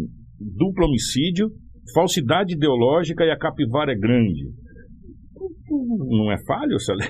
duplo 0.41 0.87
homicídio, 0.87 1.49
falsidade 1.95 2.55
ideológica 2.55 3.25
e 3.25 3.31
a 3.31 3.39
capivara 3.39 3.93
é 3.93 3.99
grande. 3.99 4.51
Não 5.71 6.33
é 6.33 6.37
falho 6.47 6.75
essa 6.77 6.95
lei? 6.95 7.09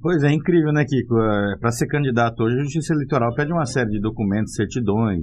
Pois 0.00 0.22
é, 0.24 0.32
incrível, 0.32 0.72
né, 0.72 0.84
Kiko? 0.84 1.14
É, 1.20 1.58
Para 1.60 1.70
ser 1.70 1.86
candidato 1.86 2.42
hoje, 2.42 2.56
a 2.56 2.62
Justiça 2.64 2.94
Eleitoral 2.94 3.34
pede 3.34 3.52
uma 3.52 3.66
série 3.66 3.90
de 3.90 4.00
documentos, 4.00 4.54
certidões, 4.54 5.22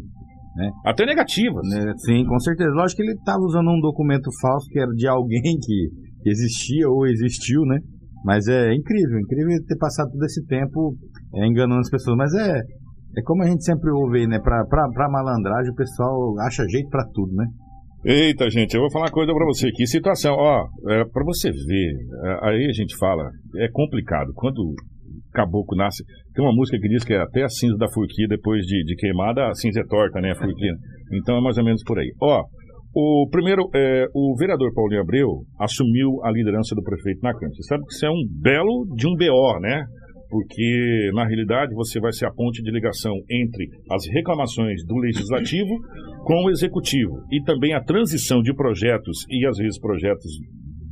né? 0.56 0.72
Até 0.86 1.06
negativas. 1.06 1.62
Né? 1.70 1.94
Sim, 1.98 2.26
com 2.26 2.40
certeza. 2.40 2.70
Lógico 2.72 3.02
que 3.02 3.08
ele 3.08 3.18
estava 3.18 3.40
usando 3.40 3.70
um 3.70 3.80
documento 3.80 4.30
falso 4.42 4.68
que 4.70 4.80
era 4.80 4.92
de 4.92 5.08
alguém 5.08 5.42
que 5.42 5.90
existia 6.30 6.88
ou 6.88 7.06
existiu, 7.08 7.62
né? 7.66 7.80
Mas 8.24 8.48
é 8.48 8.74
incrível, 8.74 9.20
incrível 9.20 9.66
ter 9.66 9.78
passado 9.78 10.12
todo 10.12 10.24
esse 10.26 10.46
tempo 10.46 10.96
é, 11.36 11.48
enganando 11.48 11.80
as 11.80 11.90
pessoas. 11.90 12.18
Mas 12.18 12.34
é, 12.34 12.62
é 13.18 13.22
como 13.24 13.44
a 13.44 13.48
gente 13.48 13.64
sempre 13.64 13.90
ouve 13.92 14.28
né? 14.28 14.40
Pra, 14.40 14.66
pra, 14.66 14.88
pra 14.90 15.10
malandragem, 15.10 15.72
o 15.72 15.76
pessoal 15.76 16.40
acha 16.40 16.64
jeito 16.68 16.90
para 16.90 17.06
tudo, 17.14 17.34
né? 17.34 17.46
Eita, 18.06 18.50
gente, 18.50 18.74
eu 18.76 18.82
vou 18.82 18.92
falar 18.92 19.06
uma 19.06 19.12
coisa 19.12 19.34
pra 19.34 19.46
você 19.46 19.68
aqui. 19.68 19.86
Situação, 19.86 20.34
ó, 20.34 20.68
é, 20.88 21.04
pra 21.06 21.24
você 21.26 21.52
ver, 21.52 21.92
é, 22.24 22.48
aí 22.48 22.66
a 22.70 22.74
gente 22.74 22.96
fala, 22.98 23.30
é 23.58 23.68
complicado. 23.74 24.32
Quando 24.34 24.74
caboclo 25.34 25.78
nasce, 25.78 26.04
tem 26.34 26.44
uma 26.44 26.56
música 26.56 26.78
que 26.80 26.88
diz 26.88 27.04
que 27.04 27.14
é 27.14 27.22
até 27.22 27.44
a 27.44 27.50
cinza 27.50 27.76
da 27.78 27.92
furquia, 27.92 28.28
depois 28.28 28.66
de, 28.66 28.84
de 28.86 28.96
queimada, 28.96 29.48
a 29.48 29.54
cinza 29.54 29.82
é 29.82 29.84
torta, 29.84 30.22
né, 30.22 30.32
a 30.32 30.36
furquia. 30.36 30.74
Então 31.14 31.38
é 31.38 31.42
mais 31.42 31.58
ou 31.58 31.64
menos 31.64 31.84
por 31.84 32.00
aí. 32.00 32.12
Ó, 32.22 32.46
o 32.96 33.28
primeiro, 33.30 33.70
é, 33.76 34.06
o 34.14 34.36
vereador 34.38 34.74
Paulinho 34.74 35.02
Abreu 35.02 35.28
assumiu 35.60 36.24
a 36.24 36.32
liderança 36.32 36.74
do 36.76 36.84
prefeito 36.84 37.22
na 37.22 37.34
Câmara. 37.34 37.54
Você 37.54 37.64
sabe 37.64 37.84
que 37.86 37.94
isso 37.94 38.06
é 38.06 38.10
um 38.10 38.24
belo 38.42 38.88
de 38.96 39.08
um 39.08 39.16
BO, 39.16 39.60
né? 39.60 39.86
Porque 40.30 41.12
na 41.14 41.26
realidade 41.26 41.74
você 41.74 42.00
vai 42.00 42.14
ser 42.14 42.26
a 42.28 42.32
ponte 42.32 42.62
de 42.62 42.72
ligação 42.72 43.14
entre 43.30 43.68
as 43.90 44.06
reclamações 44.14 44.86
do 44.86 44.96
legislativo 44.98 45.74
com 46.24 46.46
o 46.46 46.50
executivo 46.52 47.24
e 47.32 47.42
também 47.44 47.74
a 47.74 47.84
transição 47.84 48.42
de 48.42 48.54
projetos 48.54 49.26
e 49.30 49.46
às 49.48 49.58
vezes 49.58 49.80
projetos 49.80 50.32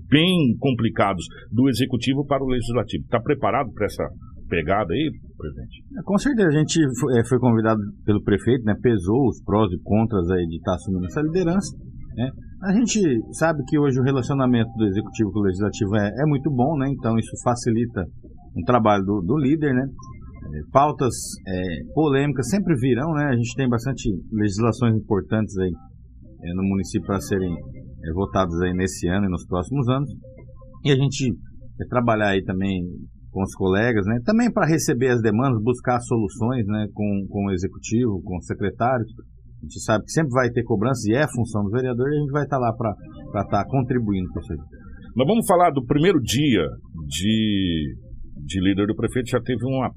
bem 0.09 0.55
complicados 0.59 1.25
do 1.51 1.69
executivo 1.69 2.25
para 2.25 2.43
o 2.43 2.47
legislativo. 2.47 3.03
Está 3.03 3.19
preparado 3.19 3.71
para 3.73 3.85
essa 3.85 4.03
pegada 4.49 4.93
aí, 4.93 5.11
presidente? 5.38 5.83
É, 5.99 6.01
com 6.03 6.17
certeza, 6.17 6.47
a 6.47 6.59
gente 6.59 6.79
foi, 6.99 7.19
é, 7.19 7.25
foi 7.25 7.39
convidado 7.39 7.79
pelo 8.05 8.23
prefeito, 8.23 8.63
né, 8.63 8.73
pesou 8.81 9.27
os 9.27 9.43
prós 9.43 9.71
e 9.71 9.79
contras 9.83 10.29
aí 10.31 10.45
de 10.47 10.55
estar 10.55 10.73
assumindo 10.73 11.05
essa 11.05 11.21
liderança. 11.21 11.77
Né? 12.15 12.31
A 12.63 12.73
gente 12.73 12.99
sabe 13.33 13.63
que 13.67 13.77
hoje 13.77 13.99
o 13.99 14.03
relacionamento 14.03 14.71
do 14.77 14.85
executivo 14.85 15.31
com 15.31 15.39
o 15.39 15.43
legislativo 15.43 15.95
é, 15.97 16.07
é 16.07 16.25
muito 16.25 16.49
bom, 16.49 16.77
né? 16.77 16.88
então 16.89 17.17
isso 17.19 17.31
facilita 17.43 18.05
um 18.57 18.63
trabalho 18.63 19.03
do, 19.03 19.21
do 19.21 19.37
líder, 19.37 19.73
né? 19.73 19.85
É, 19.85 20.71
pautas 20.71 21.13
é, 21.45 21.93
polêmicas 21.93 22.49
sempre 22.49 22.73
virão, 22.75 23.13
né? 23.13 23.25
A 23.25 23.35
gente 23.35 23.53
tem 23.55 23.69
bastante 23.69 24.09
legislações 24.31 24.95
importantes 24.95 25.57
aí 25.57 25.71
é, 26.43 26.53
no 26.53 26.63
município 26.63 27.05
para 27.05 27.19
serem 27.19 27.53
é, 27.53 28.13
votadas 28.13 28.59
aí 28.61 28.73
nesse 28.73 29.07
ano 29.07 29.27
e 29.27 29.29
nos 29.29 29.45
próximos 29.45 29.87
anos. 29.89 30.09
E 30.83 30.91
a 30.91 30.95
gente 30.95 31.33
vai 31.77 31.87
trabalhar 31.87 32.29
aí 32.29 32.43
também 32.43 32.81
com 33.29 33.43
os 33.43 33.53
colegas, 33.53 34.05
né? 34.05 34.19
Também 34.25 34.51
para 34.51 34.65
receber 34.65 35.09
as 35.09 35.21
demandas, 35.21 35.61
buscar 35.61 35.99
soluções, 35.99 36.65
né? 36.65 36.87
Com, 36.93 37.27
com 37.29 37.45
o 37.45 37.51
executivo, 37.51 38.21
com 38.23 38.37
os 38.37 38.45
secretários. 38.45 39.07
A 39.59 39.65
gente 39.65 39.83
sabe 39.83 40.05
que 40.05 40.11
sempre 40.11 40.31
vai 40.31 40.49
ter 40.49 40.63
cobranças 40.63 41.03
e 41.05 41.13
é 41.13 41.25
função 41.27 41.63
do 41.63 41.71
vereador 41.71 42.07
e 42.09 42.15
a 42.15 42.19
gente 42.21 42.31
vai 42.31 42.43
estar 42.43 42.57
lá 42.57 42.71
para 42.73 42.91
estar 43.41 43.63
tá 43.63 43.65
contribuindo 43.67 44.29
com 44.29 44.39
isso 44.39 44.53
aí. 44.53 44.59
Nós 45.15 45.27
vamos 45.27 45.47
falar 45.47 45.71
do 45.71 45.83
primeiro 45.83 46.21
dia 46.21 46.63
de 47.07 47.95
de 48.45 48.61
líder 48.61 48.88
do 48.88 48.95
prefeito 48.95 49.29
já 49.29 49.41
teve 49.41 49.63
uma, 49.65 49.91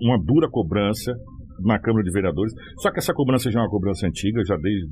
uma 0.00 0.18
dura 0.24 0.48
cobrança 0.50 1.12
na 1.60 1.78
Câmara 1.78 2.04
de 2.04 2.12
Vereadores. 2.12 2.52
Só 2.80 2.90
que 2.90 2.98
essa 2.98 3.14
cobrança 3.14 3.50
já 3.50 3.60
é 3.60 3.62
uma 3.62 3.70
cobrança 3.70 4.06
antiga, 4.06 4.42
já 4.46 4.56
desde 4.56 4.86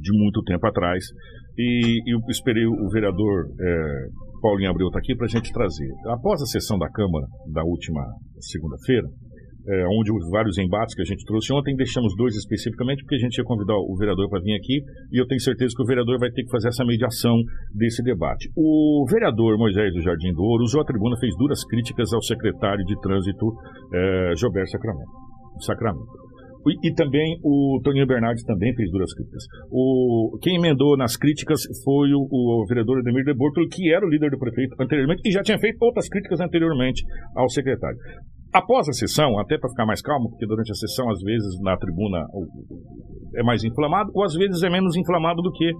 de 0.00 0.12
muito 0.12 0.42
tempo 0.44 0.66
atrás. 0.66 1.04
E, 1.56 2.00
e 2.06 2.14
eu 2.14 2.20
esperei 2.28 2.66
o 2.66 2.88
vereador 2.90 3.46
é, 3.60 4.06
Paulinho 4.40 4.70
Abreu 4.70 4.86
estar 4.88 5.00
tá 5.00 5.04
aqui 5.04 5.16
para 5.16 5.26
a 5.26 5.28
gente 5.28 5.52
trazer. 5.52 5.90
Após 6.06 6.40
a 6.40 6.46
sessão 6.46 6.78
da 6.78 6.88
Câmara 6.90 7.26
da 7.52 7.64
última 7.64 8.02
segunda-feira, 8.38 9.08
é, 9.68 9.84
onde 9.92 10.10
houve 10.10 10.30
vários 10.30 10.56
embates 10.56 10.94
que 10.94 11.02
a 11.02 11.04
gente 11.04 11.24
trouxe 11.24 11.52
ontem, 11.52 11.76
deixamos 11.76 12.16
dois 12.16 12.34
especificamente, 12.34 13.02
porque 13.02 13.16
a 13.16 13.18
gente 13.18 13.36
ia 13.36 13.44
convidar 13.44 13.76
o 13.76 13.94
vereador 13.98 14.28
para 14.28 14.40
vir 14.40 14.56
aqui, 14.56 14.80
e 15.12 15.20
eu 15.20 15.26
tenho 15.26 15.40
certeza 15.40 15.74
que 15.76 15.82
o 15.82 15.86
vereador 15.86 16.18
vai 16.18 16.30
ter 16.30 16.42
que 16.42 16.50
fazer 16.50 16.68
essa 16.68 16.84
mediação 16.84 17.36
desse 17.74 18.02
debate. 18.02 18.48
O 18.56 19.04
vereador 19.10 19.58
Moisés 19.58 19.92
do 19.92 20.00
Jardim 20.00 20.32
do 20.32 20.42
Ouro 20.42 20.64
usou 20.64 20.80
a 20.80 20.84
tribuna, 20.84 21.16
fez 21.20 21.34
duras 21.36 21.64
críticas 21.64 22.12
ao 22.12 22.22
secretário 22.22 22.84
de 22.84 22.98
trânsito, 23.00 23.52
é, 23.92 24.32
Gilberto 24.36 24.70
Sacramento. 24.70 25.10
Sacramento. 25.60 26.28
E, 26.66 26.88
e, 26.88 26.94
também 26.94 27.38
o 27.42 27.80
Toninho 27.82 28.06
Bernardes 28.06 28.44
também 28.44 28.74
fez 28.74 28.90
duras 28.90 29.12
críticas. 29.14 29.44
O, 29.70 30.38
quem 30.42 30.56
emendou 30.56 30.96
nas 30.96 31.16
críticas 31.16 31.62
foi 31.84 32.12
o, 32.12 32.26
o 32.30 32.66
vereador 32.68 32.98
Ademir 32.98 33.24
de 33.24 33.34
Bortolo, 33.34 33.68
que 33.68 33.92
era 33.92 34.04
o 34.04 34.08
líder 34.08 34.30
do 34.30 34.38
prefeito 34.38 34.74
anteriormente 34.80 35.22
e 35.24 35.32
já 35.32 35.42
tinha 35.42 35.58
feito 35.58 35.78
outras 35.80 36.08
críticas 36.08 36.40
anteriormente 36.40 37.02
ao 37.36 37.48
secretário. 37.48 37.96
Após 38.52 38.88
a 38.88 38.92
sessão, 38.92 39.38
até 39.38 39.58
para 39.58 39.68
ficar 39.68 39.84
mais 39.86 40.00
calmo, 40.00 40.30
porque 40.30 40.46
durante 40.46 40.72
a 40.72 40.74
sessão, 40.74 41.10
às 41.10 41.20
vezes, 41.20 41.60
na 41.60 41.76
tribuna 41.76 42.24
é 43.36 43.42
mais 43.42 43.62
inflamado, 43.62 44.10
ou 44.14 44.24
às 44.24 44.34
vezes 44.34 44.62
é 44.62 44.70
menos 44.70 44.96
inflamado 44.96 45.42
do 45.42 45.52
que 45.52 45.70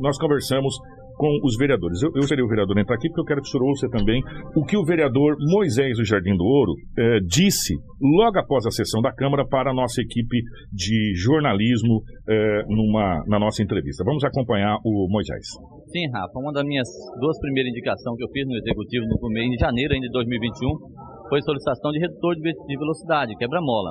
nós 0.00 0.18
conversamos 0.18 0.74
com 1.16 1.28
os 1.44 1.56
vereadores. 1.56 2.02
Eu, 2.02 2.10
eu 2.16 2.22
seria 2.22 2.44
o 2.44 2.48
vereador 2.48 2.78
entrar 2.78 2.96
aqui, 2.96 3.08
porque 3.08 3.20
eu 3.20 3.24
quero 3.24 3.40
que 3.40 3.48
o 3.48 3.50
senhor 3.50 3.64
ouça 3.64 3.88
também 3.88 4.20
o 4.56 4.64
que 4.64 4.76
o 4.76 4.84
vereador 4.84 5.36
Moisés 5.38 5.96
do 5.96 6.04
Jardim 6.04 6.36
do 6.36 6.44
Ouro 6.44 6.74
eh, 6.98 7.20
disse 7.26 7.74
logo 8.00 8.38
após 8.38 8.66
a 8.66 8.70
sessão 8.70 9.00
da 9.00 9.12
Câmara 9.12 9.46
para 9.46 9.70
a 9.70 9.74
nossa 9.74 10.00
equipe 10.00 10.42
de 10.72 11.14
jornalismo 11.16 12.02
eh, 12.28 12.62
numa, 12.68 13.22
na 13.26 13.38
nossa 13.38 13.62
entrevista. 13.62 14.04
Vamos 14.04 14.24
acompanhar 14.24 14.76
o 14.84 15.06
Moisés. 15.08 15.46
Sim, 15.92 16.10
Rafa, 16.12 16.38
uma 16.38 16.52
das 16.52 16.64
minhas 16.64 16.88
duas 17.20 17.38
primeiras 17.40 17.70
indicações 17.70 18.16
que 18.16 18.24
eu 18.24 18.30
fiz 18.32 18.46
no 18.46 18.56
Executivo 18.56 19.04
no 19.06 19.28
mês 19.28 19.48
de 19.50 19.56
janeiro 19.58 19.94
ainda 19.94 20.06
de 20.06 20.12
2021 20.12 21.21
foi 21.32 21.40
solicitação 21.40 21.90
de 21.92 21.98
redutor 21.98 22.36
de 22.36 22.76
velocidade, 22.76 23.32
quebra-mola. 23.40 23.88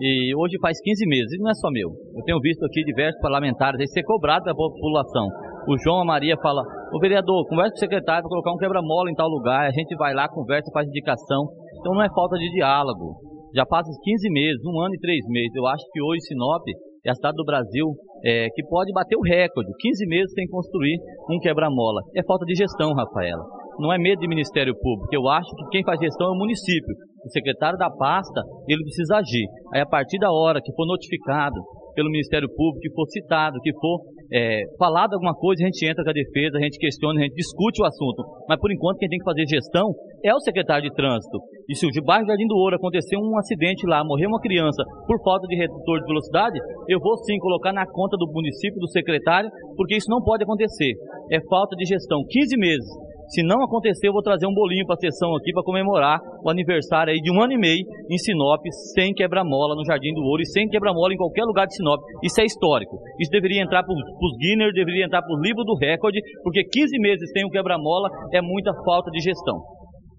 E 0.00 0.32
hoje 0.32 0.56
faz 0.62 0.80
15 0.80 1.04
meses, 1.04 1.32
e 1.36 1.42
não 1.42 1.50
é 1.50 1.54
só 1.60 1.68
meu. 1.68 1.92
Eu 2.16 2.24
tenho 2.24 2.40
visto 2.40 2.64
aqui 2.64 2.80
diversos 2.80 3.20
parlamentares 3.20 3.78
aí 3.78 3.86
ser 3.88 4.02
cobrado 4.04 4.46
da 4.46 4.54
população. 4.54 5.28
O 5.68 5.76
João 5.84 6.00
a 6.00 6.04
Maria 6.06 6.34
fala, 6.40 6.62
o 6.94 6.98
vereador, 6.98 7.44
conversa 7.46 7.72
com 7.72 7.76
o 7.76 7.84
secretário 7.84 8.22
para 8.22 8.30
colocar 8.30 8.54
um 8.54 8.56
quebra-mola 8.56 9.10
em 9.10 9.14
tal 9.14 9.28
lugar, 9.28 9.68
a 9.68 9.70
gente 9.70 9.94
vai 9.96 10.14
lá, 10.14 10.30
conversa, 10.32 10.72
faz 10.72 10.88
indicação. 10.88 11.44
Então 11.76 11.92
não 11.92 12.02
é 12.02 12.08
falta 12.08 12.38
de 12.38 12.48
diálogo. 12.56 13.20
Já 13.54 13.66
passa 13.66 13.90
15 13.92 14.30
meses, 14.32 14.64
um 14.64 14.80
ano 14.80 14.94
e 14.94 15.00
três 15.00 15.20
meses. 15.28 15.52
Eu 15.54 15.66
acho 15.66 15.84
que 15.92 16.00
hoje 16.00 16.24
Sinop 16.24 16.64
é 17.04 17.10
a 17.10 17.14
cidade 17.14 17.36
do 17.36 17.44
Brasil 17.44 17.84
é, 18.24 18.48
que 18.54 18.64
pode 18.64 18.92
bater 18.94 19.16
o 19.16 19.20
recorde. 19.20 19.68
15 19.78 20.06
meses 20.06 20.32
sem 20.32 20.48
construir 20.48 20.96
um 21.28 21.38
quebra-mola. 21.38 22.00
É 22.16 22.24
falta 22.24 22.46
de 22.46 22.54
gestão, 22.54 22.94
Rafaela. 22.94 23.44
Não 23.78 23.92
é 23.92 23.98
medo 23.98 24.20
de 24.20 24.28
Ministério 24.28 24.74
Público. 24.74 25.08
Eu 25.12 25.28
acho 25.28 25.48
que 25.54 25.68
quem 25.70 25.84
faz 25.84 26.00
gestão 26.00 26.28
é 26.28 26.30
o 26.30 26.38
município. 26.38 26.94
O 27.24 27.30
secretário 27.30 27.78
da 27.78 27.90
pasta, 27.90 28.42
ele 28.66 28.82
precisa 28.82 29.16
agir. 29.16 29.46
Aí, 29.72 29.80
a 29.80 29.86
partir 29.86 30.18
da 30.18 30.32
hora 30.32 30.60
que 30.60 30.72
for 30.74 30.86
notificado 30.86 31.60
pelo 31.94 32.10
Ministério 32.10 32.48
Público, 32.48 32.80
que 32.80 32.94
for 32.94 33.06
citado, 33.06 33.58
que 33.60 33.72
for 33.80 34.00
é, 34.32 34.62
falado 34.78 35.14
alguma 35.14 35.34
coisa, 35.34 35.62
a 35.62 35.66
gente 35.66 35.86
entra 35.86 36.04
com 36.04 36.10
a 36.10 36.12
defesa, 36.12 36.58
a 36.58 36.62
gente 36.62 36.78
questiona, 36.78 37.20
a 37.20 37.22
gente 37.24 37.34
discute 37.34 37.82
o 37.82 37.86
assunto. 37.86 38.22
Mas 38.48 38.58
por 38.60 38.70
enquanto 38.70 38.98
quem 38.98 39.08
tem 39.08 39.18
que 39.18 39.24
fazer 39.24 39.46
gestão 39.46 39.90
é 40.24 40.34
o 40.34 40.40
secretário 40.40 40.88
de 40.88 40.94
trânsito. 40.94 41.38
E 41.68 41.74
se 41.74 41.86
o 41.86 41.90
debaixo 41.90 42.24
do 42.24 42.28
Jardim 42.28 42.46
do 42.46 42.56
Ouro 42.56 42.76
acontecer 42.76 43.16
um 43.16 43.38
acidente 43.38 43.86
lá, 43.86 44.04
morrer 44.04 44.26
uma 44.26 44.40
criança 44.40 44.82
por 45.06 45.22
falta 45.22 45.46
de 45.46 45.56
redutor 45.56 46.00
de 46.00 46.06
velocidade, 46.06 46.58
eu 46.88 47.00
vou 47.00 47.16
sim 47.18 47.38
colocar 47.38 47.72
na 47.72 47.86
conta 47.86 48.16
do 48.16 48.30
município, 48.32 48.78
do 48.78 48.88
secretário, 48.88 49.50
porque 49.76 49.96
isso 49.96 50.10
não 50.10 50.22
pode 50.22 50.44
acontecer. 50.44 50.94
É 51.30 51.40
falta 51.48 51.74
de 51.76 51.84
gestão. 51.84 52.22
15 52.28 52.58
meses 52.58 53.07
se 53.28 53.42
não 53.42 53.62
acontecer, 53.62 54.08
eu 54.08 54.12
vou 54.12 54.22
trazer 54.22 54.46
um 54.46 54.54
bolinho 54.54 54.86
para 54.86 54.94
a 54.94 55.00
sessão 55.00 55.36
aqui 55.36 55.52
para 55.52 55.62
comemorar 55.62 56.18
o 56.42 56.50
aniversário 56.50 57.12
aí 57.12 57.20
de 57.20 57.30
um 57.30 57.42
ano 57.42 57.52
e 57.52 57.58
meio 57.58 57.84
em 58.10 58.18
Sinop, 58.18 58.64
sem 58.94 59.12
quebra-mola 59.12 59.76
no 59.76 59.84
Jardim 59.84 60.14
do 60.14 60.22
Ouro 60.22 60.42
e 60.42 60.46
sem 60.46 60.68
quebra-mola 60.68 61.12
em 61.12 61.16
qualquer 61.16 61.44
lugar 61.44 61.66
de 61.66 61.76
Sinop. 61.76 62.00
Isso 62.22 62.40
é 62.40 62.44
histórico. 62.44 62.96
Isso 63.20 63.30
deveria 63.30 63.62
entrar 63.62 63.84
para 63.84 63.92
os 63.92 64.36
Guinness, 64.38 64.72
deveria 64.72 65.04
entrar 65.04 65.20
para 65.20 65.34
o 65.34 65.40
livro 65.40 65.62
do 65.64 65.76
recorde, 65.76 66.20
porque 66.42 66.64
15 66.64 66.98
meses 66.98 67.30
sem 67.32 67.44
o 67.44 67.50
quebra-mola 67.50 68.08
é 68.32 68.40
muita 68.40 68.72
falta 68.84 69.10
de 69.10 69.20
gestão. 69.20 69.60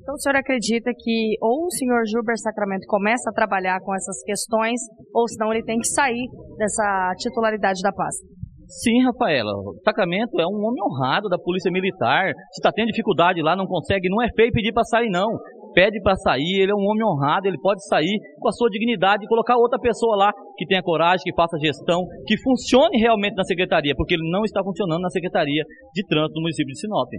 Então 0.02 0.14
o 0.14 0.22
senhor 0.22 0.38
acredita 0.38 0.92
que 0.98 1.38
ou 1.42 1.66
o 1.66 1.72
senhor 1.72 2.02
Gilbert 2.06 2.38
Sacramento 2.38 2.86
começa 2.88 3.30
a 3.30 3.34
trabalhar 3.34 3.80
com 3.82 3.94
essas 3.94 4.24
questões, 4.24 4.82
ou 5.14 5.28
senão 5.28 5.54
ele 5.54 5.64
tem 5.64 5.78
que 5.78 5.88
sair 5.88 6.26
dessa 6.58 7.14
titularidade 7.18 7.82
da 7.82 7.92
pasta? 7.92 8.39
Sim, 8.70 9.02
Rafaela. 9.02 9.50
Sacramento 9.84 10.40
é 10.40 10.46
um 10.46 10.62
homem 10.62 10.78
honrado 10.86 11.28
da 11.28 11.40
Polícia 11.40 11.72
Militar. 11.72 12.30
Se 12.54 12.62
está 12.62 12.72
tendo 12.72 12.94
dificuldade 12.94 13.42
lá, 13.42 13.56
não 13.56 13.66
consegue, 13.66 14.08
não 14.10 14.22
é 14.22 14.30
feio 14.36 14.52
pedir 14.54 14.72
para 14.72 14.84
sair, 14.84 15.10
não. 15.10 15.26
Pede 15.74 16.00
para 16.02 16.16
sair, 16.16 16.62
ele 16.62 16.72
é 16.72 16.76
um 16.76 16.86
homem 16.86 17.04
honrado, 17.04 17.48
ele 17.48 17.58
pode 17.58 17.84
sair 17.88 18.20
com 18.38 18.48
a 18.48 18.52
sua 18.52 18.70
dignidade 18.70 19.26
e 19.26 19.28
colocar 19.28 19.58
outra 19.58 19.80
pessoa 19.80 20.16
lá 20.16 20.32
que 20.56 20.68
tenha 20.68 20.84
coragem, 20.84 21.24
que 21.24 21.34
faça 21.34 21.58
gestão, 21.58 22.06
que 22.28 22.38
funcione 22.38 23.00
realmente 23.00 23.36
na 23.36 23.44
secretaria, 23.44 23.96
porque 23.96 24.14
ele 24.14 24.30
não 24.30 24.44
está 24.44 24.64
funcionando 24.64 25.02
na 25.02 25.10
Secretaria 25.10 25.64
de 25.94 26.06
Trânsito 26.06 26.34
do 26.34 26.42
município 26.42 26.74
de 26.74 26.80
Sinop. 26.80 27.10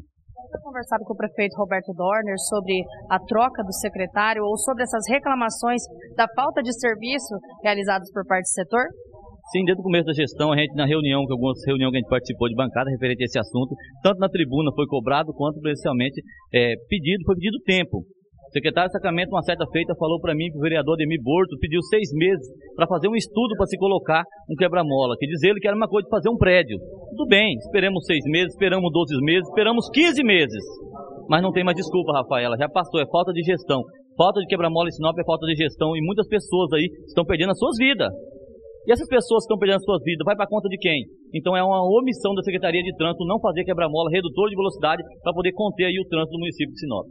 Conversado 0.62 1.04
com 1.04 1.14
o 1.14 1.16
prefeito 1.16 1.56
Roberto 1.56 1.92
Dorner 1.94 2.34
sobre 2.48 2.82
a 3.10 3.18
troca 3.18 3.62
do 3.62 3.72
secretário 3.72 4.42
ou 4.42 4.56
sobre 4.56 4.82
essas 4.82 5.02
reclamações 5.08 5.82
da 6.16 6.26
falta 6.34 6.62
de 6.62 6.72
serviço 6.78 7.34
realizados 7.62 8.10
por 8.12 8.24
parte 8.26 8.42
do 8.42 8.54
setor? 8.54 8.86
Sim, 9.50 9.64
desde 9.64 9.80
o 9.80 9.82
começo 9.82 10.06
da 10.06 10.14
gestão, 10.14 10.52
a 10.52 10.56
gente 10.56 10.74
na 10.74 10.86
reunião, 10.86 11.26
que 11.26 11.32
algumas 11.32 11.58
reuniões 11.66 11.90
que 11.90 11.98
a 11.98 12.00
gente 12.00 12.08
participou 12.08 12.48
de 12.48 12.54
bancada 12.54 12.88
referente 12.88 13.22
a 13.22 13.26
esse 13.26 13.38
assunto, 13.38 13.74
tanto 14.00 14.18
na 14.18 14.28
tribuna 14.28 14.70
foi 14.74 14.86
cobrado, 14.86 15.34
quanto 15.34 15.60
presencialmente 15.60 16.22
é, 16.54 16.74
pedido, 16.88 17.24
foi 17.26 17.34
pedido 17.34 17.58
tempo. 17.66 17.98
O 17.98 18.52
secretário 18.52 18.86
de 18.86 18.94
Sacramento, 18.94 19.30
uma 19.30 19.42
certa 19.42 19.66
feita, 19.70 19.94
falou 19.98 20.20
para 20.20 20.34
mim 20.34 20.50
que 20.50 20.58
o 20.58 20.60
vereador 20.60 20.96
Demi 20.96 21.18
Borto 21.22 21.58
pediu 21.60 21.82
seis 21.82 22.10
meses 22.14 22.46
para 22.74 22.86
fazer 22.86 23.08
um 23.08 23.14
estudo 23.14 23.54
para 23.56 23.66
se 23.66 23.76
colocar 23.76 24.22
um 24.50 24.54
quebra-mola, 24.54 25.14
que 25.18 25.26
diz 25.26 25.42
ele 25.42 25.58
que 25.58 25.66
era 25.66 25.76
uma 25.76 25.86
coisa 25.86 26.06
de 26.06 26.10
fazer 26.10 26.30
um 26.30 26.36
prédio. 26.36 26.78
Tudo 27.10 27.26
bem, 27.26 27.54
esperamos 27.58 28.06
seis 28.06 28.22
meses, 28.26 28.54
esperamos 28.54 28.90
doze 28.92 29.14
meses, 29.22 29.48
esperamos 29.48 29.88
quinze 29.90 30.22
meses. 30.22 30.62
Mas 31.28 31.42
não 31.42 31.50
tem 31.50 31.62
mais 31.62 31.76
desculpa, 31.76 32.12
Rafaela, 32.12 32.56
já 32.56 32.68
passou, 32.68 33.00
é 33.00 33.06
falta 33.06 33.32
de 33.32 33.42
gestão. 33.42 33.82
Falta 34.16 34.40
de 34.40 34.46
quebra-mola 34.46 34.88
em 34.88 34.92
Sinop 34.92 35.16
é 35.18 35.24
falta 35.24 35.46
de 35.46 35.54
gestão 35.54 35.96
e 35.96 36.00
muitas 36.02 36.26
pessoas 36.26 36.72
aí 36.72 36.90
estão 37.06 37.24
perdendo 37.24 37.50
as 37.50 37.58
suas 37.58 37.76
vidas. 37.78 38.10
E 38.90 38.92
essas 38.92 39.06
pessoas 39.06 39.46
que 39.46 39.46
estão 39.46 39.62
perdendo 39.62 39.86
suas 39.86 40.02
vidas, 40.02 40.26
vai 40.26 40.34
para 40.34 40.50
conta 40.50 40.66
de 40.66 40.74
quem? 40.74 41.06
Então 41.30 41.54
é 41.54 41.62
uma 41.62 41.78
omissão 41.78 42.34
da 42.34 42.42
Secretaria 42.42 42.82
de 42.82 42.90
Trânsito 42.98 43.22
não 43.22 43.38
fazer 43.38 43.62
quebra-mola, 43.62 44.10
redutor 44.10 44.50
de 44.50 44.56
velocidade, 44.58 45.00
para 45.22 45.32
poder 45.32 45.52
conter 45.54 45.86
aí 45.86 45.94
o 45.94 46.08
trânsito 46.10 46.34
do 46.34 46.40
município 46.42 46.74
de 46.74 46.80
Sinop. 46.80 47.06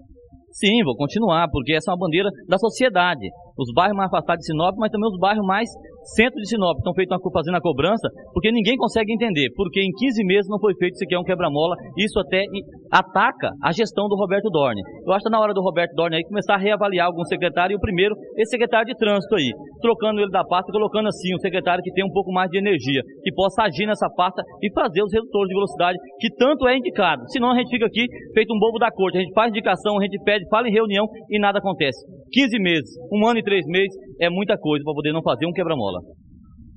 Sim, 0.52 0.84
vou 0.84 0.98
continuar, 1.00 1.48
porque 1.48 1.72
essa 1.72 1.88
é 1.88 1.94
uma 1.96 2.04
bandeira 2.04 2.28
da 2.50 2.58
sociedade. 2.58 3.24
Os 3.58 3.72
bairros 3.72 3.96
mais 3.96 4.12
afastados 4.12 4.44
de 4.44 4.52
Sinop, 4.52 4.76
mas 4.76 4.92
também 4.92 5.08
os 5.08 5.18
bairros 5.24 5.46
mais 5.48 5.70
centro 6.16 6.40
de 6.40 6.50
Sinop 6.50 6.78
estão 6.78 6.94
feito 6.94 7.16
fazendo 7.34 7.56
a 7.58 7.62
cobrança, 7.62 8.08
porque 8.34 8.52
ninguém 8.52 8.76
consegue 8.78 9.14
entender, 9.14 9.50
porque 9.56 9.82
em 9.82 9.92
15 9.92 10.24
meses 10.26 10.50
não 10.50 10.60
foi 10.60 10.74
feito 10.76 10.98
sequer 10.98 11.18
um 11.18 11.24
quebra-mola, 11.24 11.76
isso 11.98 12.20
até 12.20 12.44
ataca 12.92 13.52
a 13.64 13.72
gestão 13.72 14.08
do 14.08 14.16
Roberto 14.16 14.50
Dorne. 14.50 14.82
Eu 15.06 15.14
acho 15.14 15.24
que 15.24 15.30
está 15.30 15.38
na 15.38 15.42
hora 15.42 15.54
do 15.54 15.62
Roberto 15.62 15.94
Dorne 15.94 16.18
aí 16.18 16.24
começar 16.24 16.56
a 16.56 16.58
reavaliar 16.58 17.08
algum 17.08 17.24
secretário, 17.26 17.74
e 17.74 17.78
o 17.78 17.80
primeiro, 17.80 18.16
esse 18.38 18.52
secretário 18.52 18.88
de 18.88 18.96
trânsito 18.96 19.36
aí, 19.36 19.52
trocando 19.82 20.20
ele 20.20 20.32
da 20.32 20.44
pasta 20.44 20.72
colocando 20.72 21.08
assim 21.08 21.34
um 21.36 21.40
secretário 21.40 21.84
que 21.84 21.92
tem 21.92 22.06
um 22.06 22.12
pouco 22.12 22.32
mais 22.32 22.50
de 22.50 22.58
energia, 22.58 23.02
que 23.24 23.32
possa 23.34 23.64
agir 23.64 23.86
nessa 23.86 24.10
pasta 24.16 24.42
e 24.62 24.72
fazer 24.74 25.04
os 25.04 25.12
redutores 25.12 25.48
de 25.48 25.54
velocidade 25.54 25.98
que 26.20 26.30
tanto 26.36 26.68
é 26.68 26.78
indicado. 26.78 27.24
Senão 27.30 27.52
a 27.52 27.56
gente 27.56 27.70
fica 27.70 27.86
aqui 27.86 28.06
feito 28.34 28.54
um 28.54 28.60
bobo 28.60 28.80
da 28.80 28.92
corte, 28.92 29.18
a 29.18 29.22
gente 29.22 29.34
faz 29.34 29.50
indicação, 29.50 29.98
a 29.98 30.04
gente 30.04 30.18
pede, 30.24 30.48
fala 30.50 30.68
em 30.68 30.72
reunião 30.72 31.06
e 31.30 31.40
nada 31.40 31.60
acontece. 31.60 32.06
15 32.32 32.60
meses, 32.60 32.90
um 33.12 33.28
ano 33.28 33.40
e 33.40 33.44
três 33.44 33.66
meses 33.66 33.96
é 34.20 34.30
muita 34.30 34.58
coisa 34.58 34.84
para 34.84 34.94
poder 34.94 35.12
não 35.12 35.22
fazer 35.22 35.46
um 35.46 35.52
quebra-mola. 35.52 36.00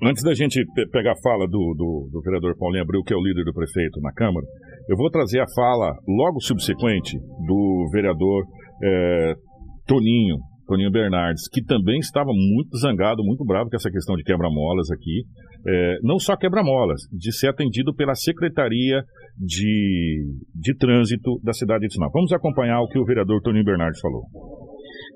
Antes 0.04 0.24
da 0.24 0.34
gente 0.34 0.60
pe 0.74 0.88
pegar 0.90 1.12
a 1.12 1.22
fala 1.22 1.46
do, 1.46 1.74
do, 1.78 2.10
do, 2.10 2.20
vereador 2.22 2.56
Paulinho 2.58 2.82
Abreu, 2.82 3.04
que 3.04 3.14
é 3.14 3.16
o 3.16 3.22
líder 3.22 3.44
do 3.44 3.54
prefeito 3.54 4.00
na 4.00 4.12
Câmara, 4.12 4.44
eu 4.88 4.96
vou 4.96 5.08
trazer 5.08 5.38
a 5.38 5.46
fala 5.54 5.94
logo 6.08 6.40
subsequente 6.40 7.16
do 7.46 7.88
vereador 7.92 8.44
é, 8.82 9.34
Toninho, 9.86 10.38
Toninho 10.66 10.90
Bernardes, 10.90 11.48
que 11.52 11.62
também 11.62 12.00
estava 12.00 12.30
muito 12.32 12.76
zangado, 12.78 13.22
muito 13.22 13.44
bravo 13.44 13.70
com 13.70 13.76
essa 13.76 13.90
questão 13.90 14.16
de 14.16 14.24
quebra-molas 14.24 14.90
aqui. 14.90 15.22
É, 15.68 15.98
não 16.02 16.18
só 16.18 16.36
quebra-molas, 16.36 17.02
de 17.12 17.32
ser 17.32 17.48
atendido 17.48 17.94
pela 17.94 18.16
Secretaria 18.16 19.04
de, 19.38 20.24
de 20.52 20.76
Trânsito 20.76 21.38
da 21.44 21.52
cidade 21.52 21.86
de 21.86 21.94
Sinop. 21.94 22.12
Vamos 22.12 22.32
acompanhar 22.32 22.80
o 22.80 22.88
que 22.88 22.98
o 22.98 23.04
vereador 23.04 23.40
Toninho 23.40 23.64
Bernardes 23.64 24.00
falou. 24.00 24.22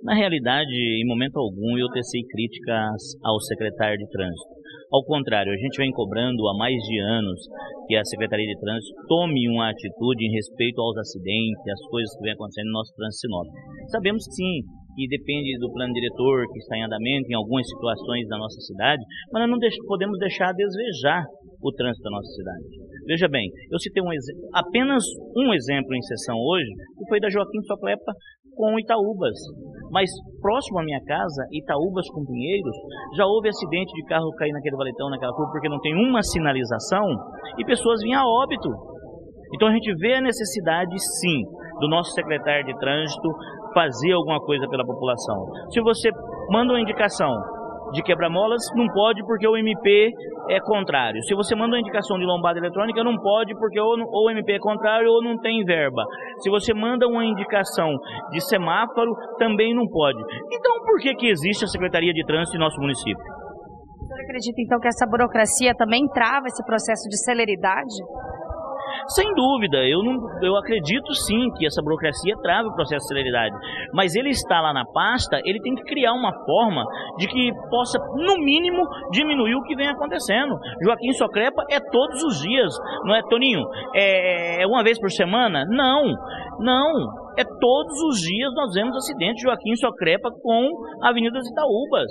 Na 0.06 0.14
realidade, 0.14 0.70
em 0.70 1.04
momento 1.04 1.34
algum, 1.34 1.74
eu 1.74 1.90
tecei 1.90 2.22
críticas 2.30 3.18
ao 3.26 3.42
secretário 3.42 3.98
de 3.98 4.06
Trânsito. 4.06 4.54
Ao 4.86 5.02
contrário, 5.02 5.50
a 5.50 5.58
gente 5.58 5.82
vem 5.82 5.90
cobrando 5.90 6.46
há 6.46 6.54
mais 6.54 6.78
de 6.78 6.96
anos 7.02 7.40
que 7.88 7.96
a 7.96 8.04
Secretaria 8.06 8.46
de 8.46 8.54
Trânsito 8.54 8.94
tome 9.08 9.50
uma 9.50 9.68
atitude 9.68 10.22
em 10.22 10.30
respeito 10.30 10.80
aos 10.80 10.96
acidentes, 10.96 11.58
às 11.58 11.90
coisas 11.90 12.14
que 12.14 12.22
vem 12.22 12.38
acontecendo 12.38 12.70
no 12.70 12.78
nosso 12.78 12.94
trânsito 12.94 13.26
Sinop. 13.26 13.50
Sabemos 13.90 14.22
sim 14.30 14.62
que 14.94 15.10
depende 15.10 15.58
do 15.58 15.72
plano 15.74 15.92
diretor 15.92 16.46
que 16.54 16.58
está 16.62 16.78
em 16.78 16.86
andamento 16.86 17.26
em 17.26 17.34
algumas 17.34 17.66
situações 17.66 18.28
da 18.28 18.38
nossa 18.38 18.60
cidade, 18.62 19.02
mas 19.34 19.42
nós 19.42 19.50
não 19.50 19.58
deix 19.58 19.74
podemos 19.90 20.18
deixar 20.22 20.54
de 20.54 20.62
desejar 20.62 21.26
o 21.60 21.72
trânsito 21.72 22.04
da 22.04 22.14
nossa 22.14 22.30
cidade. 22.30 22.64
Veja 23.06 23.26
bem, 23.26 23.50
eu 23.70 23.78
citei 23.78 24.00
um 24.00 24.10
apenas 24.54 25.02
um 25.34 25.52
exemplo 25.52 25.94
em 25.94 26.02
sessão 26.02 26.38
hoje, 26.38 26.70
que 26.96 27.08
foi 27.08 27.18
da 27.18 27.28
Joaquim 27.28 27.60
Soclepa 27.66 28.12
com 28.56 28.78
Itaúbas. 28.78 29.36
Mas 29.92 30.10
próximo 30.40 30.80
à 30.80 30.82
minha 30.82 31.00
casa, 31.04 31.46
Itaúbas 31.52 32.08
com 32.10 32.24
Pinheiros, 32.24 32.74
já 33.16 33.24
houve 33.24 33.48
acidente 33.48 33.92
de 33.92 34.04
carro 34.08 34.34
cair 34.36 34.52
naquele 34.52 34.76
valetão, 34.76 35.10
naquela 35.10 35.32
curva, 35.32 35.52
porque 35.52 35.68
não 35.68 35.78
tem 35.80 35.94
uma 35.94 36.22
sinalização 36.22 37.06
e 37.58 37.64
pessoas 37.64 38.00
vinham 38.02 38.20
a 38.20 38.42
óbito. 38.42 38.68
Então 39.54 39.68
a 39.68 39.72
gente 39.72 39.94
vê 39.94 40.14
a 40.14 40.20
necessidade, 40.20 40.96
sim, 40.98 41.44
do 41.78 41.88
nosso 41.88 42.10
secretário 42.12 42.66
de 42.66 42.76
trânsito 42.78 43.28
fazer 43.72 44.12
alguma 44.12 44.40
coisa 44.40 44.66
pela 44.68 44.84
população. 44.84 45.46
Se 45.70 45.80
você 45.80 46.10
manda 46.50 46.72
uma 46.72 46.80
indicação 46.80 47.30
de 47.92 48.02
quebra-molas, 48.02 48.62
não 48.74 48.86
pode 48.88 49.22
porque 49.24 49.46
o 49.46 49.56
MP 49.56 50.10
é 50.50 50.60
contrário. 50.60 51.22
Se 51.22 51.34
você 51.34 51.54
manda 51.54 51.74
uma 51.74 51.80
indicação 51.80 52.18
de 52.18 52.24
lombada 52.24 52.58
eletrônica, 52.58 53.02
não 53.02 53.16
pode 53.16 53.54
porque 53.54 53.80
ou, 53.80 53.96
ou 53.98 54.26
o 54.26 54.30
MP 54.30 54.52
é 54.52 54.58
contrário 54.58 55.08
ou 55.08 55.22
não 55.22 55.36
tem 55.38 55.64
verba. 55.64 56.02
Se 56.38 56.50
você 56.50 56.74
manda 56.74 57.06
uma 57.06 57.24
indicação 57.24 57.90
de 58.30 58.40
semáforo, 58.40 59.12
também 59.38 59.74
não 59.74 59.86
pode. 59.86 60.18
Então, 60.52 60.72
por 60.84 61.00
que, 61.00 61.14
que 61.14 61.28
existe 61.28 61.64
a 61.64 61.68
Secretaria 61.68 62.12
de 62.12 62.24
Trânsito 62.24 62.56
em 62.56 62.60
nosso 62.60 62.80
município? 62.80 63.24
Você 64.06 64.22
acredita, 64.22 64.60
então, 64.62 64.78
que 64.78 64.88
essa 64.88 65.06
burocracia 65.06 65.74
também 65.74 66.06
trava 66.08 66.46
esse 66.46 66.64
processo 66.64 67.08
de 67.08 67.18
celeridade? 67.24 67.96
Sem 69.08 69.34
dúvida, 69.34 69.78
eu, 69.86 70.02
não, 70.02 70.18
eu 70.42 70.56
acredito 70.56 71.12
sim 71.14 71.50
que 71.56 71.66
essa 71.66 71.82
burocracia 71.82 72.36
trave 72.42 72.68
o 72.68 72.74
processo 72.74 73.02
de 73.02 73.08
celeridade. 73.08 73.54
Mas 73.92 74.14
ele 74.14 74.30
está 74.30 74.60
lá 74.60 74.72
na 74.72 74.84
pasta, 74.84 75.40
ele 75.44 75.60
tem 75.60 75.74
que 75.74 75.82
criar 75.84 76.12
uma 76.12 76.32
forma 76.44 76.84
de 77.18 77.26
que 77.26 77.50
possa, 77.70 77.98
no 78.14 78.36
mínimo, 78.44 78.82
diminuir 79.12 79.54
o 79.54 79.62
que 79.62 79.76
vem 79.76 79.88
acontecendo. 79.88 80.58
Joaquim 80.82 81.12
Socrepa 81.12 81.62
é 81.70 81.80
todos 81.80 82.22
os 82.22 82.40
dias, 82.40 82.72
não 83.04 83.14
é, 83.14 83.22
Toninho? 83.28 83.64
É, 83.94 84.62
é 84.62 84.66
uma 84.66 84.82
vez 84.82 84.98
por 85.00 85.10
semana? 85.10 85.64
Não, 85.68 86.04
não. 86.58 87.26
É 87.38 87.44
todos 87.44 88.00
os 88.08 88.20
dias 88.20 88.52
nós 88.54 88.72
vemos 88.72 88.96
acidente 88.96 89.34
de 89.34 89.42
Joaquim 89.42 89.74
Socrepa 89.76 90.30
com 90.42 90.70
Avenida 91.02 91.38
Itaúbas 91.38 92.10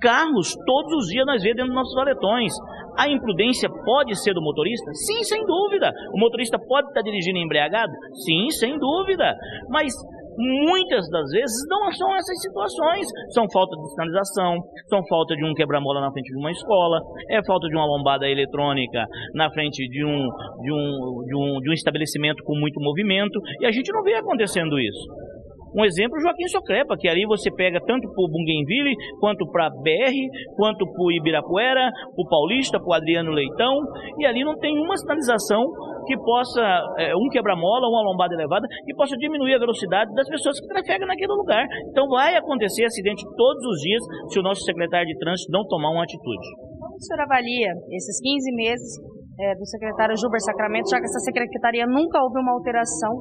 carros, 0.00 0.54
todos 0.66 0.92
os 1.04 1.06
dias 1.06 1.26
nós 1.26 1.42
vemos 1.42 1.56
dentro 1.56 1.72
dos 1.72 1.74
nossos 1.74 1.94
valetões. 1.94 2.52
A 2.98 3.08
imprudência 3.08 3.68
pode 3.84 4.14
ser 4.22 4.34
do 4.34 4.42
motorista? 4.42 4.90
Sim, 4.92 5.22
sem 5.24 5.44
dúvida. 5.46 5.92
O 6.12 6.18
motorista 6.18 6.58
pode 6.58 6.88
estar 6.88 7.02
dirigindo 7.02 7.38
embriagado? 7.38 7.92
Sim, 8.24 8.50
sem 8.50 8.78
dúvida. 8.78 9.36
Mas 9.68 9.92
muitas 10.36 11.08
das 11.10 11.30
vezes 11.30 11.56
não 11.68 11.90
são 11.92 12.16
essas 12.16 12.40
situações. 12.40 13.06
São 13.30 13.44
falta 13.52 13.76
de 13.76 13.90
sinalização, 13.90 14.56
são 14.88 15.00
falta 15.08 15.36
de 15.36 15.44
um 15.44 15.54
quebra-mola 15.54 16.00
na 16.00 16.12
frente 16.12 16.32
de 16.32 16.38
uma 16.38 16.50
escola, 16.50 17.00
é 17.28 17.44
falta 17.44 17.68
de 17.68 17.76
uma 17.76 17.86
lombada 17.86 18.28
eletrônica 18.28 19.04
na 19.34 19.50
frente 19.50 19.86
de 19.88 20.04
um, 20.04 20.28
de 20.62 20.72
um, 20.72 21.24
de 21.26 21.36
um, 21.36 21.60
de 21.60 21.70
um 21.70 21.72
estabelecimento 21.72 22.42
com 22.44 22.56
muito 22.58 22.80
movimento, 22.80 23.38
e 23.60 23.66
a 23.66 23.70
gente 23.70 23.92
não 23.92 24.02
vê 24.02 24.14
acontecendo 24.14 24.78
isso. 24.78 25.29
Um 25.74 25.84
exemplo, 25.84 26.20
Joaquim 26.20 26.48
Socrepa, 26.48 26.96
que 26.98 27.08
ali 27.08 27.24
você 27.26 27.50
pega 27.50 27.78
tanto 27.86 28.08
o 28.08 28.28
Bunguenville, 28.28 28.94
quanto 29.20 29.46
para 29.50 29.70
BR, 29.70 30.14
quanto 30.56 30.84
o 30.84 31.12
Ibirapuera, 31.12 31.90
o 32.16 32.28
Paulista, 32.28 32.78
o 32.82 32.92
Adriano 32.92 33.30
Leitão, 33.30 33.78
e 34.18 34.26
ali 34.26 34.44
não 34.44 34.58
tem 34.58 34.76
uma 34.78 34.96
sinalização 34.96 35.64
que 36.06 36.16
possa, 36.18 36.60
é, 36.98 37.14
um 37.14 37.28
quebra-mola, 37.30 37.86
uma 37.86 38.02
lombada 38.02 38.34
elevada, 38.34 38.66
que 38.84 38.94
possa 38.94 39.16
diminuir 39.16 39.54
a 39.54 39.58
velocidade 39.58 40.12
das 40.14 40.28
pessoas 40.28 40.58
que 40.60 40.66
trafegam 40.66 41.06
naquele 41.06 41.32
lugar. 41.32 41.64
Então 41.90 42.08
vai 42.08 42.34
acontecer 42.36 42.84
acidente 42.84 43.22
todos 43.36 43.64
os 43.64 43.78
dias 43.80 44.02
se 44.32 44.40
o 44.40 44.42
nosso 44.42 44.62
secretário 44.62 45.06
de 45.06 45.18
trânsito 45.18 45.52
não 45.52 45.64
tomar 45.66 45.90
uma 45.90 46.02
atitude. 46.02 46.46
Como 46.80 46.96
o 46.96 47.00
senhor 47.00 47.22
avalia 47.22 47.70
esses 47.92 48.20
15 48.20 48.56
meses 48.56 48.98
é, 49.38 49.54
do 49.54 49.66
secretário 49.66 50.16
Gilber 50.16 50.40
Sacramento, 50.40 50.90
já 50.90 50.98
que 50.98 51.04
essa 51.04 51.20
secretaria 51.20 51.86
nunca 51.86 52.20
houve 52.22 52.40
uma 52.40 52.52
alteração 52.52 53.14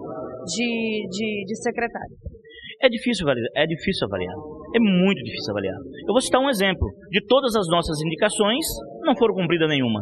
de, 0.46 1.08
de, 1.10 1.46
de 1.46 1.56
secretário? 1.62 2.39
É 2.82 2.88
difícil 2.88 3.28
avaliar, 3.28 3.50
é 3.56 3.66
difícil 3.66 4.08
avaliar. 4.08 4.36
É 4.74 4.80
muito 4.80 5.22
difícil 5.24 5.52
avaliar. 5.52 5.76
Eu 6.08 6.14
vou 6.14 6.22
citar 6.22 6.40
um 6.40 6.50
exemplo. 6.50 6.88
De 7.10 7.26
todas 7.26 7.56
as 7.56 7.68
nossas 7.68 8.00
indicações, 8.02 8.66
não 9.02 9.16
foram 9.18 9.36
cumpridas 9.36 9.68
nenhuma. 9.68 10.02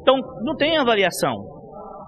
Então, 0.00 0.16
não 0.42 0.56
tem 0.56 0.76
avaliação. 0.76 1.34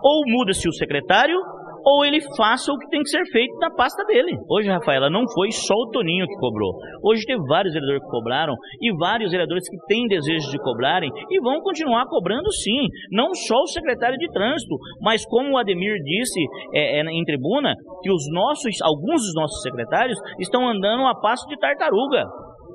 Ou 0.02 0.24
muda-se 0.26 0.68
o 0.68 0.72
secretário, 0.72 1.36
ou 1.84 2.04
ele 2.04 2.20
faça 2.36 2.72
o 2.72 2.78
que 2.78 2.88
tem 2.88 3.02
que 3.02 3.08
ser 3.08 3.24
feito 3.30 3.54
na 3.58 3.70
pasta 3.70 4.04
dele. 4.04 4.36
Hoje, 4.48 4.68
Rafaela, 4.68 5.10
não 5.10 5.24
foi 5.34 5.50
só 5.50 5.74
o 5.74 5.90
Toninho 5.90 6.26
que 6.26 6.36
cobrou. 6.36 6.72
Hoje 7.02 7.24
teve 7.24 7.40
vários 7.46 7.72
vereadores 7.72 8.02
que 8.02 8.10
cobraram 8.10 8.54
e 8.80 8.92
vários 8.96 9.30
vereadores 9.30 9.68
que 9.68 9.76
têm 9.86 10.06
desejo 10.06 10.50
de 10.50 10.58
cobrarem 10.58 11.10
e 11.30 11.40
vão 11.40 11.60
continuar 11.60 12.06
cobrando 12.06 12.50
sim. 12.52 12.88
Não 13.10 13.34
só 13.34 13.56
o 13.62 13.66
secretário 13.66 14.18
de 14.18 14.28
trânsito, 14.28 14.76
mas 15.00 15.24
como 15.26 15.54
o 15.54 15.58
Ademir 15.58 15.96
disse 16.02 16.40
é, 16.74 17.00
é, 17.00 17.02
em 17.02 17.24
tribuna, 17.24 17.74
que 18.02 18.10
os 18.10 18.24
nossos, 18.32 18.80
alguns 18.82 19.22
dos 19.22 19.34
nossos 19.34 19.62
secretários 19.62 20.18
estão 20.38 20.68
andando 20.68 21.06
a 21.06 21.14
passo 21.14 21.46
de 21.48 21.58
tartaruga, 21.58 22.24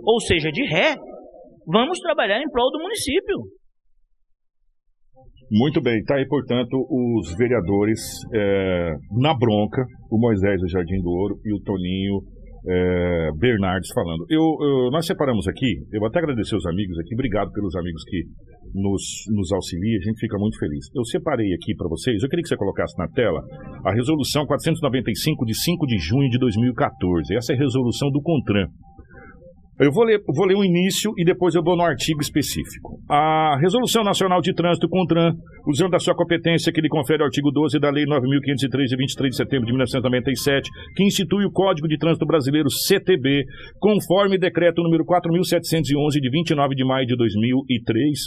ou 0.05 0.19
seja, 0.19 0.49
de 0.51 0.65
ré. 0.65 0.95
Vamos 1.65 1.99
trabalhar 1.99 2.39
em 2.41 2.49
prol 2.49 2.69
do 2.71 2.79
município. 2.79 3.37
Muito 5.51 5.81
bem, 5.81 5.99
está 5.99 6.15
aí, 6.15 6.27
portanto, 6.27 6.73
os 6.89 7.35
vereadores 7.37 7.99
é, 8.33 8.95
na 9.21 9.37
bronca, 9.37 9.85
o 10.09 10.17
Moisés 10.17 10.59
do 10.59 10.67
Jardim 10.67 10.99
do 11.01 11.09
Ouro 11.09 11.35
e 11.45 11.53
o 11.53 11.61
Toninho 11.61 12.21
é, 12.65 13.29
Bernardes 13.37 13.89
falando. 13.93 14.25
Eu, 14.29 14.41
eu, 14.41 14.89
nós 14.91 15.05
separamos 15.05 15.47
aqui, 15.47 15.77
eu 15.91 15.99
vou 15.99 16.07
até 16.07 16.19
agradecer 16.19 16.55
os 16.55 16.65
amigos 16.65 16.97
aqui, 16.99 17.13
obrigado 17.13 17.51
pelos 17.51 17.75
amigos 17.75 18.03
que 18.05 18.23
nos, 18.73 19.03
nos 19.29 19.51
auxiliam, 19.51 19.99
a 19.99 20.05
gente 20.09 20.19
fica 20.19 20.37
muito 20.39 20.57
feliz. 20.57 20.87
Eu 20.95 21.03
separei 21.05 21.53
aqui 21.53 21.75
para 21.75 21.87
vocês, 21.89 22.23
eu 22.23 22.29
queria 22.29 22.43
que 22.43 22.49
você 22.49 22.57
colocasse 22.57 22.97
na 22.97 23.07
tela 23.09 23.39
a 23.85 23.93
resolução 23.93 24.45
495 24.45 25.45
de 25.45 25.53
5 25.53 25.85
de 25.85 25.97
junho 25.99 26.29
de 26.29 26.39
2014. 26.39 27.35
Essa 27.35 27.53
é 27.53 27.55
a 27.55 27.59
resolução 27.59 28.09
do 28.09 28.21
CONTRAN. 28.21 28.67
Eu 29.79 29.91
vou 29.91 30.03
ler, 30.03 30.21
vou 30.27 30.45
ler 30.45 30.55
o 30.55 30.63
início 30.63 31.11
e 31.17 31.25
depois 31.25 31.55
eu 31.55 31.63
vou 31.63 31.75
no 31.75 31.81
artigo 31.81 32.21
específico. 32.21 32.99
A 33.09 33.57
Resolução 33.59 34.03
Nacional 34.03 34.39
de 34.39 34.53
Trânsito 34.53 34.87
CONTRAN, 34.87 35.33
usando 35.67 35.91
da 35.91 35.99
sua 35.99 36.15
competência 36.15 36.71
que 36.71 36.79
lhe 36.79 36.87
confere 36.87 37.23
o 37.23 37.25
artigo 37.25 37.49
12 37.49 37.79
da 37.79 37.89
Lei 37.89 38.05
9.503, 38.05 38.85
de 38.85 38.95
23 38.95 39.29
de 39.31 39.35
setembro 39.35 39.65
de 39.65 39.71
1997, 39.71 40.69
que 40.95 41.03
institui 41.03 41.45
o 41.45 41.51
Código 41.51 41.87
de 41.87 41.97
Trânsito 41.97 42.25
Brasileiro 42.25 42.69
CTB, 42.69 43.45
conforme 43.79 44.37
decreto 44.37 44.83
número 44.83 45.03
4.711, 45.05 46.19
de 46.21 46.29
29 46.29 46.75
de 46.75 46.85
maio 46.85 47.07
de 47.07 47.15
2003, 47.15 48.19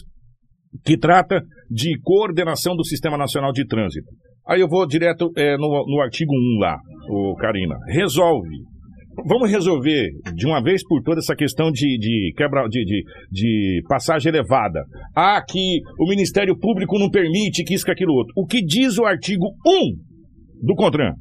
que 0.84 0.98
trata 0.98 1.42
de 1.70 1.96
coordenação 2.02 2.74
do 2.74 2.84
Sistema 2.84 3.16
Nacional 3.16 3.52
de 3.52 3.64
Trânsito. 3.64 4.08
Aí 4.48 4.60
eu 4.60 4.68
vou 4.68 4.84
direto 4.84 5.30
é, 5.36 5.56
no, 5.56 5.84
no 5.86 6.00
artigo 6.00 6.32
1 6.32 6.58
lá, 6.60 6.76
o 7.08 7.36
Karina. 7.36 7.76
Resolve 7.88 8.75
vamos 9.24 9.50
resolver 9.50 10.08
de 10.34 10.46
uma 10.46 10.62
vez 10.62 10.82
por 10.86 11.02
todas 11.02 11.24
essa 11.24 11.34
questão 11.34 11.70
de, 11.70 11.98
de 11.98 12.32
quebra 12.36 12.66
de, 12.68 12.84
de, 12.84 13.04
de, 13.30 13.82
passagem 13.88 14.30
elevada. 14.30 14.84
Ah, 15.14 15.42
que 15.46 15.80
o 15.98 16.08
Ministério 16.08 16.58
Público 16.58 16.98
não 16.98 17.10
permite 17.10 17.64
que 17.64 17.74
isso, 17.74 17.84
que 17.84 17.90
aquilo 17.90 18.14
outro. 18.14 18.32
O 18.36 18.46
que 18.46 18.62
diz 18.62 18.98
o 18.98 19.04
artigo 19.04 19.46
1 19.66 20.66
do 20.66 20.74
CONTRAN? 20.74 21.12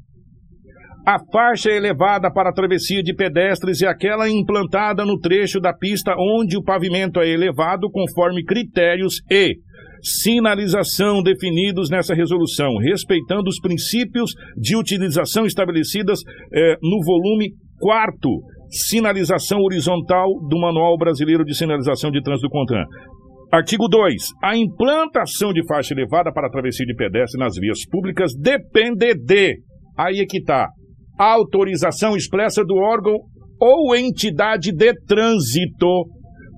A 1.08 1.18
faixa 1.32 1.70
elevada 1.70 2.32
para 2.32 2.50
a 2.50 2.54
travessia 2.54 3.04
de 3.04 3.14
pedestres 3.14 3.84
é 3.84 3.88
aquela 3.88 4.28
implantada 4.28 5.06
no 5.06 5.20
trecho 5.20 5.60
da 5.60 5.72
pista 5.72 6.16
onde 6.18 6.58
o 6.58 6.64
pavimento 6.64 7.20
é 7.20 7.30
elevado 7.30 7.91
conforme 7.91 8.43
critérios 8.43 9.22
e 9.30 9.56
sinalização 10.02 11.22
definidos 11.22 11.89
nessa 11.89 12.16
resolução, 12.16 12.78
respeitando 12.78 13.50
os 13.50 13.60
princípios 13.60 14.32
de 14.58 14.76
utilização 14.76 15.46
estabelecidas 15.46 16.20
eh, 16.54 16.76
no 16.82 17.04
volume 17.04 17.52
Quarto, 17.80 18.30
sinalização 18.69 19.59
horizontal 19.59 20.28
do 20.47 20.59
Manual 20.59 20.97
Brasileiro 20.97 21.43
de 21.43 21.55
Sinalização 21.55 22.09
de 22.09 22.21
Trânsito 22.21 22.49
CONTRAN. 22.49 22.86
Artigo 23.51 23.88
2. 23.88 24.23
A 24.43 24.57
implantação 24.57 25.53
de 25.53 25.65
faixa 25.65 25.93
elevada 25.93 26.32
para 26.32 26.49
travessia 26.49 26.86
de 26.86 26.95
pedestre 26.95 27.39
nas 27.39 27.55
vias 27.55 27.86
públicas 27.86 28.34
depende 28.36 29.13
de. 29.13 29.59
Aí 29.97 30.19
é 30.19 30.26
que 30.26 30.38
está. 30.38 30.69
Autorização 31.17 32.15
expressa 32.15 32.63
do 32.63 32.76
órgão 32.76 33.15
ou 33.59 33.95
entidade 33.95 34.71
de 34.71 34.93
trânsito 35.05 36.05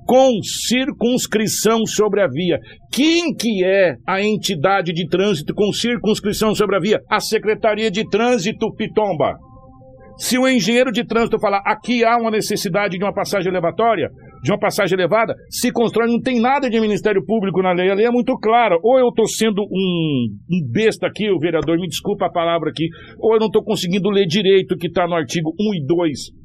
com 0.07 0.41
circunscrição 0.41 1.85
sobre 1.85 2.21
a 2.21 2.27
via. 2.27 2.57
Quem 2.91 3.33
que 3.33 3.63
é 3.65 3.95
a 4.07 4.21
entidade 4.21 4.93
de 4.93 5.07
trânsito 5.07 5.53
com 5.53 5.71
circunscrição 5.71 6.55
sobre 6.55 6.77
a 6.77 6.79
via? 6.79 6.99
A 7.09 7.19
Secretaria 7.19 7.91
de 7.91 8.07
Trânsito 8.07 8.73
Pitomba. 8.75 9.35
Se 10.17 10.37
o 10.37 10.47
engenheiro 10.47 10.91
de 10.91 11.05
trânsito 11.05 11.39
falar 11.39 11.61
aqui 11.63 12.03
há 12.03 12.17
uma 12.17 12.31
necessidade 12.31 12.97
de 12.97 13.03
uma 13.03 13.13
passagem 13.13 13.51
elevatória, 13.51 14.09
de 14.41 14.51
uma 14.51 14.59
passagem 14.59 14.97
elevada, 14.97 15.35
se 15.49 15.71
constrói, 15.71 16.07
não 16.07 16.19
tem 16.19 16.39
nada 16.39 16.69
de 16.69 16.79
Ministério 16.79 17.23
Público 17.23 17.61
na 17.61 17.71
lei. 17.71 17.91
A 17.91 17.93
lei 17.93 18.05
é 18.05 18.11
muito 18.11 18.35
clara. 18.37 18.77
Ou 18.83 18.97
eu 18.97 19.09
estou 19.09 19.27
sendo 19.27 19.61
um, 19.61 20.27
um, 20.51 20.71
besta 20.71 21.07
aqui, 21.07 21.29
o 21.29 21.39
vereador, 21.39 21.77
me 21.77 21.87
desculpa 21.87 22.25
a 22.25 22.31
palavra 22.31 22.69
aqui, 22.69 22.87
ou 23.19 23.33
eu 23.33 23.39
não 23.39 23.47
estou 23.47 23.63
conseguindo 23.63 24.09
ler 24.09 24.25
direito 24.25 24.73
o 24.73 24.77
que 24.77 24.87
está 24.87 25.07
no 25.07 25.13
artigo 25.13 25.51
1 25.59 25.75
e 25.75 25.85
2 25.85 26.36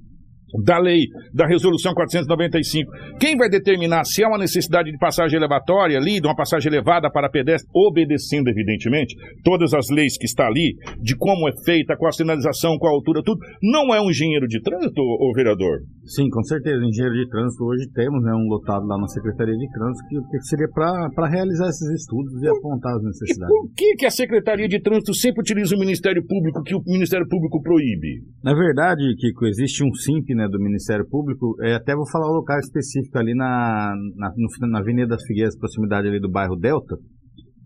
da 0.64 0.78
lei, 0.78 1.06
da 1.32 1.46
resolução 1.46 1.94
495. 1.94 2.90
Quem 3.18 3.36
vai 3.36 3.48
determinar 3.48 4.04
se 4.04 4.24
há 4.24 4.28
uma 4.28 4.38
necessidade 4.38 4.90
de 4.90 4.98
passagem 4.98 5.36
elevatória 5.36 5.98
ali, 5.98 6.20
de 6.20 6.26
uma 6.26 6.36
passagem 6.36 6.70
elevada 6.70 7.10
para 7.10 7.30
pedestre, 7.30 7.68
obedecendo, 7.74 8.48
evidentemente, 8.48 9.14
todas 9.42 9.72
as 9.74 9.88
leis 9.90 10.16
que 10.18 10.26
está 10.26 10.46
ali, 10.46 10.76
de 11.00 11.16
como 11.16 11.48
é 11.48 11.52
feita, 11.64 11.96
com 11.96 12.06
a 12.06 12.12
sinalização, 12.12 12.76
com 12.78 12.86
a 12.86 12.90
altura, 12.90 13.22
tudo, 13.24 13.40
não 13.62 13.94
é 13.94 14.00
um 14.00 14.10
engenheiro 14.10 14.46
de 14.46 14.60
trânsito, 14.60 15.00
o 15.00 15.32
vereador? 15.34 15.80
Sim, 16.04 16.28
com 16.30 16.42
certeza. 16.42 16.84
Engenheiro 16.84 17.14
de 17.14 17.28
trânsito, 17.28 17.64
hoje 17.64 17.88
temos 17.94 18.22
né, 18.22 18.32
um 18.32 18.48
lotado 18.48 18.84
lá 18.86 18.98
na 18.98 19.06
Secretaria 19.06 19.54
de 19.54 19.70
Trânsito 19.70 20.08
que, 20.08 20.38
que 20.38 20.44
seria 20.44 20.68
para 20.68 21.28
realizar 21.28 21.68
esses 21.68 21.88
estudos 21.90 22.42
e 22.42 22.48
apontar 22.48 22.96
as 22.96 23.02
necessidades. 23.02 23.54
E 23.54 23.58
por 23.58 23.74
que, 23.74 23.94
que 23.96 24.06
a 24.06 24.10
Secretaria 24.10 24.68
de 24.68 24.80
Trânsito 24.80 25.14
sempre 25.14 25.40
utiliza 25.40 25.76
o 25.76 25.78
Ministério 25.78 26.22
Público 26.26 26.62
que 26.62 26.74
o 26.74 26.82
Ministério 26.86 27.26
Público 27.28 27.62
proíbe? 27.62 28.22
Na 28.42 28.54
verdade, 28.54 29.02
Kiko, 29.16 29.46
existe 29.46 29.84
um 29.84 29.92
SIMP 29.94 30.34
né, 30.34 30.41
do 30.48 30.58
Ministério 30.58 31.08
Público, 31.08 31.56
é, 31.62 31.74
até 31.74 31.94
vou 31.94 32.08
falar 32.10 32.28
o 32.28 32.36
local 32.36 32.58
específico 32.58 33.18
ali 33.18 33.34
na, 33.34 33.92
na, 34.16 34.32
no, 34.36 34.68
na 34.68 34.80
Avenida 34.80 35.08
das 35.08 35.24
Figueiras, 35.24 35.58
proximidade 35.58 36.08
ali 36.08 36.20
do 36.20 36.30
bairro 36.30 36.56
Delta, 36.56 36.96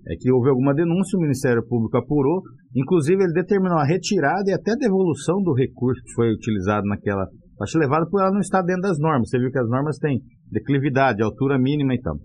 é 0.08 0.14
que 0.20 0.30
houve 0.30 0.48
alguma 0.48 0.72
denúncia, 0.72 1.18
o 1.18 1.20
Ministério 1.20 1.66
Público 1.66 1.96
apurou, 1.96 2.42
inclusive 2.74 3.22
ele 3.22 3.32
determinou 3.32 3.78
a 3.78 3.84
retirada 3.84 4.44
e 4.46 4.54
até 4.54 4.76
devolução 4.76 5.42
do 5.42 5.52
recurso 5.52 6.00
que 6.04 6.14
foi 6.14 6.32
utilizado 6.32 6.86
naquela 6.86 7.26
faixa 7.58 7.78
elevada 7.78 8.06
por 8.08 8.20
ela 8.20 8.30
não 8.30 8.40
estar 8.40 8.62
dentro 8.62 8.82
das 8.82 8.98
normas. 8.98 9.28
Você 9.28 9.38
viu 9.38 9.50
que 9.50 9.58
as 9.58 9.68
normas 9.68 9.98
têm 9.98 10.20
declividade, 10.50 11.22
altura 11.22 11.58
mínima 11.58 11.94
e 11.94 12.00
tal. 12.00 12.16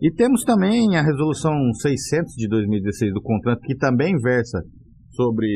E 0.00 0.12
temos 0.12 0.44
também 0.44 0.96
a 0.96 1.02
resolução 1.02 1.52
600 1.80 2.34
de 2.34 2.48
2016 2.48 3.12
do 3.12 3.22
contrato, 3.22 3.60
que 3.62 3.76
também 3.76 4.14
versa 4.20 4.62
sobre 5.10 5.48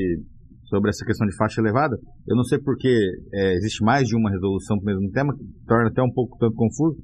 sobre 0.68 0.90
essa 0.90 1.04
questão 1.04 1.26
de 1.26 1.36
faixa 1.36 1.60
elevada. 1.60 1.96
Eu 2.26 2.36
não 2.36 2.44
sei 2.44 2.58
porque 2.58 2.88
é, 3.32 3.54
existe 3.54 3.82
mais 3.84 4.06
de 4.06 4.16
uma 4.16 4.30
resolução 4.30 4.78
para 4.78 4.92
o 4.92 4.96
mesmo 4.96 5.10
tema, 5.12 5.34
que 5.34 5.44
torna 5.66 5.88
até 5.88 6.02
um 6.02 6.12
pouco 6.12 6.36
tanto 6.38 6.54
confuso. 6.54 6.96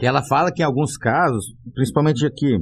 E 0.00 0.06
ela 0.06 0.22
fala 0.28 0.52
que 0.52 0.62
em 0.62 0.64
alguns 0.64 0.96
casos, 0.96 1.44
principalmente 1.74 2.24
aqui, 2.24 2.56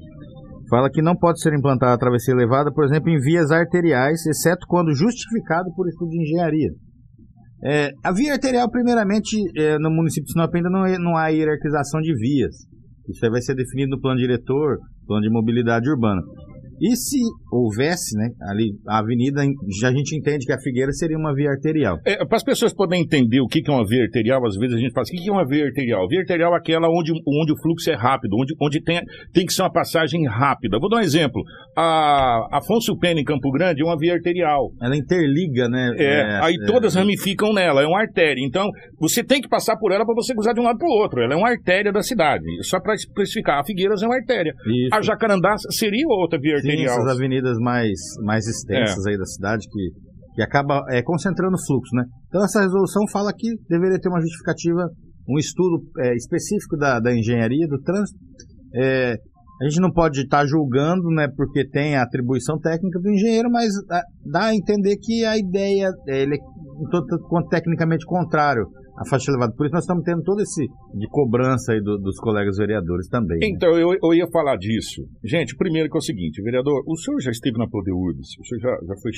fala 0.69 0.91
que 0.91 1.03
não 1.03 1.17
pode 1.17 1.41
ser 1.41 1.53
implantada 1.55 1.95
a 1.95 1.99
travessia 1.99 2.35
elevada, 2.35 2.73
por 2.73 2.85
exemplo, 2.85 3.11
em 3.11 3.19
vias 3.19 3.51
arteriais, 3.51 4.25
exceto 4.27 4.67
quando 4.69 4.95
justificado 4.95 5.73
por 5.75 5.89
estudo 5.89 6.11
de 6.11 6.23
engenharia. 6.23 6.71
É, 7.65 7.91
a 8.05 8.13
via 8.13 8.35
arterial, 8.35 8.71
primeiramente, 8.71 9.37
é, 9.57 9.79
no 9.79 9.91
município 9.91 10.27
de 10.27 10.33
Sinop 10.33 10.55
ainda 10.55 10.71
não, 10.71 10.87
é, 10.87 10.97
não 10.99 11.17
há 11.17 11.29
hierarquização 11.29 12.01
de 12.01 12.15
vias. 12.15 12.55
Isso 13.09 13.31
vai 13.31 13.41
ser 13.41 13.55
definido 13.55 13.97
no 13.97 14.01
plano 14.01 14.19
diretor, 14.19 14.79
plano 15.07 15.23
de 15.23 15.31
mobilidade 15.31 15.89
urbana. 15.91 16.23
E 16.81 16.97
se 16.97 17.19
houvesse, 17.53 18.17
né, 18.17 18.29
ali 18.51 18.73
a 18.87 18.99
avenida, 18.99 19.43
já 19.81 19.89
a 19.89 19.93
gente 19.93 20.17
entende 20.17 20.47
que 20.47 20.53
a 20.53 20.61
Figueira 20.61 20.93
seria 20.93 21.17
uma 21.17 21.35
via 21.35 21.51
arterial. 21.51 21.99
É, 22.05 22.25
para 22.25 22.37
as 22.37 22.45
pessoas 22.45 22.75
poderem 22.75 23.05
entender 23.05 23.41
o 23.41 23.47
que 23.47 23.63
é 23.67 23.73
uma 23.73 23.87
via 23.87 24.03
arterial, 24.03 24.45
às 24.47 24.57
vezes 24.57 24.77
a 24.77 24.79
gente 24.79 24.93
fala 24.93 25.03
assim, 25.03 25.17
o 25.17 25.23
que 25.23 25.29
é 25.29 25.33
uma 25.33 25.47
via 25.47 25.65
arterial? 25.65 26.07
Via 26.09 26.21
arterial 26.21 26.55
é 26.55 26.59
aquela 26.59 26.89
onde, 26.89 27.13
onde 27.13 27.53
o 27.53 27.57
fluxo 27.61 27.91
é 27.91 27.95
rápido, 27.95 28.37
onde, 28.39 28.55
onde 28.61 28.83
tem, 28.83 29.01
tem 29.33 29.47
que 29.47 29.53
ser 29.53 29.63
uma 29.63 29.73
passagem 29.73 30.27
rápida. 30.27 30.79
Vou 30.79 30.89
dar 30.89 30.99
um 30.99 31.01
exemplo. 31.01 31.43
A 31.77 32.59
Afonso 32.59 32.97
Pena, 32.99 33.21
em 33.21 33.25
Campo 33.25 33.51
Grande, 33.51 33.83
é 33.83 33.85
uma 33.85 33.97
via 33.97 34.15
arterial. 34.15 34.71
Ela 34.81 34.97
interliga, 34.97 35.69
né? 35.69 35.95
É, 35.97 36.41
aí 36.43 36.55
é, 36.55 36.67
todas 36.67 36.95
ramificam 36.95 37.53
nela, 37.53 37.83
é 37.83 37.87
uma 37.87 38.01
artéria. 38.01 38.45
Então, 38.45 38.69
você 38.99 39.25
tem 39.25 39.41
que 39.41 39.49
passar 39.49 39.77
por 39.77 39.93
ela 39.93 40.05
para 40.05 40.15
você 40.15 40.35
cruzar 40.35 40.55
de 40.55 40.61
um 40.61 40.65
lado 40.65 40.79
para 40.79 40.89
o 40.89 40.93
outro. 40.93 41.23
Ela 41.23 41.35
é 41.35 41.37
uma 41.37 41.49
artéria 41.49 41.93
da 41.93 42.03
cidade. 42.03 42.45
Só 42.63 42.81
para 42.81 42.95
especificar, 42.95 43.61
a 43.61 43.65
Figueiras 43.65 44.03
é 44.03 44.07
uma 44.07 44.17
artéria. 44.17 44.53
Isso. 44.67 44.95
A 44.95 45.03
Jacarandá 45.03 45.57
seria 45.71 46.07
outra 46.09 46.39
via 46.39 46.59
Sim, 46.59 46.68
arterial. 46.73 46.95
essas 46.99 47.17
avenidas 47.17 47.57
mais, 47.59 47.99
mais 48.23 48.47
extensas 48.47 49.07
É. 49.07 49.11
aí 49.11 49.19
da 49.19 49.25
cidade 49.25 49.67
que, 49.71 49.91
que 50.35 50.43
acaba 50.43 50.83
é, 50.91 51.03
concentrando 51.03 51.55
o 51.55 51.67
fluxo, 51.67 51.95
né? 51.95 52.05
Então 52.29 52.45
essa 52.45 52.61
resolução 52.61 53.03
fala 53.13 53.33
que 53.37 53.49
deveria 53.69 53.99
ter 53.99 54.09
uma 54.09 54.21
justificativa, 54.21 54.89
um 55.29 55.39
estudo 55.39 55.83
é, 55.99 56.15
específico 56.15 56.77
da, 56.77 57.01
da 57.01 57.15
engenharia, 57.15 57.67
do 57.69 57.81
trânsito. 57.83 58.19
É, 58.75 59.17
a 59.61 59.65
gente 59.69 59.81
não 59.81 59.91
pode 59.91 60.21
estar 60.21 60.47
julgando, 60.47 61.09
né, 61.11 61.27
porque 61.37 61.69
tem 61.69 61.97
a 61.97 62.03
atribuição 62.03 62.59
técnica 62.61 63.01
do 63.01 63.11
engenheiro, 63.11 63.51
mas 63.51 63.73
dá 64.25 64.47
a 64.47 64.55
entender 64.55 64.97
que 65.03 65.25
a 65.25 65.37
ideia 65.37 65.91
é, 66.07 66.23
ele 66.23 66.37
é 66.37 66.39
um 66.81 66.89
tanto 66.89 67.19
quanto 67.29 67.49
tecnicamente 67.49 68.07
contrário 68.07 68.67
à 68.99 69.09
faixa 69.09 69.31
elevada. 69.31 69.53
Por 69.57 69.67
isso 69.67 69.75
nós 69.75 69.85
estamos 69.85 70.05
tendo 70.05 70.23
todo 70.23 70.41
esse 70.41 70.63
de 70.95 71.07
cobrança 71.09 71.73
aí 71.73 71.81
do- 71.81 71.99
dos 71.99 72.17
colegas 72.19 72.57
vereadores 72.57 73.09
também. 73.09 73.39
né? 73.39 73.47
Então, 73.49 73.71
eu, 73.79 73.95
eu 74.03 74.15
ia 74.15 74.27
falar 74.33 74.57
disso. 74.57 75.03
Gente, 75.25 75.57
primeiro 75.57 75.89
que 75.89 75.97
é 75.97 76.01
o 76.01 76.03
seguinte, 76.03 76.43
vereador, 76.43 76.83
o 76.87 76.97
senhor 76.97 77.21
já 77.21 77.31
esteve 77.31 77.57
na 77.59 77.69
Prodeurbis, 77.69 78.29
o 78.41 78.45
senhor 78.47 78.61
já, 78.61 78.87
já 78.87 78.95
foi 79.01 79.13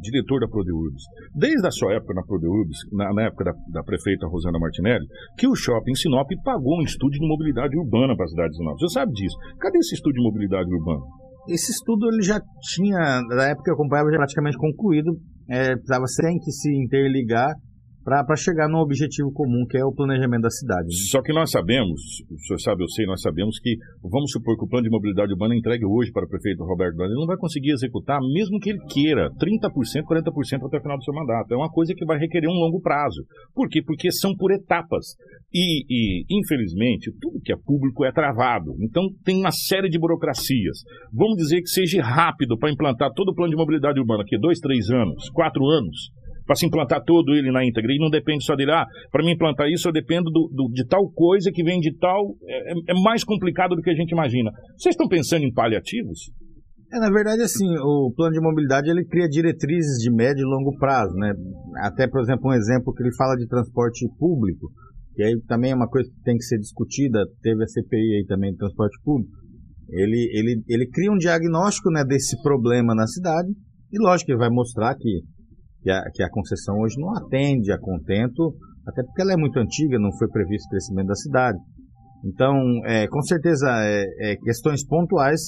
diretor 0.00 0.40
da 0.40 0.48
Prodeurbis. 0.48 1.02
Desde 1.34 1.66
a 1.66 1.70
sua 1.70 1.92
época 1.94 2.14
na 2.14 2.22
Prodeurbis, 2.22 2.78
na, 2.92 3.12
na 3.12 3.22
época 3.26 3.44
da, 3.44 3.52
da 3.72 3.82
prefeita 3.82 4.26
Rosana 4.28 4.58
Martinelli, 4.58 5.04
que 5.36 5.48
o 5.48 5.54
shopping 5.56 5.94
Sinop 5.94 6.28
pagou 6.44 6.78
um 6.78 6.82
estudo 6.84 7.10
de 7.10 7.26
mobilidade 7.26 7.76
urbana 7.76 8.14
para 8.14 8.24
a 8.24 8.28
cidade 8.28 8.50
de 8.50 8.56
Sinop. 8.58 8.78
Você 8.78 8.94
sabe 8.94 9.12
disso. 9.12 9.36
Cadê 9.58 9.78
esse 9.78 9.94
estudo 9.94 10.14
de 10.14 10.22
mobilidade 10.22 10.68
urbana? 10.72 11.00
Esse 11.48 11.72
estudo 11.72 12.06
ele 12.12 12.22
já 12.22 12.40
tinha, 12.74 13.22
na 13.26 13.48
época 13.48 13.64
que 13.64 13.70
eu 13.70 13.74
acompanhava, 13.74 14.10
já 14.10 14.18
praticamente 14.18 14.56
concluído. 14.58 15.16
É, 15.50 15.72
precisava 15.74 16.04
tem 16.20 16.38
que 16.38 16.52
se 16.52 16.70
interligar 16.76 17.50
para 18.04 18.36
chegar 18.36 18.68
no 18.68 18.78
objetivo 18.78 19.30
comum, 19.32 19.66
que 19.68 19.76
é 19.76 19.84
o 19.84 19.92
planejamento 19.92 20.42
da 20.42 20.50
cidade. 20.50 20.86
né? 20.86 21.10
Só 21.10 21.22
que 21.22 21.32
nós 21.32 21.50
sabemos, 21.50 22.00
o 22.30 22.38
senhor 22.38 22.58
sabe, 22.60 22.82
eu 22.82 22.88
sei, 22.88 23.06
nós 23.06 23.20
sabemos 23.20 23.58
que, 23.58 23.76
vamos 24.02 24.30
supor 24.30 24.56
que 24.56 24.64
o 24.64 24.68
plano 24.68 24.84
de 24.84 24.90
mobilidade 24.90 25.32
urbana 25.32 25.54
é 25.54 25.58
entregue 25.58 25.84
hoje 25.84 26.10
para 26.10 26.24
o 26.24 26.28
prefeito 26.28 26.64
Roberto 26.64 26.96
Dani, 26.96 27.10
ele 27.10 27.20
não 27.20 27.26
vai 27.26 27.36
conseguir 27.36 27.72
executar, 27.72 28.18
mesmo 28.20 28.58
que 28.58 28.70
ele 28.70 28.80
queira, 28.88 29.30
30%, 29.32 29.70
40% 30.04 30.66
até 30.66 30.78
o 30.78 30.82
final 30.82 30.96
do 30.96 31.04
seu 31.04 31.14
mandato. 31.14 31.52
É 31.52 31.56
uma 31.56 31.70
coisa 31.70 31.94
que 31.94 32.04
vai 32.04 32.18
requerer 32.18 32.48
um 32.48 32.58
longo 32.58 32.80
prazo. 32.80 33.22
Por 33.54 33.68
quê? 33.68 33.82
Porque 33.84 34.10
são 34.10 34.34
por 34.34 34.52
etapas. 34.52 35.16
E, 35.52 35.84
e, 35.88 36.24
infelizmente, 36.30 37.12
tudo 37.20 37.40
que 37.42 37.52
é 37.52 37.56
público 37.56 38.04
é 38.04 38.12
travado. 38.12 38.74
Então, 38.80 39.04
tem 39.24 39.38
uma 39.38 39.52
série 39.52 39.88
de 39.88 39.98
burocracias. 39.98 40.78
Vamos 41.12 41.36
dizer 41.36 41.60
que 41.60 41.68
seja 41.68 42.02
rápido 42.02 42.58
para 42.58 42.70
implantar 42.70 43.12
todo 43.14 43.30
o 43.30 43.34
plano 43.34 43.50
de 43.50 43.56
mobilidade 43.56 43.98
urbana, 43.98 44.24
que 44.26 44.38
dois, 44.38 44.58
três 44.58 44.90
anos, 44.90 45.28
quatro 45.30 45.64
anos, 45.66 46.10
para 46.48 46.56
se 46.56 46.64
implantar 46.64 47.04
todo 47.04 47.34
ele 47.34 47.52
na 47.52 47.62
íntegra. 47.62 47.92
E 47.92 47.98
não 48.00 48.08
depende 48.08 48.42
só 48.42 48.56
dele, 48.56 48.72
ah, 48.72 48.86
para 49.12 49.22
me 49.22 49.34
implantar 49.34 49.68
isso 49.68 49.86
eu 49.86 49.92
dependo 49.92 50.30
do, 50.30 50.48
do- 50.50 50.72
de 50.72 50.86
tal 50.86 51.04
coisa 51.12 51.52
que 51.52 51.62
vem 51.62 51.78
de 51.78 51.94
tal. 51.98 52.34
É, 52.48 52.72
é- 52.72 52.82
é 52.88 52.94
mais 53.04 53.22
complicado 53.22 53.76
do 53.76 53.82
que 53.82 53.90
a 53.90 53.94
gente 53.94 54.12
imagina. 54.12 54.50
Vocês 54.78 54.94
estão 54.94 55.06
pensando 55.06 55.44
em 55.44 55.52
paliativos? 55.52 56.30
É, 56.90 56.98
na 56.98 57.10
verdade, 57.10 57.42
assim, 57.42 57.68
o 57.84 58.10
plano 58.16 58.32
de 58.32 58.40
mobilidade 58.40 58.88
ele 58.88 59.04
cria 59.04 59.28
diretrizes 59.28 59.98
de 60.02 60.10
médio 60.10 60.40
e 60.40 60.48
longo 60.48 60.74
prazo, 60.78 61.14
né? 61.16 61.34
Até, 61.82 62.08
por 62.08 62.22
exemplo, 62.22 62.48
um 62.50 62.54
exemplo 62.54 62.94
que 62.94 63.02
ele 63.02 63.14
fala 63.14 63.36
de 63.36 63.46
transporte 63.46 64.08
público, 64.18 64.70
que 65.14 65.22
aí 65.22 65.38
também 65.46 65.72
é 65.72 65.74
uma 65.74 65.86
coisa 65.86 66.08
que 66.08 66.22
tem 66.22 66.34
que 66.34 66.44
ser 66.44 66.56
discutida, 66.56 67.26
teve 67.42 67.62
a 67.62 67.66
CPI 67.66 68.16
aí 68.20 68.24
também 68.26 68.52
de 68.52 68.56
transporte 68.56 68.96
público. 69.04 69.30
Ele, 69.90 70.30
ele, 70.32 70.62
ele 70.66 70.86
cria 70.88 71.12
um 71.12 71.16
diagnóstico 71.18 71.90
né, 71.90 72.04
desse 72.04 72.40
problema 72.42 72.94
na 72.94 73.06
cidade 73.06 73.48
e, 73.92 73.98
lógico, 74.02 74.26
que 74.26 74.32
ele 74.32 74.38
vai 74.38 74.50
mostrar 74.50 74.94
que, 74.94 75.20
que, 75.82 75.90
a, 75.90 76.02
que 76.12 76.22
a 76.22 76.30
concessão 76.30 76.76
hoje 76.80 76.96
não 76.98 77.10
atende 77.16 77.72
a 77.72 77.78
contento, 77.78 78.54
até 78.86 79.02
porque 79.02 79.22
ela 79.22 79.32
é 79.32 79.36
muito 79.36 79.58
antiga, 79.58 79.98
não 79.98 80.10
foi 80.18 80.28
previsto 80.28 80.66
o 80.66 80.70
crescimento 80.70 81.06
da 81.08 81.14
cidade. 81.14 81.58
Então, 82.24 82.54
é, 82.86 83.06
com 83.06 83.22
certeza, 83.22 83.66
é, 83.84 84.04
é, 84.32 84.36
questões 84.36 84.84
pontuais 84.86 85.40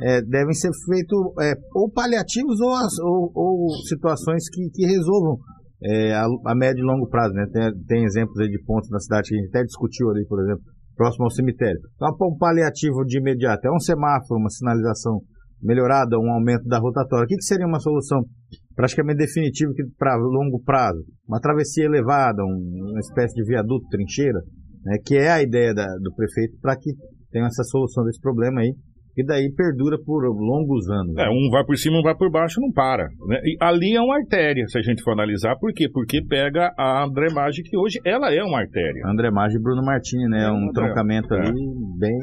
é, 0.00 0.22
devem 0.22 0.54
ser 0.54 0.70
feitos 0.88 1.18
é, 1.42 1.54
ou 1.74 1.90
paliativos 1.90 2.60
ou, 2.60 2.72
as- 2.74 2.98
ou- 3.00 3.30
ou 3.34 3.70
situações 3.88 4.48
que, 4.50 4.68
que 4.72 4.86
resolvam 4.86 5.36
é, 5.82 6.14
a, 6.14 6.24
a 6.46 6.54
médio 6.54 6.80
e 6.82 6.86
longo 6.86 7.08
prazo. 7.08 7.34
Né? 7.34 7.44
Tem, 7.52 7.70
tem 7.86 8.04
exemplos 8.04 8.36
de 8.48 8.58
pontos 8.64 8.88
na 8.90 8.98
cidade 8.98 9.28
que 9.28 9.34
a 9.34 9.38
gente 9.38 9.48
até 9.50 9.62
discutiu 9.64 10.08
ali, 10.10 10.24
por 10.26 10.40
exemplo, 10.42 10.62
próximo 10.96 11.24
ao 11.24 11.30
cemitério. 11.30 11.78
Então, 11.94 12.08
um 12.22 12.36
paliativo 12.38 13.04
de 13.04 13.18
imediato 13.18 13.66
é 13.66 13.70
um 13.70 13.78
semáforo, 13.78 14.40
uma 14.40 14.48
sinalização 14.50 15.20
melhorada, 15.62 16.18
um 16.18 16.32
aumento 16.32 16.64
da 16.68 16.78
rotatória. 16.78 17.24
O 17.24 17.28
que, 17.28 17.36
que 17.36 17.44
seria 17.44 17.66
uma 17.66 17.80
solução 17.80 18.20
praticamente 18.74 19.18
definitiva 19.18 19.72
para 19.98 20.16
longo 20.16 20.60
prazo? 20.62 21.04
Uma 21.28 21.40
travessia 21.40 21.84
elevada, 21.84 22.42
um- 22.44 22.90
uma 22.90 23.00
espécie 23.00 23.34
de 23.34 23.44
viaduto, 23.44 23.86
trincheira, 23.88 24.40
né, 24.84 24.96
que 25.04 25.16
é 25.16 25.30
a 25.30 25.42
ideia 25.42 25.72
da- 25.74 25.96
do 26.02 26.14
prefeito 26.14 26.58
para 26.60 26.76
que 26.76 26.92
tenha 27.30 27.46
essa 27.46 27.64
solução 27.64 28.04
desse 28.04 28.20
problema 28.20 28.60
aí, 28.60 28.74
e 29.16 29.24
daí 29.24 29.52
perdura 29.54 29.96
por 30.04 30.24
longos 30.24 30.88
anos. 30.90 31.16
É, 31.18 31.28
um 31.28 31.50
vai 31.50 31.64
por 31.64 31.76
cima, 31.76 31.98
um 31.98 32.02
vai 32.02 32.16
por 32.16 32.30
baixo, 32.30 32.60
não 32.60 32.72
para. 32.72 33.04
né? 33.28 33.38
E 33.44 33.56
ali 33.60 33.94
é 33.94 34.00
uma 34.00 34.16
artéria, 34.16 34.66
se 34.66 34.78
a 34.78 34.82
gente 34.82 35.02
for 35.02 35.12
analisar. 35.12 35.56
Por 35.58 35.72
quê? 35.72 35.88
Porque 35.88 36.22
pega 36.24 36.72
a 36.78 37.04
André 37.04 37.32
Maggi, 37.32 37.62
que 37.62 37.76
hoje 37.76 38.00
ela 38.04 38.32
é 38.32 38.42
uma 38.42 38.60
artéria. 38.60 39.02
André 39.06 39.30
Maggi 39.30 39.56
e 39.56 39.62
Bruno 39.62 39.82
Martini, 39.84 40.28
né? 40.28 40.44
É, 40.44 40.50
um 40.50 40.68
André, 40.68 40.72
troncamento 40.72 41.34
é. 41.34 41.40
ali 41.40 41.64
bem 41.98 42.18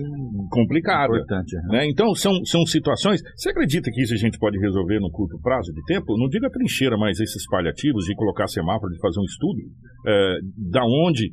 Complicado. 0.49 1.15
importante. 1.15 1.55
né? 1.69 1.87
Então, 1.87 2.13
são, 2.13 2.33
são 2.45 2.65
situações. 2.65 3.21
Você 3.35 3.49
acredita 3.49 3.89
que 3.91 4.01
isso 4.01 4.13
a 4.13 4.17
gente 4.17 4.37
pode 4.37 4.59
resolver 4.59 4.99
no 4.99 5.09
curto 5.11 5.39
prazo 5.41 5.71
de 5.73 5.81
tempo? 5.85 6.17
Não 6.17 6.27
diga 6.27 6.49
trincheira, 6.49 6.97
mas 6.97 7.19
esses 7.19 7.47
paliativos 7.49 8.05
de 8.05 8.15
colocar 8.15 8.47
semáforo, 8.47 8.91
de 8.91 8.99
fazer 8.99 9.19
um 9.19 9.25
estudo. 9.25 9.59
é, 10.07 10.37
da 10.71 10.83
onde. 10.83 11.31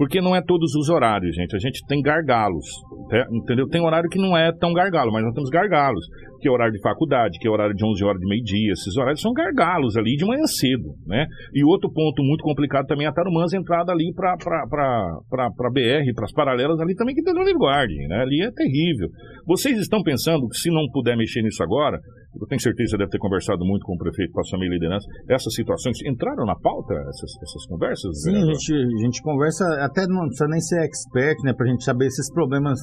Porque 0.00 0.18
não 0.18 0.34
é 0.34 0.40
todos 0.40 0.74
os 0.74 0.88
horários, 0.88 1.36
gente. 1.36 1.54
A 1.54 1.58
gente 1.58 1.84
tem 1.86 2.00
gargalos. 2.00 2.64
né? 3.10 3.22
Entendeu? 3.30 3.68
Tem 3.68 3.82
horário 3.82 4.08
que 4.08 4.18
não 4.18 4.34
é 4.34 4.50
tão 4.50 4.72
gargalo, 4.72 5.12
mas 5.12 5.22
nós 5.22 5.34
temos 5.34 5.50
gargalos. 5.50 6.02
Que 6.40 6.48
é 6.48 6.50
horário 6.50 6.72
de 6.72 6.80
faculdade, 6.80 7.38
que 7.38 7.46
é 7.46 7.50
horário 7.50 7.74
de 7.74 7.84
11 7.84 8.02
horas 8.02 8.18
de 8.18 8.26
meio-dia. 8.26 8.72
Esses 8.72 8.96
horários 8.96 9.20
são 9.20 9.30
gargalos 9.34 9.98
ali 9.98 10.16
de 10.16 10.24
manhã 10.24 10.46
cedo, 10.46 10.94
né? 11.06 11.26
E 11.52 11.62
outro 11.62 11.92
ponto 11.92 12.22
muito 12.22 12.42
complicado 12.42 12.86
também 12.86 13.04
é 13.04 13.10
a 13.10 13.12
Tarumãs 13.12 13.52
entrada 13.52 13.92
ali 13.92 14.10
para 14.14 14.32
a 14.32 15.70
BR, 15.70 16.14
para 16.14 16.24
as 16.24 16.32
paralelas 16.32 16.80
ali 16.80 16.94
também 16.94 17.14
que 17.14 17.22
tem 17.22 17.34
no 17.34 17.58
Guardi, 17.58 18.08
né? 18.08 18.22
Ali 18.22 18.42
é 18.42 18.50
terrível. 18.50 19.08
Vocês 19.46 19.76
estão 19.76 20.02
pensando 20.02 20.48
que 20.48 20.56
se 20.56 20.70
não 20.70 20.88
puder 20.90 21.14
mexer 21.14 21.42
nisso 21.42 21.62
agora, 21.62 21.98
eu 22.38 22.46
tenho 22.46 22.60
certeza 22.60 22.84
que 22.84 22.90
você 22.90 22.98
deve 22.98 23.10
ter 23.10 23.18
conversado 23.18 23.64
muito 23.64 23.82
com 23.82 23.94
o 23.94 23.98
prefeito, 23.98 24.32
passou 24.32 24.56
a 24.56 24.60
minha 24.60 24.70
liderança, 24.70 25.04
essas 25.28 25.52
situações 25.52 25.98
entraram 26.06 26.46
na 26.46 26.54
pauta, 26.54 26.94
essas, 26.94 27.30
essas 27.42 27.66
conversas? 27.66 28.22
Sim, 28.22 28.36
a 28.36 28.46
gente, 28.46 28.72
a 28.72 29.02
gente 29.04 29.22
conversa, 29.22 29.64
até 29.82 30.06
não 30.06 30.26
precisa 30.26 30.46
nem 30.46 30.60
ser 30.60 30.80
expert, 30.84 31.36
né, 31.42 31.52
pra 31.52 31.66
gente 31.66 31.82
saber 31.82 32.06
esses 32.06 32.32
problemas 32.32 32.78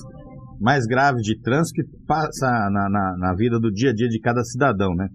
mais 0.59 0.85
graves 0.85 1.21
de 1.23 1.39
trânsito 1.39 1.81
que 1.81 2.05
passa 2.05 2.47
na, 2.71 2.89
na, 2.89 3.15
na 3.17 3.33
vida 3.35 3.59
do 3.59 3.71
dia 3.71 3.91
a 3.91 3.93
dia 3.93 4.09
de 4.09 4.19
cada 4.19 4.43
cidadão, 4.43 4.93
né. 4.95 5.07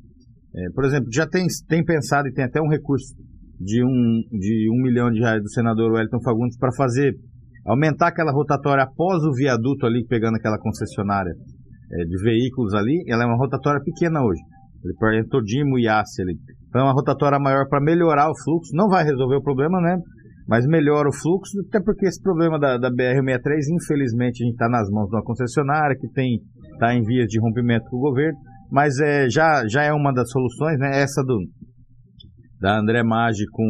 É, 0.54 0.70
por 0.74 0.84
exemplo, 0.84 1.08
já 1.12 1.26
tem, 1.26 1.46
tem 1.68 1.84
pensado 1.84 2.28
e 2.28 2.32
tem 2.32 2.44
até 2.44 2.60
um 2.60 2.68
recurso 2.68 3.14
de 3.60 3.84
um, 3.84 4.38
de 4.38 4.68
um 4.70 4.82
milhão 4.82 5.10
de 5.10 5.20
reais 5.20 5.42
do 5.42 5.50
senador 5.50 5.92
Wellington 5.92 6.20
Fagundes 6.24 6.56
para 6.58 6.72
fazer, 6.74 7.14
aumentar 7.66 8.08
aquela 8.08 8.32
rotatória 8.32 8.82
após 8.82 9.22
o 9.24 9.32
viaduto 9.32 9.86
ali, 9.86 10.04
pegando 10.06 10.36
aquela 10.36 10.58
concessionária 10.58 11.32
é, 11.92 12.04
de 12.04 12.22
veículos 12.22 12.74
ali, 12.74 13.04
ela 13.08 13.24
é 13.24 13.26
uma 13.26 13.36
rotatória 13.36 13.80
pequena 13.82 14.20
hoje. 14.22 14.40
Ele 14.84 14.94
para 14.98 15.22
Todimo 15.28 15.78
e 15.78 15.84
Yace 15.84 16.22
ali. 16.22 16.34
Então 16.68 16.80
é 16.80 16.84
uma 16.84 16.92
rotatória 16.92 17.38
maior 17.38 17.68
para 17.68 17.80
melhorar 17.80 18.28
o 18.30 18.34
fluxo. 18.42 18.74
Não 18.74 18.88
vai 18.88 19.04
resolver 19.04 19.36
o 19.36 19.42
problema, 19.42 19.80
né? 19.80 19.96
Mas 20.48 20.66
melhora 20.66 21.08
o 21.08 21.14
fluxo, 21.14 21.52
até 21.68 21.80
porque 21.80 22.06
esse 22.06 22.20
problema 22.20 22.58
da, 22.58 22.76
da 22.76 22.90
BR-63, 22.90 23.60
infelizmente, 23.80 24.42
a 24.42 24.46
gente 24.46 24.54
está 24.54 24.68
nas 24.68 24.88
mãos 24.90 25.08
de 25.08 25.16
uma 25.16 25.22
concessionária 25.22 25.96
que 25.96 26.08
tem 26.12 26.40
está 26.72 26.94
em 26.94 27.02
vias 27.02 27.26
de 27.28 27.40
rompimento 27.40 27.84
com 27.88 27.96
o 27.96 28.00
governo. 28.00 28.36
Mas 28.70 28.98
é, 28.98 29.28
já, 29.28 29.62
já 29.68 29.84
é 29.84 29.92
uma 29.92 30.12
das 30.12 30.30
soluções, 30.30 30.78
né? 30.78 31.00
Essa 31.00 31.22
do 31.22 31.38
da 32.58 32.78
André 32.78 33.02
Maggi 33.02 33.44
com, 33.50 33.66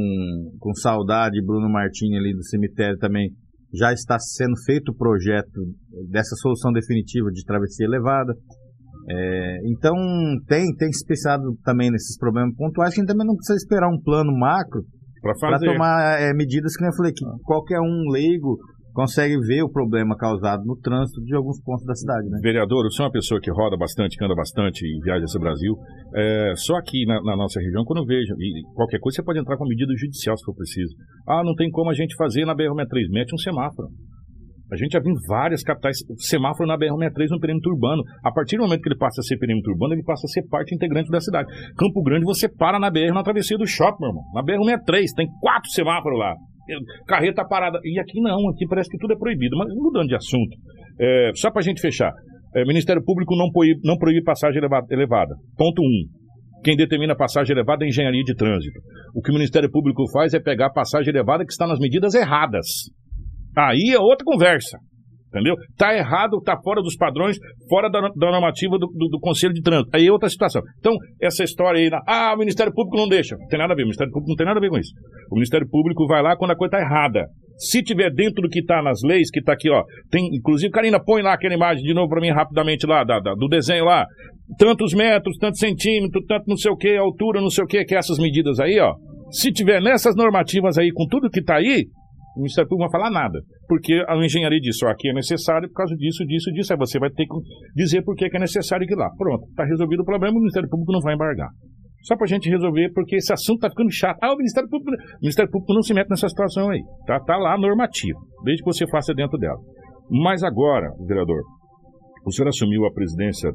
com 0.59 0.75
Saudade 0.75 1.43
Bruno 1.45 1.69
Martini 1.71 2.19
ali 2.19 2.35
do 2.35 2.45
cemitério 2.45 2.99
também 2.99 3.31
já 3.73 3.93
está 3.93 4.19
sendo 4.19 4.55
feito 4.67 4.91
o 4.91 4.97
projeto 4.97 5.61
dessa 6.11 6.37
solução 6.37 6.73
definitiva 6.73 7.31
de 7.31 7.45
travessia 7.45 7.87
elevada. 7.87 8.33
É, 9.09 9.59
então 9.67 9.95
tem, 10.47 10.75
tem 10.77 10.93
se 10.93 11.05
pensado 11.07 11.57
também 11.65 11.91
nesses 11.91 12.17
problemas 12.19 12.55
pontuais 12.55 12.95
que 12.95 13.01
a 13.01 13.03
gente 13.03 13.11
também 13.11 13.27
não 13.27 13.35
precisa 13.35 13.57
esperar 13.57 13.89
um 13.89 14.01
plano 14.01 14.31
macro 14.39 14.83
Para 15.41 15.59
tomar 15.59 16.21
é, 16.21 16.33
medidas 16.35 16.77
que 16.77 16.83
nem 16.83 16.91
eu 16.91 16.97
falei, 16.97 17.13
que 17.13 17.25
qualquer 17.43 17.81
um 17.81 18.11
leigo 18.13 18.59
consegue 18.93 19.39
ver 19.41 19.63
o 19.63 19.71
problema 19.71 20.17
causado 20.17 20.65
no 20.65 20.77
trânsito 20.77 21.23
de 21.25 21.35
alguns 21.35 21.61
pontos 21.63 21.85
da 21.85 21.95
cidade, 21.95 22.29
né? 22.29 22.39
Vereador, 22.43 22.85
você 22.85 23.03
é 23.03 23.07
uma 23.07 23.13
pessoa 23.13 23.41
que 23.41 23.51
roda 23.51 23.77
bastante, 23.77 24.17
que 24.17 24.25
anda 24.25 24.35
bastante 24.35 24.85
e 24.85 25.01
viaja 25.03 25.25
esse 25.25 25.39
Brasil. 25.39 25.75
É, 26.15 26.53
só 26.57 26.77
aqui 26.77 27.05
na, 27.07 27.21
na, 27.23 27.37
nossa 27.37 27.61
região, 27.61 27.85
quando 27.85 28.01
eu 28.01 28.07
vejo, 28.07 28.35
e 28.39 28.63
qualquer 28.75 28.99
coisa, 29.01 29.17
você 29.17 29.25
pode 29.25 29.41
entrar 29.41 29.57
com 29.57 29.67
medida 29.67 29.93
judicial 29.97 30.37
se 30.37 30.45
for 30.45 30.55
preciso. 30.55 30.95
Ah, 31.27 31.43
não 31.45 31.55
tem 31.55 31.71
como 31.71 31.91
a 31.91 31.95
gente 31.95 32.15
fazer 32.17 32.45
na 32.45 32.55
BR-63, 32.55 33.11
mete 33.11 33.35
um 33.35 33.39
semáforo. 33.39 33.89
A 34.73 34.77
gente 34.77 34.93
já 34.93 35.01
viu 35.01 35.13
em 35.13 35.29
várias 35.29 35.63
capitais 35.63 35.99
semáforo 36.17 36.67
na 36.67 36.79
BR-63 36.79 37.29
no 37.31 37.41
perímetro 37.41 37.73
urbano. 37.73 38.03
A 38.25 38.33
partir 38.33 38.57
do 38.57 38.63
momento 38.63 38.81
que 38.81 38.89
ele 38.89 38.97
passa 38.97 39.21
a 39.21 39.23
ser 39.23 39.37
perímetro 39.37 39.71
urbano, 39.73 39.93
ele 39.93 40.03
passa 40.03 40.27
a 40.27 40.31
ser 40.31 40.49
parte 40.49 40.75
integrante 40.75 41.11
da 41.11 41.21
cidade. 41.21 41.47
Campo 41.77 42.03
Grande, 42.03 42.25
você 42.25 42.49
para 42.49 42.81
na 42.81 42.91
BR, 42.91 43.13
na 43.13 43.23
travessia 43.23 43.59
do 43.59 43.67
shopping, 43.67 44.01
meu 44.01 44.09
irmão. 44.09 44.25
Na 44.33 44.43
BR-63, 44.43 45.09
tem 45.15 45.29
quatro 45.43 45.71
semáforos 45.71 46.19
lá. 46.19 46.35
Carreta 47.07 47.45
parada. 47.45 47.79
E 47.85 47.99
aqui 48.01 48.21
não, 48.21 48.49
aqui 48.51 48.67
parece 48.69 48.91
que 48.91 48.99
tudo 48.99 49.15
é 49.15 49.17
proibido. 49.17 49.57
Mas 49.57 49.69
mudando 49.75 50.09
de 50.09 50.15
assunto, 50.15 50.57
é, 51.01 51.31
só 51.35 51.51
para 51.51 51.61
a 51.61 51.65
gente 51.65 51.81
fechar. 51.81 52.13
É, 52.55 52.65
Ministério 52.65 53.03
Público 53.03 53.35
não 53.37 53.51
proíbe, 53.51 53.81
não 53.83 53.97
proíbe 53.97 54.23
passagem 54.23 54.61
elevada. 54.91 55.35
Ponto 55.57 55.83
1. 55.83 55.85
Um. 55.85 56.23
Quem 56.63 56.77
determina 56.77 57.17
passagem 57.17 57.57
elevada 57.57 57.85
é 57.85 57.87
a 57.87 57.89
engenharia 57.89 58.23
de 58.23 58.35
trânsito. 58.35 58.79
O 59.15 59.21
que 59.21 59.31
o 59.31 59.35
Ministério 59.35 59.71
Público 59.71 60.05
faz 60.13 60.33
é 60.33 60.41
pegar 60.41 60.67
a 60.67 60.73
passagem 60.73 61.11
elevada 61.11 61.45
que 61.45 61.53
está 61.53 61.67
nas 61.67 61.79
medidas 61.79 62.15
erradas. 62.15 62.67
Aí 63.57 63.93
é 63.93 63.99
outra 63.99 64.25
conversa. 64.25 64.79
Entendeu? 65.33 65.57
Tá 65.79 65.97
errado, 65.97 66.43
tá 66.43 66.59
fora 66.63 66.83
dos 66.83 66.95
padrões, 66.95 67.39
fora 67.67 67.89
da, 67.89 68.01
da 68.01 68.31
normativa 68.31 68.77
do, 68.79 68.87
do, 68.87 69.09
do, 69.09 69.19
Conselho 69.19 69.55
de 69.55 69.63
Trânsito. 69.63 69.89
Aí 69.97 70.07
é 70.07 70.13
outra 70.13 70.29
situação. 70.29 70.61
Então, 70.79 70.93
essa 71.21 71.43
história 71.43 71.81
aí, 71.81 71.89
ah, 72.07 72.35
o 72.35 72.39
Ministério 72.39 72.71
Público 72.73 72.99
não 72.99 73.09
deixa. 73.09 73.35
Não 73.35 73.47
tem 73.49 73.59
nada 73.59 73.73
a 73.73 73.77
ver, 73.77 73.85
o 73.85 73.87
Ministério 73.87 74.13
Público 74.13 74.29
não 74.29 74.37
tem 74.37 74.45
nada 74.47 74.59
a 74.59 74.61
ver 74.61 74.69
com 74.69 74.77
isso. 74.77 74.93
O 75.31 75.35
Ministério 75.37 75.67
Público 75.67 76.07
vai 76.07 76.23
lá 76.23 76.37
quando 76.37 76.51
a 76.51 76.57
coisa 76.57 76.73
tá 76.73 76.81
errada. 76.81 77.25
Se 77.57 77.83
tiver 77.83 78.13
dentro 78.13 78.43
do 78.43 78.49
que 78.49 78.61
está 78.61 78.83
nas 78.83 79.01
leis, 79.03 79.31
que 79.31 79.41
está 79.41 79.55
aqui, 79.55 79.71
ó, 79.71 79.83
tem, 80.11 80.27
inclusive, 80.35 80.71
Karina, 80.71 81.03
põe 81.03 81.23
lá 81.23 81.33
aquela 81.33 81.55
imagem 81.55 81.83
de 81.83 81.95
novo 81.95 82.11
para 82.11 82.21
mim 82.21 82.31
rapidamente 82.31 82.87
lá, 82.87 83.03
da, 83.03 83.19
da, 83.21 83.35
do 83.35 83.49
desenho 83.49 83.87
lá. 83.87 84.05
Tantos 84.59 84.93
metros, 84.93 85.39
tantos 85.39 85.61
centímetros, 85.61 86.27
tanto 86.27 86.45
não 86.47 86.57
sei 86.57 86.71
o 86.71 86.77
que, 86.77 86.95
altura, 86.95 87.41
não 87.41 87.49
sei 87.49 87.65
o 87.65 87.67
que, 87.67 87.83
que 87.85 87.95
é 87.95 87.99
essas 87.99 88.19
medidas 88.19 88.61
aí, 88.61 88.79
ó. 88.81 88.93
Se 89.31 89.51
tiver 89.51 89.81
nessas 89.81 90.15
normativas 90.15 90.77
aí, 90.77 90.91
com 90.93 91.07
tudo 91.07 91.31
que 91.31 91.41
está 91.41 91.57
aí, 91.57 91.87
o 92.37 92.41
Ministério 92.41 92.69
Público 92.69 92.85
não 92.85 92.91
vai 92.91 93.01
falar 93.01 93.11
nada, 93.11 93.39
porque 93.69 93.93
a 94.09 94.17
engenharia 94.17 94.61
disse, 94.61 94.85
ó, 94.85 94.89
aqui 94.89 95.09
é 95.09 95.13
necessário 95.13 95.69
por 95.69 95.75
causa 95.75 95.95
disso, 95.97 96.25
disso, 96.25 96.51
disso, 96.53 96.73
aí 96.73 96.79
você 96.79 96.99
vai 96.99 97.11
ter 97.11 97.27
que 97.27 97.35
dizer 97.75 98.03
por 98.03 98.15
que 98.17 98.25
é 98.25 98.39
necessário 98.39 98.85
aquilo 98.85 99.01
lá. 99.01 99.11
Pronto, 99.17 99.45
está 99.49 99.65
resolvido 99.65 100.01
o 100.01 100.05
problema, 100.05 100.37
o 100.37 100.41
Ministério 100.41 100.69
Público 100.69 100.93
não 100.93 101.01
vai 101.01 101.15
embargar. 101.15 101.51
Só 102.03 102.17
para 102.17 102.25
a 102.25 102.29
gente 102.29 102.51
resolver, 102.51 102.91
porque 102.95 103.17
esse 103.17 103.33
assunto 103.33 103.59
está 103.59 103.71
ficando 103.71 103.93
chato. 103.93 104.19
Ah, 104.21 104.33
o 104.33 104.37
Ministério 104.37 104.69
Público, 104.69 104.91
o 104.91 105.23
Ministério 105.23 105.51
Público 105.51 105.73
não 105.73 105.83
se 105.83 105.95
mete 105.95 106.09
nessa 106.11 106.29
situação 106.29 106.71
aí. 106.71 106.81
Tá, 107.07 107.21
tá 107.21 107.37
lá 107.37 107.57
normativo, 107.57 108.19
desde 108.45 108.63
que 108.63 108.73
você 108.73 108.89
faça 108.89 109.15
dentro 109.15 109.39
dela. 109.39 109.59
Mas 110.11 110.43
agora, 110.43 110.91
vereador, 111.07 111.43
o 112.27 112.33
senhor 112.33 112.49
assumiu 112.49 112.87
a 112.87 112.93
presidência, 112.93 113.51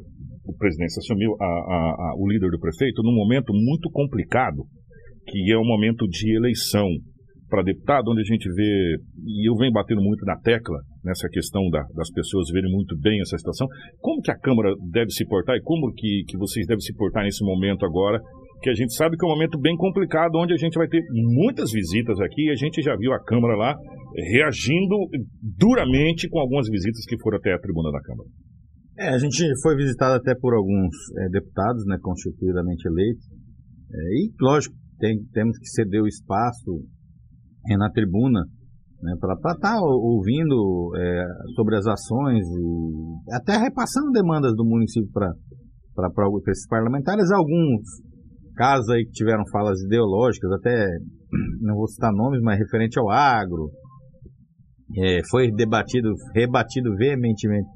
o 0.46 0.56
presidente 0.56 0.98
assumiu 0.98 1.34
a, 1.40 1.44
a, 1.44 1.48
a, 1.48 2.14
o 2.16 2.26
líder 2.26 2.50
do 2.50 2.58
prefeito 2.58 3.02
num 3.02 3.14
momento 3.14 3.52
muito 3.52 3.90
complicado, 3.90 4.64
que 5.26 5.52
é 5.52 5.56
o 5.58 5.64
momento 5.64 6.06
de 6.08 6.34
eleição 6.34 6.86
para 7.48 7.62
deputado, 7.62 8.10
onde 8.10 8.20
a 8.20 8.24
gente 8.24 8.48
vê, 8.52 8.96
e 9.24 9.48
eu 9.48 9.54
venho 9.56 9.72
batendo 9.72 10.02
muito 10.02 10.24
na 10.24 10.36
tecla 10.36 10.78
nessa 11.04 11.28
questão 11.28 11.68
da, 11.70 11.82
das 11.94 12.10
pessoas 12.10 12.50
verem 12.52 12.70
muito 12.70 12.96
bem 12.98 13.20
essa 13.20 13.36
situação, 13.36 13.66
como 14.00 14.20
que 14.20 14.30
a 14.30 14.38
Câmara 14.38 14.74
deve 14.90 15.10
se 15.10 15.26
portar 15.26 15.56
e 15.56 15.62
como 15.62 15.92
que, 15.94 16.24
que 16.28 16.36
vocês 16.36 16.66
devem 16.66 16.80
se 16.80 16.94
portar 16.94 17.24
nesse 17.24 17.44
momento 17.44 17.84
agora, 17.84 18.20
que 18.62 18.70
a 18.70 18.74
gente 18.74 18.94
sabe 18.94 19.16
que 19.16 19.24
é 19.24 19.28
um 19.28 19.32
momento 19.32 19.58
bem 19.58 19.76
complicado, 19.76 20.36
onde 20.36 20.52
a 20.52 20.56
gente 20.56 20.74
vai 20.74 20.88
ter 20.88 21.00
muitas 21.10 21.70
visitas 21.72 22.20
aqui, 22.20 22.46
e 22.46 22.50
a 22.50 22.56
gente 22.56 22.82
já 22.82 22.96
viu 22.96 23.12
a 23.12 23.22
Câmara 23.24 23.56
lá 23.56 23.76
reagindo 24.32 24.96
duramente 25.42 26.28
com 26.28 26.40
algumas 26.40 26.68
visitas 26.68 27.04
que 27.06 27.18
foram 27.20 27.38
até 27.38 27.52
a 27.52 27.58
tribuna 27.58 27.90
da 27.90 28.00
Câmara. 28.00 28.28
É, 28.98 29.08
a 29.10 29.18
gente 29.18 29.38
foi 29.62 29.76
visitado 29.76 30.16
até 30.16 30.34
por 30.34 30.54
alguns 30.54 30.92
é, 31.18 31.28
deputados, 31.28 31.86
né, 31.86 31.96
constituidamente 32.02 32.86
eleitos, 32.88 33.24
é, 33.94 33.96
e 33.96 34.32
lógico, 34.40 34.74
tem, 34.98 35.18
temos 35.32 35.56
que 35.58 35.68
ceder 35.68 36.02
o 36.02 36.08
espaço 36.08 36.82
na 37.76 37.90
tribuna 37.90 38.44
né, 39.02 39.14
para 39.20 39.34
estar 39.34 39.56
tá 39.56 39.80
ouvindo 39.80 40.92
é, 40.96 41.24
sobre 41.54 41.76
as 41.76 41.86
ações 41.86 42.44
e 42.46 43.34
até 43.34 43.56
repassando 43.56 44.10
demandas 44.10 44.54
do 44.54 44.64
município 44.64 45.10
para 45.12 45.32
esses 46.50 46.66
parlamentares. 46.68 47.30
Alguns 47.30 47.82
casos 48.56 48.88
aí 48.90 49.04
que 49.04 49.12
tiveram 49.12 49.44
falas 49.52 49.80
ideológicas, 49.82 50.50
até 50.52 50.86
não 51.62 51.76
vou 51.76 51.86
citar 51.86 52.12
nomes, 52.12 52.40
mas 52.42 52.58
referente 52.58 52.98
ao 52.98 53.08
agro, 53.10 53.70
é, 54.96 55.20
foi 55.30 55.52
debatido, 55.52 56.12
rebatido 56.34 56.94
veementemente 56.96 57.68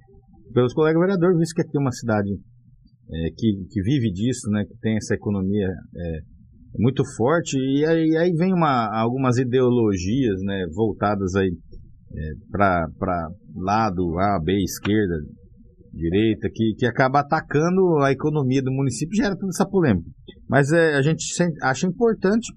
pelos 0.52 0.74
colegas 0.74 1.00
vereadores, 1.00 1.38
visto 1.38 1.54
que 1.54 1.62
aqui 1.62 1.76
é 1.76 1.80
uma 1.80 1.92
cidade 1.92 2.30
é, 2.30 3.28
que, 3.36 3.66
que 3.70 3.82
vive 3.82 4.10
disso, 4.12 4.50
né, 4.50 4.64
que 4.64 4.76
tem 4.80 4.96
essa 4.96 5.14
economia 5.14 5.68
é, 5.68 6.31
muito 6.78 7.02
forte 7.16 7.56
e 7.56 7.84
aí, 7.84 8.16
aí 8.16 8.32
vem 8.32 8.52
uma, 8.52 8.88
algumas 8.98 9.36
ideologias 9.38 10.40
né, 10.42 10.64
voltadas 10.74 11.34
aí 11.34 11.50
é, 12.14 12.30
para 12.50 13.28
lado 13.54 14.18
A, 14.18 14.38
B, 14.42 14.52
esquerda, 14.62 15.14
direita, 15.92 16.48
que, 16.52 16.74
que 16.78 16.86
acaba 16.86 17.20
atacando 17.20 17.98
a 18.02 18.10
economia 18.10 18.62
do 18.62 18.72
município 18.72 19.16
gera 19.16 19.36
toda 19.36 19.48
essa 19.48 19.68
polêmica. 19.68 20.08
Mas 20.48 20.72
é, 20.72 20.94
a 20.94 21.02
gente 21.02 21.24
acha 21.62 21.86
importante 21.86 22.52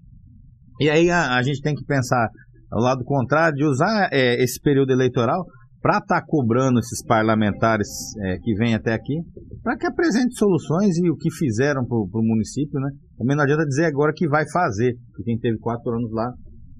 e 0.79 0.89
aí 0.89 1.09
a, 1.09 1.35
a 1.37 1.41
gente 1.41 1.61
tem 1.61 1.75
que 1.75 1.85
pensar 1.85 2.29
ao 2.71 2.81
lado 2.81 3.03
contrário 3.03 3.55
de 3.55 3.65
usar 3.65 4.09
é, 4.11 4.41
esse 4.43 4.59
período 4.61 4.91
eleitoral 4.91 5.45
para 5.85 5.99
estar 5.99 6.21
tá 6.21 6.25
cobrando 6.25 6.79
esses 6.79 7.05
parlamentares 7.05 7.87
é, 8.17 8.39
que 8.41 8.55
vêm 8.55 8.73
até 8.73 8.91
aqui, 8.91 9.21
para 9.61 9.77
que 9.77 9.85
apresente 9.85 10.33
soluções 10.33 10.97
e 10.97 11.11
o 11.11 11.15
que 11.15 11.29
fizeram 11.29 11.85
para 11.85 11.95
o 11.95 12.25
município, 12.25 12.79
né? 12.79 12.89
Também 13.15 13.37
não 13.37 13.43
adianta 13.43 13.67
dizer 13.67 13.85
agora 13.85 14.11
que 14.11 14.27
vai 14.27 14.43
fazer, 14.51 14.97
porque 15.05 15.25
quem 15.25 15.37
teve 15.37 15.59
quatro 15.59 15.91
anos 15.93 16.11
lá, 16.11 16.33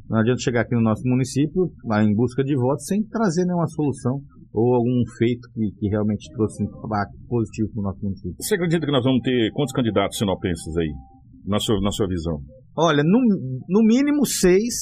não 0.09 0.17
adianta 0.17 0.41
chegar 0.41 0.61
aqui 0.61 0.73
no 0.73 0.81
nosso 0.81 1.03
município, 1.05 1.69
lá 1.85 2.03
em 2.03 2.15
busca 2.15 2.43
de 2.43 2.55
votos, 2.55 2.87
sem 2.87 3.03
trazer 3.03 3.45
nenhuma 3.45 3.67
solução 3.67 4.17
ou 4.51 4.73
algum 4.73 5.03
feito 5.19 5.49
que, 5.53 5.69
que 5.77 5.87
realmente 5.87 6.27
trouxe 6.33 6.63
um 6.63 6.65
impacto 6.65 7.15
positivo 7.29 7.69
para 7.73 7.81
o 7.81 7.83
nosso 7.83 7.99
município. 8.01 8.35
Você 8.41 8.55
acredita 8.55 8.87
que 8.87 8.91
nós 8.91 9.03
vamos 9.03 9.21
ter 9.21 9.51
quantos 9.53 9.73
candidatos 9.75 10.17
sinopenses 10.17 10.77
aí, 10.77 10.91
na 11.45 11.59
sua, 11.59 11.79
na 11.79 11.91
sua 11.91 12.07
visão? 12.07 12.41
Olha, 12.75 13.03
no, 13.03 13.19
no 13.69 13.85
mínimo 13.85 14.25
seis 14.25 14.73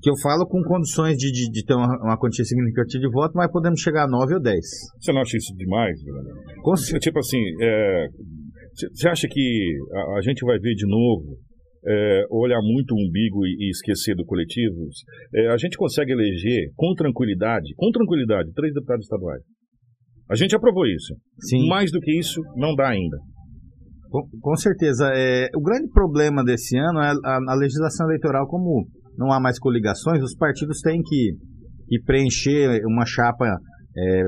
que 0.00 0.10
eu 0.10 0.14
falo 0.22 0.46
com 0.46 0.62
condições 0.62 1.16
de, 1.16 1.30
de, 1.30 1.50
de 1.50 1.64
ter 1.64 1.74
uma, 1.74 1.86
uma, 2.02 2.18
quantia 2.18 2.44
significativa 2.44 3.00
de 3.00 3.10
voto, 3.10 3.32
mas 3.34 3.50
podemos 3.50 3.80
chegar 3.80 4.04
a 4.04 4.08
9 4.08 4.34
ou 4.34 4.40
10. 4.40 4.58
Você 4.98 5.12
não 5.12 5.20
acha 5.20 5.36
isso 5.36 5.54
demais, 5.56 5.98
Com... 6.62 6.74
Tipo 6.98 7.18
assim, 7.18 7.38
você 8.92 9.08
é, 9.08 9.10
acha 9.10 9.28
que 9.28 9.76
a, 9.92 10.18
a, 10.18 10.22
gente 10.22 10.44
vai 10.44 10.58
ver 10.58 10.74
de 10.74 10.86
novo 10.86 11.36
é, 11.86 12.24
olhar 12.30 12.60
muito 12.62 12.92
o 12.92 12.98
umbigo 12.98 13.46
e, 13.46 13.66
e 13.66 13.70
esquecer 13.70 14.14
do 14.14 14.24
coletivo? 14.24 14.88
É, 15.34 15.48
a 15.48 15.58
gente 15.58 15.76
consegue 15.76 16.12
eleger 16.12 16.72
com 16.74 16.94
tranquilidade, 16.94 17.74
com 17.76 17.90
tranquilidade, 17.90 18.52
três 18.54 18.72
deputados 18.72 19.04
estaduais. 19.04 19.42
A 20.30 20.34
gente 20.34 20.56
aprovou 20.56 20.86
isso. 20.86 21.14
Sim. 21.40 21.68
Mais 21.68 21.90
do 21.90 22.00
que 22.00 22.16
isso, 22.16 22.40
não 22.56 22.74
dá 22.74 22.88
ainda. 22.88 23.18
Com, 24.08 24.22
com 24.40 24.56
certeza. 24.56 25.10
É, 25.14 25.48
o 25.54 25.60
grande 25.60 25.88
problema 25.90 26.42
desse 26.42 26.76
ano 26.78 27.00
é 27.00 27.12
a, 27.24 27.38
a 27.48 27.54
legislação 27.54 28.06
eleitoral 28.06 28.46
como 28.46 28.86
não 29.16 29.32
há 29.32 29.40
mais 29.40 29.58
coligações, 29.58 30.22
os 30.22 30.34
partidos 30.34 30.80
têm 30.80 31.02
que, 31.02 31.32
que 31.88 32.02
preencher 32.04 32.80
uma 32.86 33.04
chapa 33.06 33.46
é, 33.96 34.24